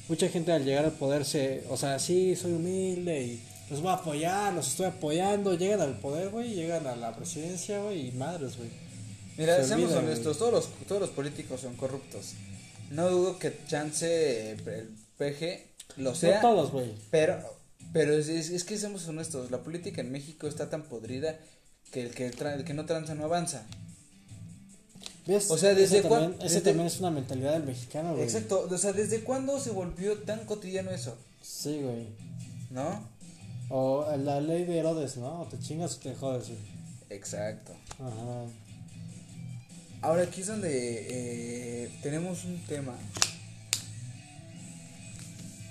mucha 0.09 0.27
gente 0.29 0.51
al 0.51 0.65
llegar 0.65 0.85
al 0.85 0.91
poder 0.93 1.25
se, 1.25 1.63
o 1.69 1.77
sea, 1.77 1.99
sí, 1.99 2.35
soy 2.35 2.53
humilde 2.53 3.21
y 3.23 3.41
los 3.69 3.81
voy 3.81 3.91
a 3.91 3.95
apoyar, 3.95 4.53
los 4.53 4.67
estoy 4.67 4.87
apoyando, 4.87 5.55
llegan 5.55 5.81
al 5.81 5.97
poder, 5.99 6.29
güey, 6.29 6.53
llegan 6.53 6.85
a 6.87 6.95
la 6.95 7.15
presidencia, 7.15 7.81
güey, 7.81 8.09
y 8.09 8.11
madres, 8.11 8.57
güey. 8.57 8.69
Mira, 9.37 9.55
Se 9.61 9.67
seamos 9.69 9.85
olvidan, 9.91 10.05
honestos, 10.05 10.37
todos 10.37 10.51
los, 10.51 10.69
todos 10.87 10.99
los 11.01 11.09
políticos 11.11 11.61
son 11.61 11.75
corruptos. 11.75 12.33
No 12.89 13.09
dudo 13.09 13.39
que 13.39 13.53
chance 13.67 14.51
el 14.51 14.89
PG 15.17 15.97
lo 16.01 16.13
sea, 16.13 16.41
no 16.41 16.49
todos, 16.49 16.71
güey. 16.71 16.91
pero, 17.09 17.37
pero 17.93 18.13
es, 18.13 18.27
es- 18.27 18.49
es 18.49 18.63
que 18.65 18.77
seamos 18.77 19.07
honestos, 19.07 19.49
la 19.51 19.59
política 19.59 20.01
en 20.01 20.11
México 20.11 20.47
está 20.47 20.69
tan 20.69 20.83
podrida 20.83 21.39
que 21.91 22.01
el 22.03 22.09
que, 22.11 22.31
tra- 22.33 22.53
el 22.55 22.65
que 22.65 22.73
no 22.73 22.85
tranza 22.85 23.15
no 23.15 23.23
avanza. 23.23 23.65
¿Ves? 25.27 25.51
O 25.51 25.57
sea, 25.57 25.75
¿desde 25.75 25.99
ese 25.99 26.09
también, 26.09 26.33
ese 26.39 26.43
desde- 26.55 26.61
también 26.61 26.87
es 26.87 26.99
una 26.99 27.11
mentalidad 27.11 27.53
del 27.53 27.63
mexicano, 27.63 28.11
güey. 28.13 28.23
Exacto, 28.23 28.67
o 28.69 28.77
sea, 28.77 28.91
¿desde 28.93 29.21
cuándo 29.21 29.59
se 29.59 29.69
volvió 29.71 30.17
tan 30.19 30.45
cotidiano 30.45 30.89
eso? 30.91 31.15
Sí, 31.41 31.79
güey. 31.81 32.07
¿No? 32.71 33.07
O 33.69 34.05
la 34.17 34.41
ley 34.41 34.65
de 34.65 34.79
Herodes, 34.79 35.17
¿no? 35.17 35.41
O 35.41 35.45
te 35.45 35.59
chingas 35.59 35.95
o 35.95 35.99
te 35.99 36.15
jodes, 36.15 36.47
güey. 36.47 36.59
Exacto. 37.09 37.73
Ajá. 37.99 38.45
Ahora 40.01 40.23
aquí 40.23 40.41
es 40.41 40.47
donde 40.47 41.05
eh, 41.85 41.89
tenemos 42.01 42.43
un 42.45 42.57
tema. 42.65 42.95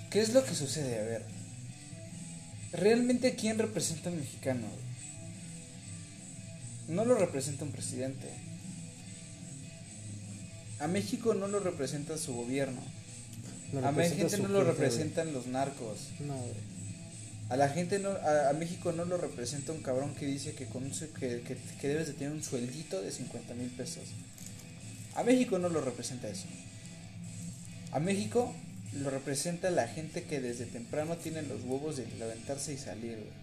¿Qué 0.09 0.21
es 0.21 0.33
lo 0.33 0.43
que 0.43 0.55
sucede? 0.55 0.99
A 0.99 1.03
ver. 1.03 1.25
¿Realmente 2.73 3.35
quién 3.35 3.57
representa 3.59 4.09
al 4.09 4.15
mexicano? 4.15 4.67
No 6.87 7.05
lo 7.05 7.15
representa 7.15 7.65
un 7.65 7.71
presidente. 7.71 8.27
A 10.81 10.87
México 10.87 11.35
no 11.35 11.47
lo 11.47 11.59
representa 11.59 12.17
su 12.17 12.33
gobierno. 12.33 12.81
A 13.83 13.91
México 13.91 14.27
su 14.27 14.41
no 14.41 14.49
lo 14.49 14.59
gente, 14.59 14.71
representan 14.71 15.31
los 15.31 15.45
narcos. 15.45 16.09
No, 16.19 16.35
güey. 16.35 16.71
A 17.49 17.55
la 17.55 17.69
gente 17.69 17.99
no, 17.99 18.09
a, 18.09 18.49
a 18.49 18.53
México 18.53 18.91
no 18.91 19.05
lo 19.05 19.17
representa 19.17 19.73
un 19.73 19.83
cabrón 19.83 20.15
que 20.15 20.25
dice 20.25 20.53
que 20.53 20.65
con 20.65 20.83
un 20.83 20.91
que, 20.91 21.41
que, 21.41 21.57
que 21.79 21.87
debes 21.87 22.07
de 22.07 22.13
tener 22.13 22.33
un 22.33 22.43
sueldito 22.43 22.99
de 23.01 23.11
50 23.11 23.53
mil 23.53 23.69
pesos. 23.69 24.05
A 25.15 25.23
México 25.23 25.59
no 25.59 25.69
lo 25.69 25.81
representa 25.81 26.27
eso. 26.27 26.47
A 27.91 27.99
México 27.99 28.51
lo 28.93 29.11
representa 29.11 29.69
la 29.69 29.87
gente 29.87 30.23
que 30.23 30.41
desde 30.41 30.65
temprano 30.65 31.15
tiene 31.17 31.43
los 31.43 31.61
huevos 31.63 31.97
de 31.97 32.07
levantarse 32.17 32.73
y 32.73 32.77
salir. 32.77 33.17
güey. 33.17 33.41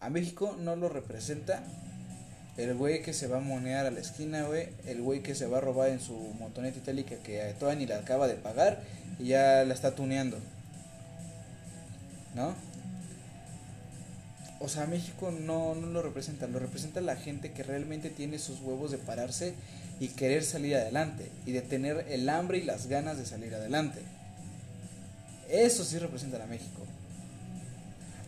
A 0.00 0.10
México 0.10 0.56
no 0.58 0.74
lo 0.74 0.88
representa 0.88 1.62
el 2.56 2.74
güey 2.74 3.02
que 3.02 3.12
se 3.12 3.26
va 3.28 3.38
a 3.38 3.40
monear 3.40 3.86
a 3.86 3.90
la 3.90 4.00
esquina, 4.00 4.42
güey. 4.44 4.68
El 4.86 5.02
güey 5.02 5.22
que 5.22 5.34
se 5.34 5.46
va 5.46 5.58
a 5.58 5.60
robar 5.60 5.88
en 5.88 6.00
su 6.00 6.14
motoneta 6.38 6.78
itálica 6.78 7.16
que 7.16 7.54
todavía 7.58 7.80
ni 7.80 7.86
la 7.86 7.98
acaba 7.98 8.28
de 8.28 8.34
pagar 8.34 8.82
y 9.18 9.28
ya 9.28 9.64
la 9.64 9.74
está 9.74 9.94
tuneando. 9.94 10.38
¿no? 12.34 12.54
O 14.60 14.68
sea, 14.68 14.86
México 14.86 15.32
no, 15.32 15.74
no 15.74 15.88
lo 15.88 16.02
representa, 16.02 16.46
lo 16.46 16.58
representa 16.58 17.00
la 17.00 17.16
gente 17.16 17.52
que 17.52 17.62
realmente 17.62 18.10
tiene 18.10 18.38
sus 18.38 18.60
huevos 18.60 18.90
de 18.92 18.98
pararse 18.98 19.54
y 19.98 20.08
querer 20.08 20.44
salir 20.44 20.76
adelante 20.76 21.30
y 21.46 21.52
de 21.52 21.62
tener 21.62 22.06
el 22.08 22.28
hambre 22.28 22.58
y 22.58 22.62
las 22.62 22.86
ganas 22.86 23.18
de 23.18 23.26
salir 23.26 23.54
adelante. 23.54 24.00
Eso 25.48 25.84
sí 25.84 25.98
representan 25.98 26.42
a 26.42 26.46
México. 26.46 26.82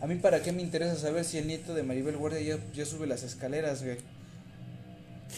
A 0.01 0.07
mí 0.07 0.15
para 0.15 0.43
qué 0.43 0.51
me 0.51 0.61
interesa 0.61 0.97
saber 0.97 1.23
si 1.23 1.37
el 1.37 1.47
nieto 1.47 1.73
de 1.73 1.83
Maribel 1.83 2.17
Guardia 2.17 2.41
ya, 2.41 2.57
ya 2.73 2.85
sube 2.85 3.07
las 3.07 3.23
escaleras, 3.23 3.81
güey, 3.81 3.97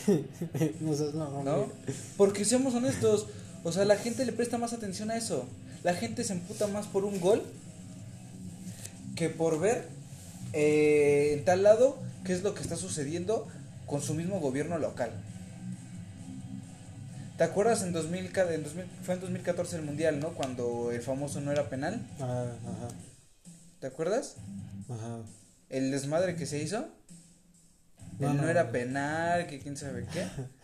no 0.81 0.93
seas 0.93 1.13
mamón, 1.13 1.45
¿no? 1.45 1.67
Porque 2.17 2.45
seamos 2.45 2.73
honestos, 2.75 3.27
o 3.63 3.71
sea, 3.71 3.85
la 3.85 3.95
gente 3.97 4.25
le 4.25 4.31
presta 4.33 4.57
más 4.57 4.73
atención 4.73 5.11
a 5.11 5.17
eso. 5.17 5.47
La 5.83 5.93
gente 5.93 6.23
se 6.23 6.33
emputa 6.33 6.67
más 6.67 6.87
por 6.87 7.05
un 7.05 7.19
gol 7.19 7.43
que 9.15 9.29
por 9.29 9.59
ver 9.59 9.87
eh, 10.53 11.33
en 11.37 11.45
tal 11.45 11.63
lado 11.63 11.97
qué 12.23 12.33
es 12.33 12.43
lo 12.43 12.53
que 12.53 12.61
está 12.61 12.75
sucediendo 12.75 13.47
con 13.85 14.01
su 14.01 14.13
mismo 14.13 14.39
gobierno 14.39 14.77
local. 14.77 15.11
¿Te 17.37 17.43
acuerdas 17.43 17.83
en 17.83 17.93
2000, 17.93 18.31
ca- 18.31 18.51
en 18.51 18.63
2000 18.63 18.85
fue 19.03 19.13
en 19.13 19.21
2014 19.21 19.75
el 19.77 19.83
mundial, 19.83 20.19
¿no? 20.19 20.29
Cuando 20.33 20.91
el 20.91 21.01
famoso 21.01 21.39
no 21.39 21.51
era 21.51 21.69
penal. 21.69 22.01
Ajá, 22.15 22.41
ajá, 22.43 22.87
¿Te 23.79 23.87
acuerdas? 23.87 24.35
ajá. 24.89 25.19
El 25.69 25.91
desmadre 25.91 26.35
que 26.35 26.45
se 26.47 26.61
hizo. 26.61 26.85
No, 28.19 28.33
no, 28.33 28.41
no, 28.43 28.49
era 28.49 28.71
penal, 28.71 29.47
que 29.47 29.59
quién 29.59 29.77
sabe 29.77 30.05
qué. 30.11 30.25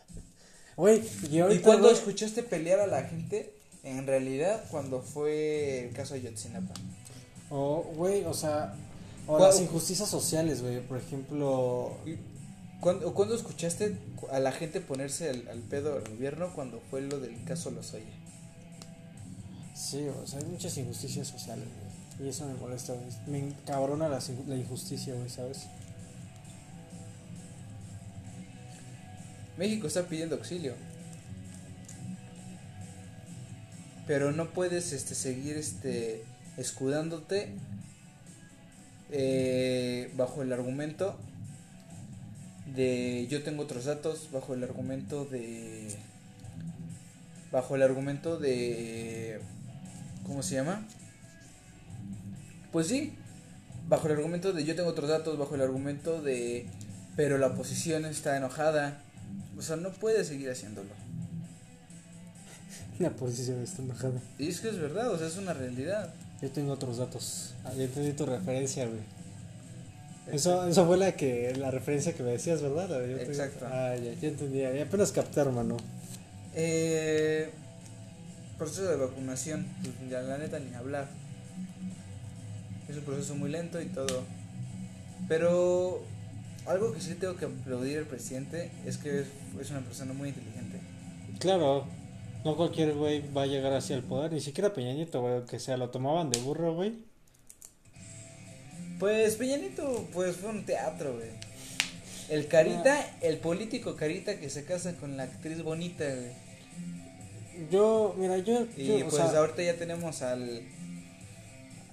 Güey, 0.76 1.04
y 1.30 1.39
¿Y 1.39 1.60
cuando 1.60 1.91
escuchaste 1.91 2.41
pelear 2.41 2.80
a 2.80 2.88
la 2.88 3.04
gente? 3.04 3.54
En 3.84 4.08
realidad, 4.08 4.64
cuando 4.72 5.01
fue 5.04 5.86
el 5.88 5.93
caso 5.93 6.16
de 6.16 6.24
Yotzinapa. 6.24 6.74
O, 7.51 7.84
güey, 7.95 8.24
o 8.26 8.34
sea, 8.34 8.74
o 9.28 9.38
¿Cuál- 9.38 9.43
las 9.51 9.60
injusticias 9.62 10.10
sociales, 10.10 10.64
güey. 10.64 10.80
Por 10.80 10.97
ejemplo, 10.97 11.95
¿Y 12.08 12.16
¿Cuándo, 12.80 13.14
cuándo 13.14 13.36
escuchaste 13.36 13.95
a 14.32 14.39
la 14.39 14.51
gente 14.51 14.82
ponerse 14.82 15.30
al, 15.30 15.47
al 15.47 15.60
pedo 15.60 15.95
al 15.95 16.10
gobierno 16.10 16.51
cuando 16.56 16.82
fue 16.89 17.01
lo 17.01 17.20
del 17.20 17.43
caso 17.43 17.70
Lozoya? 17.70 18.04
sí, 19.76 20.08
o 20.08 20.26
sea, 20.28 20.39
hay 20.39 20.45
muchas 20.45 20.78
injusticias 20.78 21.28
sociales, 21.28 21.66
güey. 22.18 22.28
Y 22.28 22.30
eso 22.30 22.45
me 22.45 22.54
molesta, 22.56 22.93
güey. 22.93 23.08
Me 23.28 23.39
encabrona 23.49 24.08
la, 24.08 24.20
la 24.47 24.56
injusticia, 24.56 25.14
güey, 25.16 25.30
¿sabes? 25.30 25.68
México 29.64 29.88
está 29.88 30.03
pidiendo 30.03 30.36
auxilio. 30.36 30.74
Pero 34.05 34.34
no 34.34 34.49
puedes 34.49 34.91
este, 34.91 35.16
seguir 35.16 35.55
este, 35.55 36.26
escudándote 36.57 37.47
eh, 39.09 40.11
bajo 40.18 40.41
el 40.41 40.51
argumento 40.51 41.18
de 42.76 43.26
yo 43.30 43.41
tengo 43.43 43.64
otros 43.64 43.86
datos, 43.86 44.28
bajo 44.34 44.53
el 44.53 44.66
argumento 44.66 45.24
de... 45.24 45.95
Bajo 47.49 47.78
el 47.78 47.84
argumento 47.84 48.38
de... 48.38 49.39
¿Cómo 50.28 50.43
se 50.43 50.55
llama? 50.55 50.86
Pues 52.74 52.88
sí, 52.88 53.14
bajo 53.88 54.07
el 54.07 54.16
argumento 54.16 54.51
de 54.51 54.66
yo 54.66 54.76
tengo 54.76 54.89
otros 54.89 55.09
datos, 55.09 55.38
bajo 55.38 55.55
el 55.55 55.61
argumento 55.61 56.22
de... 56.22 56.68
Pero 57.16 57.38
la 57.38 57.47
oposición 57.47 58.03
está 58.03 58.36
enojada. 58.36 58.99
O 59.64 59.66
sea, 59.66 59.78
no 59.78 59.91
puede 59.91 60.26
seguir 60.26 60.49
haciéndolo. 60.49 60.89
La 62.99 63.11
posición 63.11 63.64
está 63.64 63.82
enojada. 63.82 64.20
Y 64.38 64.49
es 64.49 64.59
que 64.59 64.68
es 64.68 64.78
verdad, 64.78 65.09
o 65.09 65.18
sea, 65.18 65.28
es 65.28 65.38
una 65.38 65.53
realidad. 65.53 66.14
Yo 66.41 66.51
tengo 66.51 66.74
otros 66.74 66.97
datos. 66.97 67.53
Ah, 67.64 67.72
ya 67.74 67.86
entendí 67.86 68.11
tu 68.11 68.26
referencia, 68.26 68.86
güey. 68.86 68.99
Eso, 70.34 70.68
eso 70.68 70.86
fue 70.86 70.97
la 70.97 71.14
que 71.14 71.55
la 71.55 71.72
referencia 71.72 72.11
que 72.11 72.24
me 72.24 72.32
decías, 72.32 72.61
¿verdad? 72.61 72.89
Yo 72.89 73.16
Exacto. 73.16 73.66
Ah, 73.72 73.95
ya, 73.95 74.11
ya 74.16 74.28
entendí. 74.28 74.59
Ya 74.59 74.84
apenas 74.84 75.14
capté, 75.14 75.39
hermano. 75.39 75.78
Eh, 76.53 77.49
proceso 78.57 78.84
de 78.84 78.97
vacunación, 78.97 79.66
pues, 79.82 79.93
ya 80.09 80.22
la 80.24 80.39
neta 80.39 80.59
ni 80.59 80.74
hablar. 80.76 81.07
Es 82.89 82.97
un 82.97 83.03
proceso 83.03 83.34
muy 83.36 83.49
lento 83.49 83.82
y 83.82 83.86
todo. 83.86 84.26
Pero 85.30 86.03
algo 86.66 86.93
que 86.93 87.01
sí 87.01 87.16
tengo 87.16 87.36
que 87.36 87.45
aplaudir 87.45 87.99
al 87.99 88.05
presidente 88.05 88.72
es 88.86 88.97
que 88.97 89.22
es, 89.22 89.28
es 89.59 89.72
una 89.72 89.82
persona 89.82 90.14
muy 90.14 90.30
inteligente. 90.30 90.80
Claro, 91.39 91.86
no 92.43 92.55
cualquier 92.55 92.93
güey 92.93 93.24
va 93.34 93.43
a 93.43 93.45
llegar 93.45 93.74
hacia 93.74 93.95
el 93.95 94.03
poder, 94.03 94.32
ni 94.32 94.41
siquiera 94.41 94.74
Peña 94.74 94.93
Nieto, 94.93 95.22
güey, 95.22 95.45
que 95.45 95.59
sea, 95.59 95.78
lo 95.78 95.89
tomaban 95.89 96.30
de 96.30 96.39
burro, 96.39 96.74
güey. 96.74 96.93
Pues 98.99 99.36
Peñanito, 99.36 100.07
pues 100.14 100.38
fue 100.38 100.49
un 100.49 100.66
teatro, 100.66 101.16
güey. 101.16 101.30
El 102.30 102.47
carita, 102.47 103.05
el 103.22 103.38
político 103.38 103.95
carita 103.95 104.39
que 104.39 104.49
se 104.49 104.64
casa 104.64 104.95
con 104.95 105.18
la 105.18 105.24
actriz 105.24 105.61
bonita, 105.61 106.05
güey. 106.05 107.70
Yo, 107.70 108.16
mira, 108.18 108.38
yo, 108.38 108.66
Y 108.78 108.88
yo, 108.88 108.95
o 108.95 109.09
pues 109.09 109.16
sea, 109.16 109.38
ahorita 109.38 109.61
ya 109.61 109.76
tenemos 109.76 110.22
al 110.22 110.64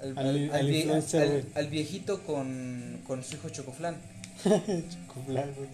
al, 0.03 1.67
viejito 1.71 2.23
con, 2.23 3.01
con 3.07 3.23
su 3.23 3.37
hijo 3.37 3.49
Chocoflan. 3.49 3.97
Güey. 5.57 5.69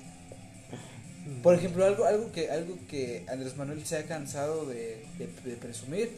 Por 1.43 1.55
ejemplo, 1.55 1.85
algo, 1.85 2.05
algo 2.05 2.31
que, 2.33 2.51
algo 2.51 2.79
que 2.89 3.25
Andrés 3.29 3.57
Manuel 3.57 3.85
se 3.85 3.97
ha 3.97 4.07
cansado 4.07 4.65
de, 4.67 5.05
de, 5.19 5.29
de 5.45 5.57
presumir 5.57 6.11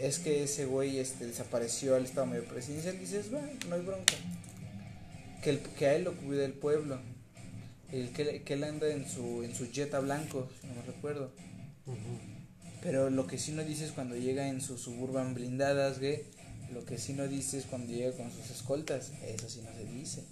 es 0.00 0.18
que 0.18 0.42
ese 0.42 0.66
güey 0.66 0.98
este, 0.98 1.26
desapareció 1.26 1.94
al 1.94 2.04
Estado 2.04 2.26
Mayor 2.26 2.44
Presidencial 2.46 2.96
y 2.96 2.98
dices, 2.98 3.30
bueno, 3.30 3.48
no 3.68 3.76
hay 3.76 3.82
bronca. 3.82 4.14
Que, 5.42 5.50
el, 5.50 5.58
que 5.60 5.86
a 5.86 5.94
él 5.94 6.04
lo 6.04 6.14
cuida 6.14 6.44
el 6.44 6.52
pueblo. 6.52 6.98
El 7.92 8.10
que, 8.10 8.42
que 8.42 8.54
él 8.54 8.64
anda 8.64 8.88
en 8.88 9.08
su, 9.08 9.44
en 9.44 9.54
su 9.54 9.70
Jetta 9.70 10.00
blanco, 10.00 10.48
si 10.60 10.66
no 10.66 10.74
me 10.74 10.82
recuerdo. 10.82 11.30
Pero 12.82 13.10
lo 13.10 13.26
que 13.26 13.38
sí 13.38 13.52
no 13.52 13.62
dices 13.62 13.92
cuando 13.92 14.16
llega 14.16 14.48
en 14.48 14.60
sus 14.60 14.80
suburban 14.80 15.34
blindadas, 15.34 16.00
güey, 16.00 16.24
Lo 16.72 16.84
que 16.84 16.98
sí 16.98 17.12
no 17.12 17.28
dice 17.28 17.58
es 17.58 17.66
cuando 17.66 17.92
llega 17.92 18.16
con 18.16 18.32
sus 18.32 18.50
escoltas. 18.50 19.12
Eso 19.22 19.48
sí 19.48 19.60
no 19.62 19.72
se 19.74 19.84
dice. 19.84 20.24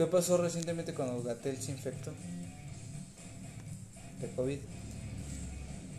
¿Qué 0.00 0.06
pasó 0.06 0.38
recientemente 0.38 0.94
cuando 0.94 1.22
Gatel 1.22 1.60
se 1.60 1.72
infectó? 1.72 2.10
De 4.18 4.28
COVID. 4.34 4.56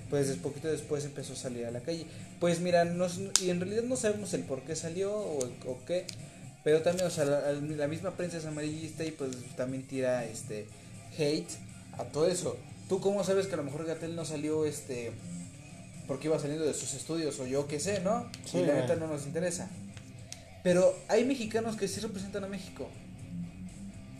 Pues 0.09 0.27
poquito 0.37 0.69
después 0.69 1.05
empezó 1.05 1.33
a 1.33 1.35
salir 1.35 1.67
a 1.67 1.71
la 1.71 1.81
calle. 1.81 2.07
Pues 2.39 2.61
mira, 2.61 2.83
no, 2.83 3.05
s- 3.05 3.29
y 3.43 3.51
en 3.51 3.59
realidad 3.59 3.83
no 3.83 3.95
sabemos 3.95 4.33
el 4.33 4.41
por 4.41 4.63
qué 4.63 4.75
salió 4.75 5.15
o, 5.15 5.45
o 5.67 5.77
qué. 5.85 6.07
Pero 6.63 6.81
también, 6.81 7.05
o 7.05 7.11
sea, 7.11 7.25
la, 7.25 7.51
la 7.51 7.87
misma 7.87 8.17
prensa 8.17 8.37
es 8.37 8.45
amarillista 8.47 9.03
y 9.05 9.11
pues 9.11 9.29
también 9.55 9.83
tira 9.85 10.25
este 10.25 10.65
hate 11.19 11.51
a 11.99 12.05
todo 12.05 12.27
eso. 12.27 12.57
¿Tú 12.89 13.01
cómo 13.01 13.23
sabes 13.23 13.45
que 13.45 13.53
a 13.53 13.57
lo 13.57 13.63
mejor 13.65 13.85
Gatel 13.85 14.15
no 14.15 14.25
salió 14.25 14.65
este 14.65 15.11
porque 16.07 16.25
iba 16.27 16.39
saliendo 16.39 16.65
de 16.65 16.73
sus 16.73 16.95
estudios 16.95 17.39
o 17.39 17.45
yo 17.45 17.67
qué 17.67 17.79
sé, 17.79 17.99
¿no? 17.99 18.25
Sí, 18.45 18.57
y 18.57 18.65
la 18.65 18.73
neta 18.73 18.95
no 18.95 19.05
nos 19.05 19.27
interesa. 19.27 19.69
Pero 20.63 20.97
hay 21.07 21.23
mexicanos 21.23 21.75
que 21.75 21.87
sí 21.87 21.99
representan 21.99 22.43
a 22.45 22.47
México. 22.47 22.89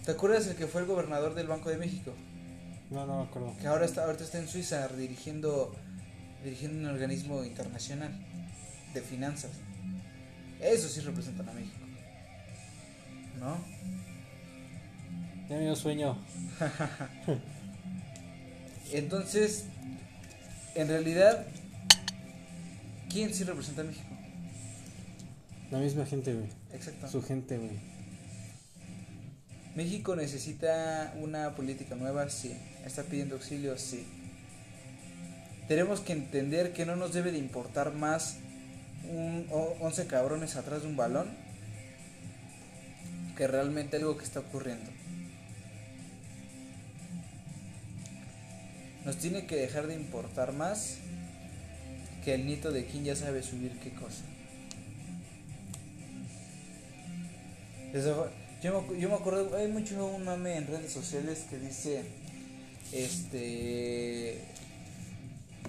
¿Te 0.06 0.12
acuerdas 0.12 0.48
el 0.48 0.56
que 0.56 0.68
fue 0.68 0.82
el 0.82 0.88
gobernador 0.88 1.36
del 1.36 1.48
Banco 1.48 1.70
de 1.70 1.78
México? 1.78 2.14
No, 2.90 3.06
no 3.06 3.18
me 3.20 3.24
acuerdo. 3.24 3.56
Que 3.60 3.68
ahora 3.68 3.86
está, 3.86 4.06
ahorita 4.06 4.24
está 4.24 4.40
en 4.40 4.48
Suiza 4.48 4.88
dirigiendo, 4.90 5.76
dirigiendo 6.44 6.80
un 6.80 6.94
organismo 6.94 7.44
internacional 7.44 8.12
de 8.94 9.02
finanzas. 9.02 9.52
Eso 10.60 10.90
sí 10.90 11.02
representan 11.02 11.48
a 11.50 11.54
México. 11.54 11.78
¿No? 13.40 13.58
Ya 15.50 15.56
me 15.58 15.64
dio 15.64 15.76
sueño. 15.76 16.18
Entonces, 18.92 19.66
en 20.76 20.88
realidad, 20.88 21.46
¿quién 23.10 23.34
sí 23.34 23.44
representa 23.44 23.82
a 23.82 23.86
México? 23.86 24.08
La 25.70 25.80
misma 25.80 26.06
gente, 26.06 26.34
güey. 26.34 26.50
Exacto. 26.74 27.08
Su 27.08 27.22
gente, 27.22 27.58
güey. 27.58 27.91
México 29.76 30.16
necesita 30.16 31.14
una 31.22 31.56
política 31.56 31.96
nueva, 31.96 32.30
sí. 32.30 32.56
Está 32.86 33.04
pidiendo 33.04 33.36
auxilio, 33.36 33.78
sí. 33.78 34.06
Tenemos 35.68 36.02
que 36.02 36.14
entender 36.14 36.74
que 36.74 36.86
no 36.86 36.96
nos 36.96 37.14
debe 37.14 37.32
de 37.32 37.38
importar 37.38 37.94
más 37.94 38.38
un 39.10 39.48
o- 39.52 39.78
11 39.80 40.08
cabrones 40.08 40.56
atrás 40.58 40.82
de 40.82 40.88
un 40.90 40.98
balón 40.98 41.30
que 43.38 43.48
realmente 43.48 43.98
algo 43.98 44.18
que 44.18 44.26
está 44.26 44.42
ocurriendo. 44.42 44.90
Nos 49.06 49.18
tiene 49.18 49.46
que 49.46 49.56
dejar 49.56 49.88
de 49.88 49.96
importar 49.96 50.52
más 50.52 50.98
que 52.24 52.36
el 52.36 52.46
nieto 52.46 52.72
de 52.72 52.86
quien 52.86 53.04
ya 53.06 53.16
sabe 53.16 53.42
subir 53.42 53.72
qué 53.80 53.92
cosa. 53.92 54.24
Yo, 58.62 58.82
me, 58.82 59.00
yo 59.00 59.10
me 59.10 59.16
acuerdo, 59.16 59.56
hay 59.56 59.68
mucho 59.68 60.06
un 60.06 60.26
mame 60.26 60.58
en 60.58 60.68
redes 60.68 60.92
sociales 60.92 61.46
que 61.50 61.58
dice, 61.58 62.04
este, 62.92 64.42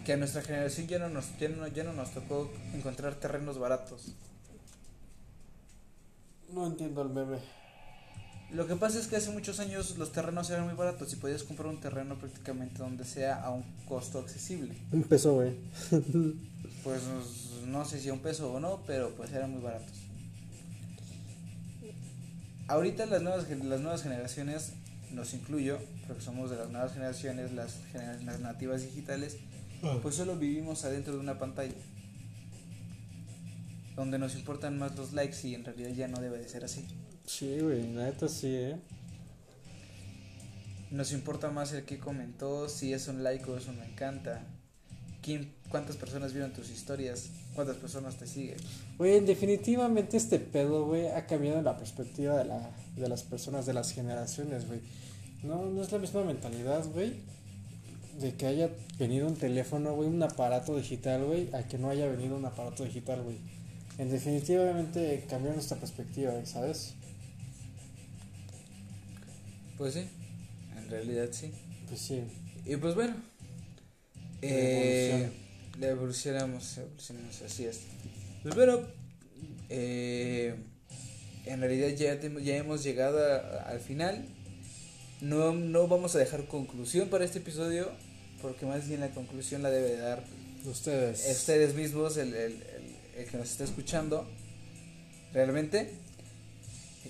que 0.05 0.13
a 0.13 0.17
nuestra 0.17 0.43
generación 0.43 0.87
ya 0.87 0.99
no 0.99 1.09
nos, 1.09 1.39
ya 1.39 1.49
no, 1.49 1.67
ya 1.69 1.85
no 1.85 1.93
nos 1.93 2.11
tocó 2.13 2.51
encontrar 2.75 3.15
terrenos 3.15 3.59
baratos. 3.59 4.13
No 6.53 6.67
entiendo 6.67 7.03
el 7.03 7.09
meme. 7.09 7.39
Lo 8.53 8.67
que 8.67 8.77
pasa 8.77 8.99
es 8.99 9.07
que 9.07 9.17
hace 9.17 9.31
muchos 9.31 9.61
años 9.61 9.97
los 9.97 10.13
terrenos 10.13 10.51
eran 10.51 10.67
muy 10.67 10.75
baratos 10.75 11.11
y 11.15 11.17
podías 11.17 11.43
comprar 11.43 11.69
un 11.69 11.81
terreno 11.81 12.17
prácticamente 12.17 12.79
donde 12.79 13.07
sea 13.07 13.43
a 13.43 13.51
un 13.51 13.63
costo 13.89 14.19
accesible. 14.19 14.75
Un 14.93 15.05
peso, 15.05 15.35
güey. 15.35 15.53
Pues 16.85 17.01
no 17.67 17.85
sé 17.87 17.99
si 17.99 18.11
a 18.11 18.13
un 18.13 18.19
peso 18.19 18.53
o 18.53 18.61
no, 18.61 18.83
pero 18.87 19.15
pues 19.15 19.33
eran 19.33 19.53
muy 19.53 19.63
baratos. 19.63 20.02
Ahorita 22.73 23.05
las 23.05 23.21
nuevas, 23.21 23.51
las 23.51 23.81
nuevas 23.83 24.03
generaciones, 24.03 24.73
nos 25.11 25.35
incluyo, 25.35 25.79
porque 26.07 26.23
somos 26.23 26.49
de 26.49 26.57
las 26.57 26.71
nuevas 26.71 26.95
generaciones, 26.95 27.53
las, 27.53 27.81
las 28.25 28.41
nativas 28.41 28.81
digitales, 28.81 29.37
pues 30.01 30.15
solo 30.15 30.37
vivimos 30.37 30.83
adentro 30.87 31.13
de 31.13 31.21
una 31.21 31.39
pantalla. 31.39 31.75
Donde 33.95 34.19
nos 34.19 34.35
importan 34.37 34.79
más 34.79 34.97
los 34.97 35.13
likes 35.13 35.47
y 35.47 35.55
en 35.55 35.67
realidad 35.67 35.91
ya 35.91 36.09
no 36.09 36.19
debe 36.19 36.39
de 36.39 36.49
ser 36.49 36.65
así. 36.65 36.87
Sí, 37.27 37.59
güey. 37.61 37.83
Neta 37.89 38.27
sí, 38.27 38.49
eh. 38.49 38.81
Nos 40.91 41.13
importa 41.13 41.51
más 41.51 41.75
el 41.75 41.85
que 41.85 41.99
comentó, 41.99 42.71
si 42.71 42.95
es 42.95 43.07
un 43.07 43.23
like 43.23 43.51
o 43.51 43.59
es 43.59 43.69
un 43.69 43.79
me 43.81 43.85
encanta. 43.85 44.47
¿Quién, 45.23 45.53
¿Cuántas 45.69 45.97
personas 45.97 46.33
vieron 46.33 46.53
tus 46.53 46.71
historias? 46.71 47.31
¿Cuántas 47.55 47.77
personas 47.77 48.17
te 48.17 48.27
siguen? 48.27 48.59
Güey, 48.99 49.21
definitivamente 49.21 50.17
este 50.17 50.39
pedo, 50.39 50.87
güey, 50.87 51.07
ha 51.07 51.27
cambiado 51.27 51.63
la 51.63 51.77
perspectiva 51.77 52.37
de, 52.37 52.45
la, 52.45 52.71
de 52.97 53.09
las 53.09 53.23
personas, 53.23 53.65
de 53.65 53.73
las 53.73 53.93
generaciones, 53.93 54.67
güey. 54.67 54.81
No, 55.43 55.67
no 55.67 55.81
es 55.83 55.93
la 55.93 55.99
misma 55.99 56.25
mentalidad, 56.25 56.85
güey, 56.93 57.21
de 58.21 58.35
que 58.35 58.47
haya 58.47 58.71
venido 58.99 59.29
un 59.29 59.37
teléfono, 59.37 59.95
güey, 59.95 60.09
un 60.09 60.23
aparato 60.23 60.77
digital, 60.77 61.25
güey, 61.25 61.49
a 61.55 61.67
que 61.67 61.79
no 61.79 61.89
haya 61.89 62.07
venido 62.07 62.37
un 62.37 62.45
aparato 62.45 62.85
digital, 62.85 63.23
güey. 63.23 63.39
En 63.99 64.11
definitivamente 64.11 65.25
cambió 65.29 65.53
nuestra 65.53 65.77
perspectiva, 65.77 66.33
güey, 66.33 66.47
¿sabes? 66.47 66.95
Pues 69.79 69.95
sí, 69.95 70.09
en 70.77 70.91
realidad 70.91 71.29
sí. 71.31 71.53
Pues 71.89 72.01
sí. 72.01 72.23
Y 72.65 72.77
pues 72.77 72.95
bueno, 72.95 73.15
eh, 74.43 75.31
evolucionamos, 75.81 76.79
evolucionamos, 76.79 77.43
así 77.43 77.65
es. 77.65 77.81
Pues 78.43 78.55
bueno, 78.55 78.81
eh, 79.69 80.55
en 81.47 81.61
realidad 81.61 81.89
ya, 81.91 82.19
ya 82.21 82.57
hemos 82.57 82.83
llegado 82.85 83.19
a- 83.25 83.63
al 83.69 83.81
final. 83.81 84.27
No, 85.21 85.53
no 85.55 85.87
vamos 85.87 86.15
a 86.17 86.19
dejar 86.19 86.47
conclusión 86.47 87.09
para 87.09 87.25
este 87.25 87.39
episodio, 87.39 87.91
porque 88.41 88.67
más 88.67 88.89
bien 88.89 89.01
la 89.01 89.11
conclusión 89.11 89.63
la 89.63 89.71
debe 89.71 89.97
dar 89.97 90.25
Ustedes. 90.65 91.25
ustedes 91.31 91.75
mismos, 91.75 92.17
el, 92.17 92.35
el, 92.35 92.53
el- 92.53 92.97
el 93.19 93.27
que 93.27 93.37
nos 93.37 93.51
está 93.51 93.65
escuchando, 93.65 94.27
realmente. 95.33 95.91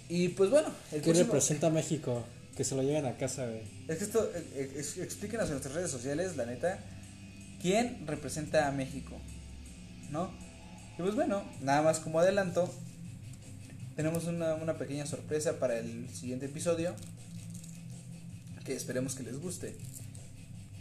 Y 0.09 0.28
pues 0.28 0.51
bueno, 0.51 0.68
el 0.93 0.99
¿Qué 1.01 1.05
próximo- 1.05 1.26
representa 1.26 1.70
México? 1.70 2.24
Que 2.57 2.64
se 2.64 2.74
lo 2.74 2.83
lleven 2.83 3.07
a 3.07 3.16
casa, 3.16 3.47
güey. 3.47 3.62
es 3.89 3.97
que 3.97 4.05
esto, 4.05 4.30
eh, 4.35 4.45
eh, 4.57 4.72
ex- 4.76 4.99
explíquenos 4.99 5.47
en 5.47 5.53
nuestras 5.53 5.74
redes 5.74 5.91
sociales, 5.91 6.37
la 6.37 6.45
neta, 6.45 6.78
quién 7.62 8.06
representa 8.06 8.68
a 8.68 8.72
México, 8.72 9.16
¿no? 10.10 10.30
Y 10.98 11.02
pues 11.02 11.14
bueno, 11.14 11.42
nada 11.62 11.80
más 11.80 12.00
como 12.00 12.18
adelanto, 12.18 12.70
tenemos 13.96 14.24
una, 14.24 14.54
una 14.54 14.74
pequeña 14.74 15.06
sorpresa 15.06 15.58
para 15.58 15.78
el 15.78 16.08
siguiente 16.10 16.46
episodio, 16.46 16.94
que 18.64 18.74
esperemos 18.74 19.14
que 19.14 19.22
les 19.22 19.40
guste. 19.40 19.76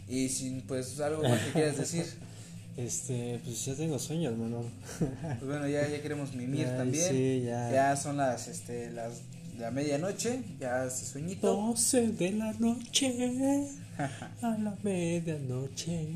Y 0.08 0.28
sin 0.28 0.60
pues 0.62 1.00
algo 1.00 1.22
más 1.22 1.40
que 1.40 1.52
quieras 1.52 1.78
decir, 1.78 2.04
Este, 2.76 3.38
pues 3.44 3.66
ya 3.66 3.74
tengo 3.74 3.98
sueño, 3.98 4.30
hermano. 4.30 4.64
pues 4.98 5.44
bueno, 5.44 5.68
ya, 5.68 5.86
ya 5.88 6.00
queremos 6.00 6.34
mimir 6.34 6.66
Ay, 6.66 6.76
también. 6.78 7.10
Sí, 7.10 7.42
ya. 7.44 7.70
Ya 7.70 7.96
son 7.96 8.16
las, 8.16 8.48
este, 8.48 8.90
las, 8.90 9.20
la 9.58 9.70
medianoche, 9.70 10.42
ya 10.58 10.84
hace 10.84 11.04
sueñito. 11.04 11.54
12 11.54 12.08
de 12.12 12.32
la 12.32 12.52
noche. 12.54 13.68
A 13.98 14.56
la 14.58 14.76
medianoche. 14.82 16.08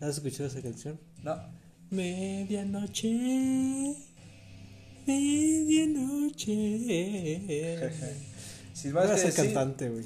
¿Has 0.00 0.16
escuchado 0.16 0.46
esa 0.48 0.62
canción? 0.62 0.98
No, 1.22 1.36
Medianoche. 1.90 3.10
Medianoche. 5.06 6.44
sin 8.72 8.92
más 8.92 9.10
a 9.10 9.14
que 9.14 9.20
ser 9.20 9.32
decir, 9.32 9.44
cantante, 9.54 9.88
güey. 9.90 10.04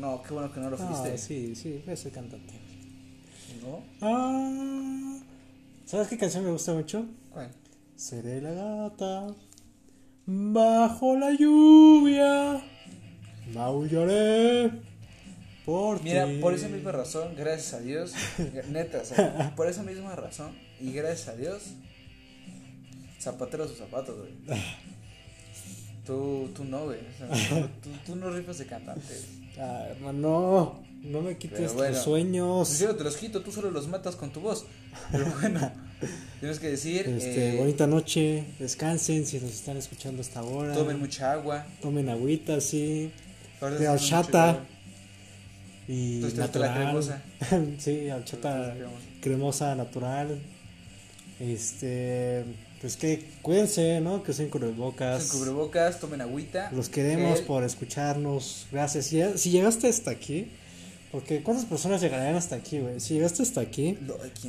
no, 0.00 0.22
qué 0.22 0.32
bueno 0.34 0.52
que 0.52 0.60
no 0.60 0.70
lo 0.70 0.78
No, 0.78 0.88
fuiste. 0.88 1.18
sí, 1.18 1.54
sí, 1.54 1.82
voy 1.84 1.94
a 1.94 1.96
ser 1.96 2.12
cantante. 2.12 2.52
¿No? 3.62 3.80
Ah, 4.00 5.18
¿Sabes 5.86 6.08
qué 6.08 6.18
canción 6.18 6.44
me 6.44 6.50
gusta 6.50 6.74
mucho? 6.74 7.06
¿Cuál? 7.30 7.50
Seré 7.96 8.40
la 8.40 8.52
gata 8.52 9.34
bajo 10.26 11.16
la 11.18 11.30
lluvia. 11.32 12.62
Maullaré 13.54 14.70
por 15.64 16.02
Mira, 16.02 16.28
por 16.40 16.52
esa 16.54 16.68
misma 16.68 16.92
razón, 16.92 17.34
gracias 17.36 17.74
a 17.74 17.80
Dios, 17.80 18.12
neta, 18.70 19.00
o 19.00 19.04
sea, 19.04 19.52
por 19.56 19.66
esa 19.68 19.82
misma 19.82 20.14
razón 20.14 20.52
y 20.80 20.92
gracias 20.92 21.28
a 21.28 21.36
Dios, 21.36 21.62
zapatero 23.20 23.64
a 23.64 23.68
sus 23.68 23.78
zapatos, 23.78 24.16
güey. 24.18 24.60
Tú, 26.06 26.50
tú 26.54 26.64
no, 26.64 26.84
güey. 26.84 26.98
o 26.98 27.34
sea, 27.34 27.62
tú, 27.82 27.88
tú 28.04 28.16
no 28.16 28.28
rifas 28.30 28.58
de 28.58 28.66
cantante. 28.66 29.14
Ah, 29.58 29.86
hermano, 29.90 30.82
no 31.02 31.22
me 31.22 31.38
quites 31.38 31.56
Pero 31.58 31.68
tus 31.70 31.76
bueno. 31.78 31.96
sueños. 32.02 32.78
Yo 32.78 32.94
te 32.94 33.04
los 33.04 33.16
quito, 33.16 33.40
tú 33.40 33.50
solo 33.50 33.70
los 33.70 33.88
matas 33.88 34.14
con 34.14 34.30
tu 34.30 34.40
voz. 34.40 34.66
Pero 35.10 35.24
bueno, 35.40 35.72
tienes 36.40 36.58
que 36.58 36.68
decir, 36.68 37.08
Este, 37.08 37.54
eh, 37.54 37.56
bonita 37.56 37.86
noche, 37.86 38.44
descansen 38.58 39.24
si 39.24 39.40
nos 39.40 39.50
están 39.50 39.78
escuchando 39.78 40.20
hasta 40.20 40.40
ahora. 40.40 40.74
tomen 40.74 40.98
mucha 40.98 41.32
agua. 41.32 41.64
Tomen 41.80 42.10
agüita, 42.10 42.60
sí. 42.60 43.10
De 43.78 43.88
horchata. 43.88 44.62
Y 45.88 46.14
Entonces, 46.16 46.40
gusta 46.40 46.58
la 46.58 46.66
natural. 46.68 46.84
cremosa. 46.86 47.22
sí, 47.78 48.10
horchata 48.10 48.74
Cremosa. 48.74 48.96
cremosa 49.20 49.74
natural. 49.74 50.38
Este, 51.40 52.44
pues 52.80 52.96
que 52.96 53.24
cuídense, 53.42 54.00
¿no? 54.00 54.22
Que 54.22 54.30
usen 54.30 54.48
cubrebocas. 54.50 55.24
Usen 55.24 55.38
cubrebocas, 55.40 56.00
tomen 56.00 56.20
agüita. 56.20 56.70
Los 56.72 56.88
queremos 56.88 57.38
gel. 57.38 57.46
por 57.46 57.64
escucharnos. 57.64 58.66
Gracias. 58.70 59.06
Si, 59.06 59.20
si 59.36 59.50
llegaste 59.50 59.88
hasta 59.88 60.10
aquí, 60.12 60.48
porque 61.10 61.42
¿cuántas 61.42 61.66
personas 61.66 62.00
llegarían 62.00 62.36
hasta 62.36 62.56
aquí, 62.56 62.78
güey? 62.80 63.00
Si 63.00 63.14
llegaste 63.14 63.42
hasta 63.42 63.60
aquí, 63.60 63.98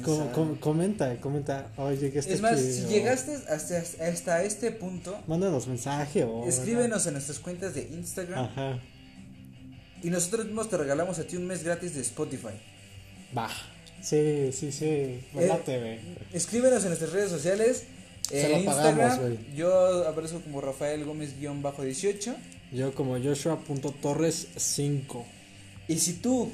com- 0.04 0.28
com- 0.32 0.56
comenta, 0.58 1.16
comenta. 1.20 1.72
Llegué 2.00 2.20
hasta 2.20 2.34
es 2.34 2.42
más, 2.42 2.54
aquí. 2.54 2.72
si 2.72 2.86
o- 2.86 2.90
llegaste 2.90 3.36
hasta, 3.50 3.78
hasta 4.08 4.44
este 4.44 4.72
punto, 4.72 5.18
Mándanos 5.28 5.68
mensaje 5.68 6.24
o. 6.24 6.48
escríbenos 6.48 7.06
en 7.08 7.14
nuestras 7.14 7.40
cuentas 7.40 7.74
de 7.74 7.84
Instagram 7.92 8.46
Ajá. 8.46 8.80
Y 10.04 10.10
nosotros 10.10 10.46
mismos 10.46 10.70
te 10.70 10.78
regalamos 10.78 11.18
a 11.20 11.26
ti 11.26 11.36
un 11.38 11.48
mes 11.48 11.64
gratis 11.64 11.96
de 11.96 12.02
Spotify. 12.02 12.50
Va. 13.38 13.50
Sí, 14.02 14.52
sí, 14.54 14.72
sí. 14.72 15.20
Me 15.34 15.46
Eh, 15.46 15.48
late, 15.48 15.80
güey. 15.80 16.00
Escríbenos 16.34 16.84
en 16.84 16.90
nuestras 16.90 17.12
redes 17.12 17.30
sociales. 17.32 17.84
Se 18.30 18.46
En 18.46 18.52
lo 18.52 18.58
Instagram, 18.60 19.10
pagamos, 19.20 19.40
yo 19.56 20.08
aparezco 20.08 20.40
como 20.42 20.62
Rafael 20.62 21.04
Gómez-18. 21.06 22.36
Yo 22.72 22.94
como 22.96 23.18
Joshua.torres5. 23.20 25.24
Y 25.88 26.00
si 26.00 26.14
tú, 26.14 26.52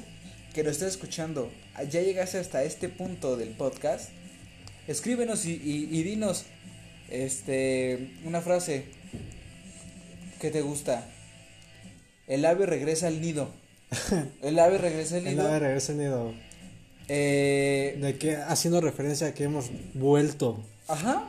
que 0.54 0.62
nos 0.62 0.72
estás 0.72 0.90
escuchando, 0.92 1.50
ya 1.90 2.00
llegaste 2.02 2.38
hasta 2.38 2.62
este 2.64 2.88
punto 2.90 3.36
del 3.36 3.48
podcast, 3.50 4.10
escríbenos 4.86 5.44
y, 5.46 5.52
y- 5.52 5.88
y 5.90 6.02
dinos 6.02 6.44
este, 7.10 8.10
una 8.24 8.40
frase 8.42 8.84
que 10.40 10.50
te 10.50 10.60
gusta. 10.60 11.06
El 12.34 12.44
ave 12.44 12.66
regresa 12.66 13.06
al 13.08 13.20
nido. 13.20 13.50
El 14.42 14.58
ave 14.58 14.78
regresa 14.78 15.16
al 15.16 15.26
El 15.26 15.36
nido. 15.36 15.48
ave 15.48 15.58
regresa 15.58 15.92
al 15.92 15.98
nido. 15.98 16.32
Eh, 17.08 17.98
De 18.00 18.16
que 18.18 18.36
haciendo 18.36 18.80
referencia 18.80 19.26
a 19.28 19.34
que 19.34 19.44
hemos 19.44 19.66
vuelto. 19.94 20.62
ajá. 20.88 21.28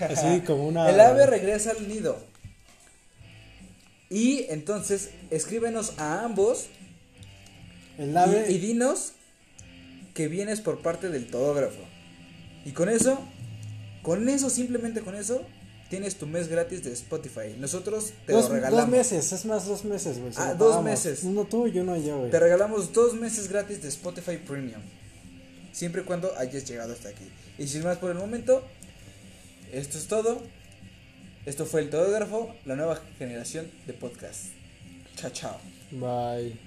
Así 0.00 0.40
como 0.40 0.66
una. 0.66 0.88
El 0.88 0.98
ave 0.98 1.26
regresa 1.26 1.72
al 1.72 1.86
nido. 1.88 2.18
Y 4.08 4.46
entonces 4.48 5.10
escríbenos 5.30 5.98
a 5.98 6.24
ambos 6.24 6.66
El 7.98 8.16
ave. 8.16 8.46
y, 8.48 8.54
y 8.54 8.58
dinos 8.58 9.12
que 10.14 10.26
vienes 10.28 10.60
por 10.60 10.80
parte 10.82 11.10
del 11.10 11.26
todógrafo. 11.30 11.82
Y 12.64 12.72
con 12.72 12.88
eso, 12.88 13.20
con 14.02 14.28
eso, 14.28 14.48
simplemente 14.50 15.00
con 15.02 15.14
eso, 15.14 15.42
tienes 15.90 16.16
tu 16.16 16.26
mes 16.26 16.48
gratis 16.48 16.82
de 16.82 16.92
Spotify. 16.92 17.54
Nosotros 17.58 18.12
te 18.24 18.32
dos, 18.32 18.48
lo 18.48 18.54
regalamos. 18.54 18.80
dos 18.80 18.88
meses, 18.88 19.32
es 19.32 19.44
más, 19.44 19.66
dos 19.66 19.84
meses, 19.84 20.18
güey. 20.18 20.32
Ah, 20.36 20.54
dos 20.54 20.70
pagamos. 20.76 20.84
meses. 20.84 21.24
Uno 21.24 21.44
tú 21.44 21.66
y 21.66 21.78
uno 21.78 21.96
yo, 21.96 22.18
güey. 22.20 22.30
Te 22.30 22.38
regalamos 22.38 22.92
dos 22.92 23.14
meses 23.14 23.48
gratis 23.48 23.82
de 23.82 23.88
Spotify 23.88 24.36
Premium. 24.38 24.80
Siempre 25.72 26.02
y 26.02 26.04
cuando 26.04 26.32
hayas 26.38 26.64
llegado 26.64 26.92
hasta 26.92 27.10
aquí. 27.10 27.24
Y 27.58 27.66
sin 27.66 27.84
más 27.84 27.98
por 27.98 28.10
el 28.10 28.16
momento, 28.16 28.62
esto 29.72 29.98
es 29.98 30.06
todo. 30.06 30.40
Esto 31.46 31.66
fue 31.66 31.80
el 31.80 31.90
Todógrafo, 31.90 32.54
la 32.64 32.76
nueva 32.76 33.00
generación 33.18 33.70
de 33.86 33.92
podcast. 33.92 34.46
Chao, 35.16 35.30
chao. 35.30 35.58
Bye. 35.90 36.60